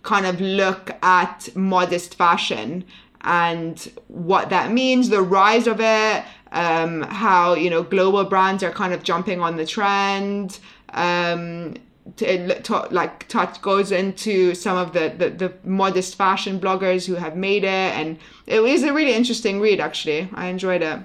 kind 0.03 0.26
of 0.26 0.39
look 0.41 0.91
at 1.01 1.49
modest 1.55 2.15
fashion 2.15 2.84
and 3.22 3.91
what 4.07 4.49
that 4.49 4.72
means, 4.72 5.09
the 5.09 5.22
rise 5.22 5.67
of 5.67 5.82
it, 5.82 6.24
um, 6.52 7.02
how 7.02 7.54
you 7.54 7.70
know 7.70 7.84
global 7.84 8.24
brands 8.26 8.64
are 8.64 8.72
kind 8.72 8.93
of 8.93 9.04
jumping 9.04 9.41
on 9.41 9.58
the 9.58 9.66
trend. 9.66 10.60
Um, 10.93 11.76
to, 12.18 12.62
to, 12.62 12.88
like 12.91 13.28
touch 13.28 13.62
goes 13.62 13.91
into 13.91 14.56
some 14.56 14.78
of 14.78 14.93
the, 14.93 15.14
the, 15.16 15.30
the 15.30 15.54
modest 15.64 16.16
fashion 16.16 16.60
bloggers 16.60 17.06
who 17.06 17.16
have 17.16 17.36
made 17.36 17.64
it. 17.64 17.68
And 17.68 18.18
it 18.47 18.62
was 18.62 18.84
a 18.84 18.93
really 18.93 19.14
interesting 19.14 19.60
read 19.60 19.80
actually. 19.80 20.30
I 20.34 20.47
enjoyed 20.47 20.82
it. 20.82 21.00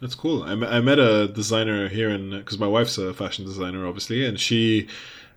That's 0.00 0.14
cool. 0.14 0.42
I, 0.42 0.52
I 0.52 0.80
met 0.80 0.98
a 0.98 1.28
designer 1.28 1.88
here 1.88 2.10
in 2.10 2.30
because 2.30 2.58
my 2.58 2.66
wife's 2.66 2.98
a 2.98 3.14
fashion 3.14 3.44
designer 3.44 3.86
obviously 3.86 4.26
and 4.26 4.38
she 4.38 4.88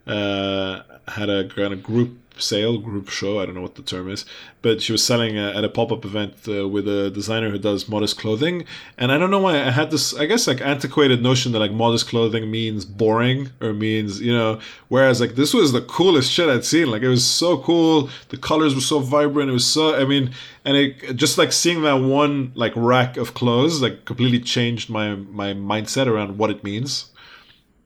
uh, 0.07 0.81
had 1.07 1.29
a 1.29 1.47
kind 1.49 1.73
of 1.73 1.83
group 1.83 2.17
sale, 2.41 2.77
group 2.77 3.09
show. 3.09 3.39
I 3.39 3.45
don't 3.45 3.55
know 3.55 3.61
what 3.61 3.75
the 3.75 3.81
term 3.81 4.09
is, 4.09 4.25
but 4.61 4.81
she 4.81 4.91
was 4.91 5.03
selling 5.03 5.37
uh, 5.37 5.53
at 5.55 5.63
a 5.63 5.69
pop 5.69 5.91
up 5.91 6.05
event 6.05 6.33
uh, 6.47 6.67
with 6.67 6.87
a 6.87 7.09
designer 7.09 7.49
who 7.49 7.59
does 7.59 7.87
modest 7.87 8.17
clothing. 8.17 8.65
And 8.97 9.11
I 9.11 9.17
don't 9.17 9.31
know 9.31 9.39
why 9.39 9.55
I 9.55 9.71
had 9.71 9.91
this, 9.91 10.15
I 10.15 10.25
guess, 10.25 10.47
like 10.47 10.61
antiquated 10.61 11.21
notion 11.21 11.51
that 11.51 11.59
like 11.59 11.71
modest 11.71 12.07
clothing 12.07 12.49
means 12.49 12.85
boring 12.85 13.51
or 13.61 13.73
means, 13.73 14.21
you 14.21 14.33
know, 14.33 14.59
whereas 14.87 15.21
like 15.21 15.35
this 15.35 15.53
was 15.53 15.71
the 15.71 15.81
coolest 15.81 16.31
shit 16.31 16.49
I'd 16.49 16.65
seen. 16.65 16.89
Like 16.89 17.01
it 17.01 17.09
was 17.09 17.25
so 17.25 17.57
cool. 17.57 18.09
The 18.29 18.37
colors 18.37 18.75
were 18.75 18.81
so 18.81 18.99
vibrant. 18.99 19.49
It 19.49 19.53
was 19.53 19.65
so, 19.65 19.95
I 19.95 20.05
mean, 20.05 20.31
and 20.63 20.75
it 20.75 21.15
just 21.15 21.37
like 21.37 21.51
seeing 21.51 21.83
that 21.83 22.01
one 22.01 22.51
like 22.55 22.73
rack 22.75 23.17
of 23.17 23.33
clothes 23.33 23.81
like 23.81 24.05
completely 24.05 24.39
changed 24.39 24.89
my 24.89 25.15
my 25.15 25.53
mindset 25.53 26.07
around 26.07 26.37
what 26.37 26.49
it 26.49 26.63
means 26.63 27.11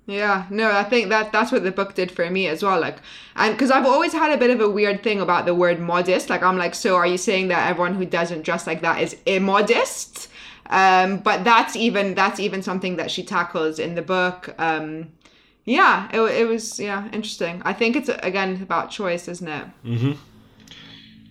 yeah, 0.10 0.46
no, 0.50 0.72
I 0.72 0.84
think 0.84 1.10
that 1.10 1.32
that's 1.32 1.52
what 1.52 1.64
the 1.64 1.72
book 1.72 1.94
did 1.94 2.12
for 2.12 2.28
me 2.32 2.48
as 2.48 2.64
well. 2.64 2.82
Like, 2.82 2.98
and 3.36 3.54
because 3.54 3.70
I've 3.70 3.86
always 3.86 4.12
had 4.12 4.32
a 4.32 4.38
bit 4.38 4.50
of 4.50 4.60
a 4.60 4.68
weird 4.68 5.04
thing 5.04 5.22
about 5.22 5.46
the 5.46 5.54
word 5.54 5.80
modest. 5.80 6.32
Like, 6.32 6.42
I'm 6.42 6.58
like, 6.58 6.74
so 6.74 6.96
are 6.96 7.06
you 7.06 7.18
saying 7.18 7.50
that 7.50 7.70
everyone 7.70 7.94
who 7.94 8.06
doesn't 8.06 8.42
dress 8.42 8.66
like 8.66 8.82
that 8.82 9.02
is 9.02 9.16
immodest? 9.28 10.28
Um, 10.72 11.18
but 11.18 11.44
that's 11.44 11.76
even 11.76 12.16
that's 12.16 12.40
even 12.40 12.64
something 12.64 12.96
that 12.96 13.12
she 13.12 13.24
tackles 13.24 13.78
in 13.78 13.94
the 13.94 14.02
book. 14.02 14.56
Um, 14.58 15.12
yeah, 15.66 16.10
it, 16.12 16.20
it 16.42 16.48
was 16.48 16.80
yeah 16.80 17.06
interesting. 17.12 17.62
I 17.64 17.74
think 17.74 17.96
it's 17.96 18.10
again 18.10 18.60
about 18.64 18.90
choice, 18.90 19.28
isn't 19.28 19.48
it? 19.48 19.66
Mm-hmm. 19.86 20.12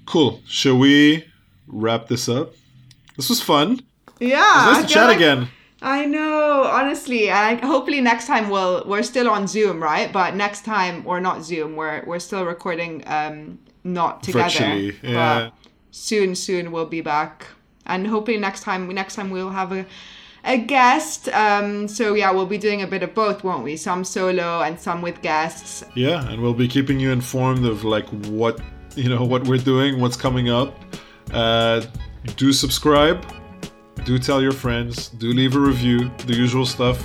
Cool. 0.06 0.40
Shall 0.46 0.78
we 0.78 1.24
wrap 1.66 2.06
this 2.06 2.28
up? 2.28 2.54
This 3.16 3.28
was 3.28 3.42
fun. 3.42 3.80
Yeah. 4.20 4.70
It's 4.70 4.78
nice 4.78 4.86
to 4.86 4.94
chat 4.94 5.08
like- 5.08 5.16
again. 5.16 5.48
I 5.80 6.06
know, 6.06 6.64
honestly. 6.64 7.30
And 7.30 7.60
hopefully 7.60 8.00
next 8.00 8.26
time 8.26 8.50
we'll 8.50 8.82
we're 8.86 9.02
still 9.02 9.28
on 9.30 9.46
Zoom, 9.46 9.82
right? 9.82 10.12
But 10.12 10.34
next 10.34 10.64
time 10.64 11.04
we're 11.04 11.20
not 11.20 11.44
Zoom. 11.44 11.76
We're 11.76 12.04
we're 12.04 12.18
still 12.18 12.44
recording 12.44 13.04
um 13.06 13.58
not 13.84 14.22
together. 14.22 14.44
Virtually, 14.44 14.96
yeah. 15.02 15.50
But 15.50 15.70
soon, 15.90 16.34
soon 16.34 16.72
we'll 16.72 16.86
be 16.86 17.00
back. 17.00 17.46
And 17.86 18.06
hopefully 18.06 18.38
next 18.38 18.62
time 18.62 18.88
next 18.88 19.14
time 19.14 19.30
we'll 19.30 19.50
have 19.50 19.72
a 19.72 19.86
a 20.44 20.58
guest. 20.58 21.28
Um 21.28 21.86
so 21.86 22.14
yeah, 22.14 22.32
we'll 22.32 22.46
be 22.46 22.58
doing 22.58 22.82
a 22.82 22.86
bit 22.86 23.04
of 23.04 23.14
both, 23.14 23.44
won't 23.44 23.62
we? 23.62 23.76
Some 23.76 24.02
solo 24.02 24.62
and 24.62 24.80
some 24.80 25.00
with 25.00 25.22
guests. 25.22 25.84
Yeah, 25.94 26.28
and 26.28 26.42
we'll 26.42 26.54
be 26.54 26.66
keeping 26.66 26.98
you 26.98 27.12
informed 27.12 27.64
of 27.64 27.84
like 27.84 28.08
what 28.26 28.58
you 28.96 29.08
know 29.08 29.24
what 29.24 29.46
we're 29.46 29.58
doing, 29.58 30.00
what's 30.00 30.16
coming 30.16 30.50
up. 30.50 30.74
Uh 31.32 31.82
do 32.36 32.52
subscribe 32.52 33.24
do 34.04 34.18
tell 34.18 34.40
your 34.42 34.52
friends, 34.52 35.08
do 35.08 35.32
leave 35.32 35.56
a 35.56 35.60
review, 35.60 36.10
the 36.26 36.34
usual 36.34 36.66
stuff 36.66 36.98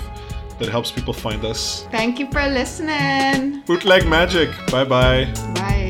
that 0.58 0.68
helps 0.68 0.90
people 0.90 1.12
find 1.12 1.44
us. 1.44 1.86
Thank 1.90 2.18
you 2.18 2.30
for 2.30 2.46
listening. 2.48 3.62
Bootleg 3.66 4.06
magic. 4.06 4.50
Bye-bye. 4.70 5.32
Bye. 5.54 5.83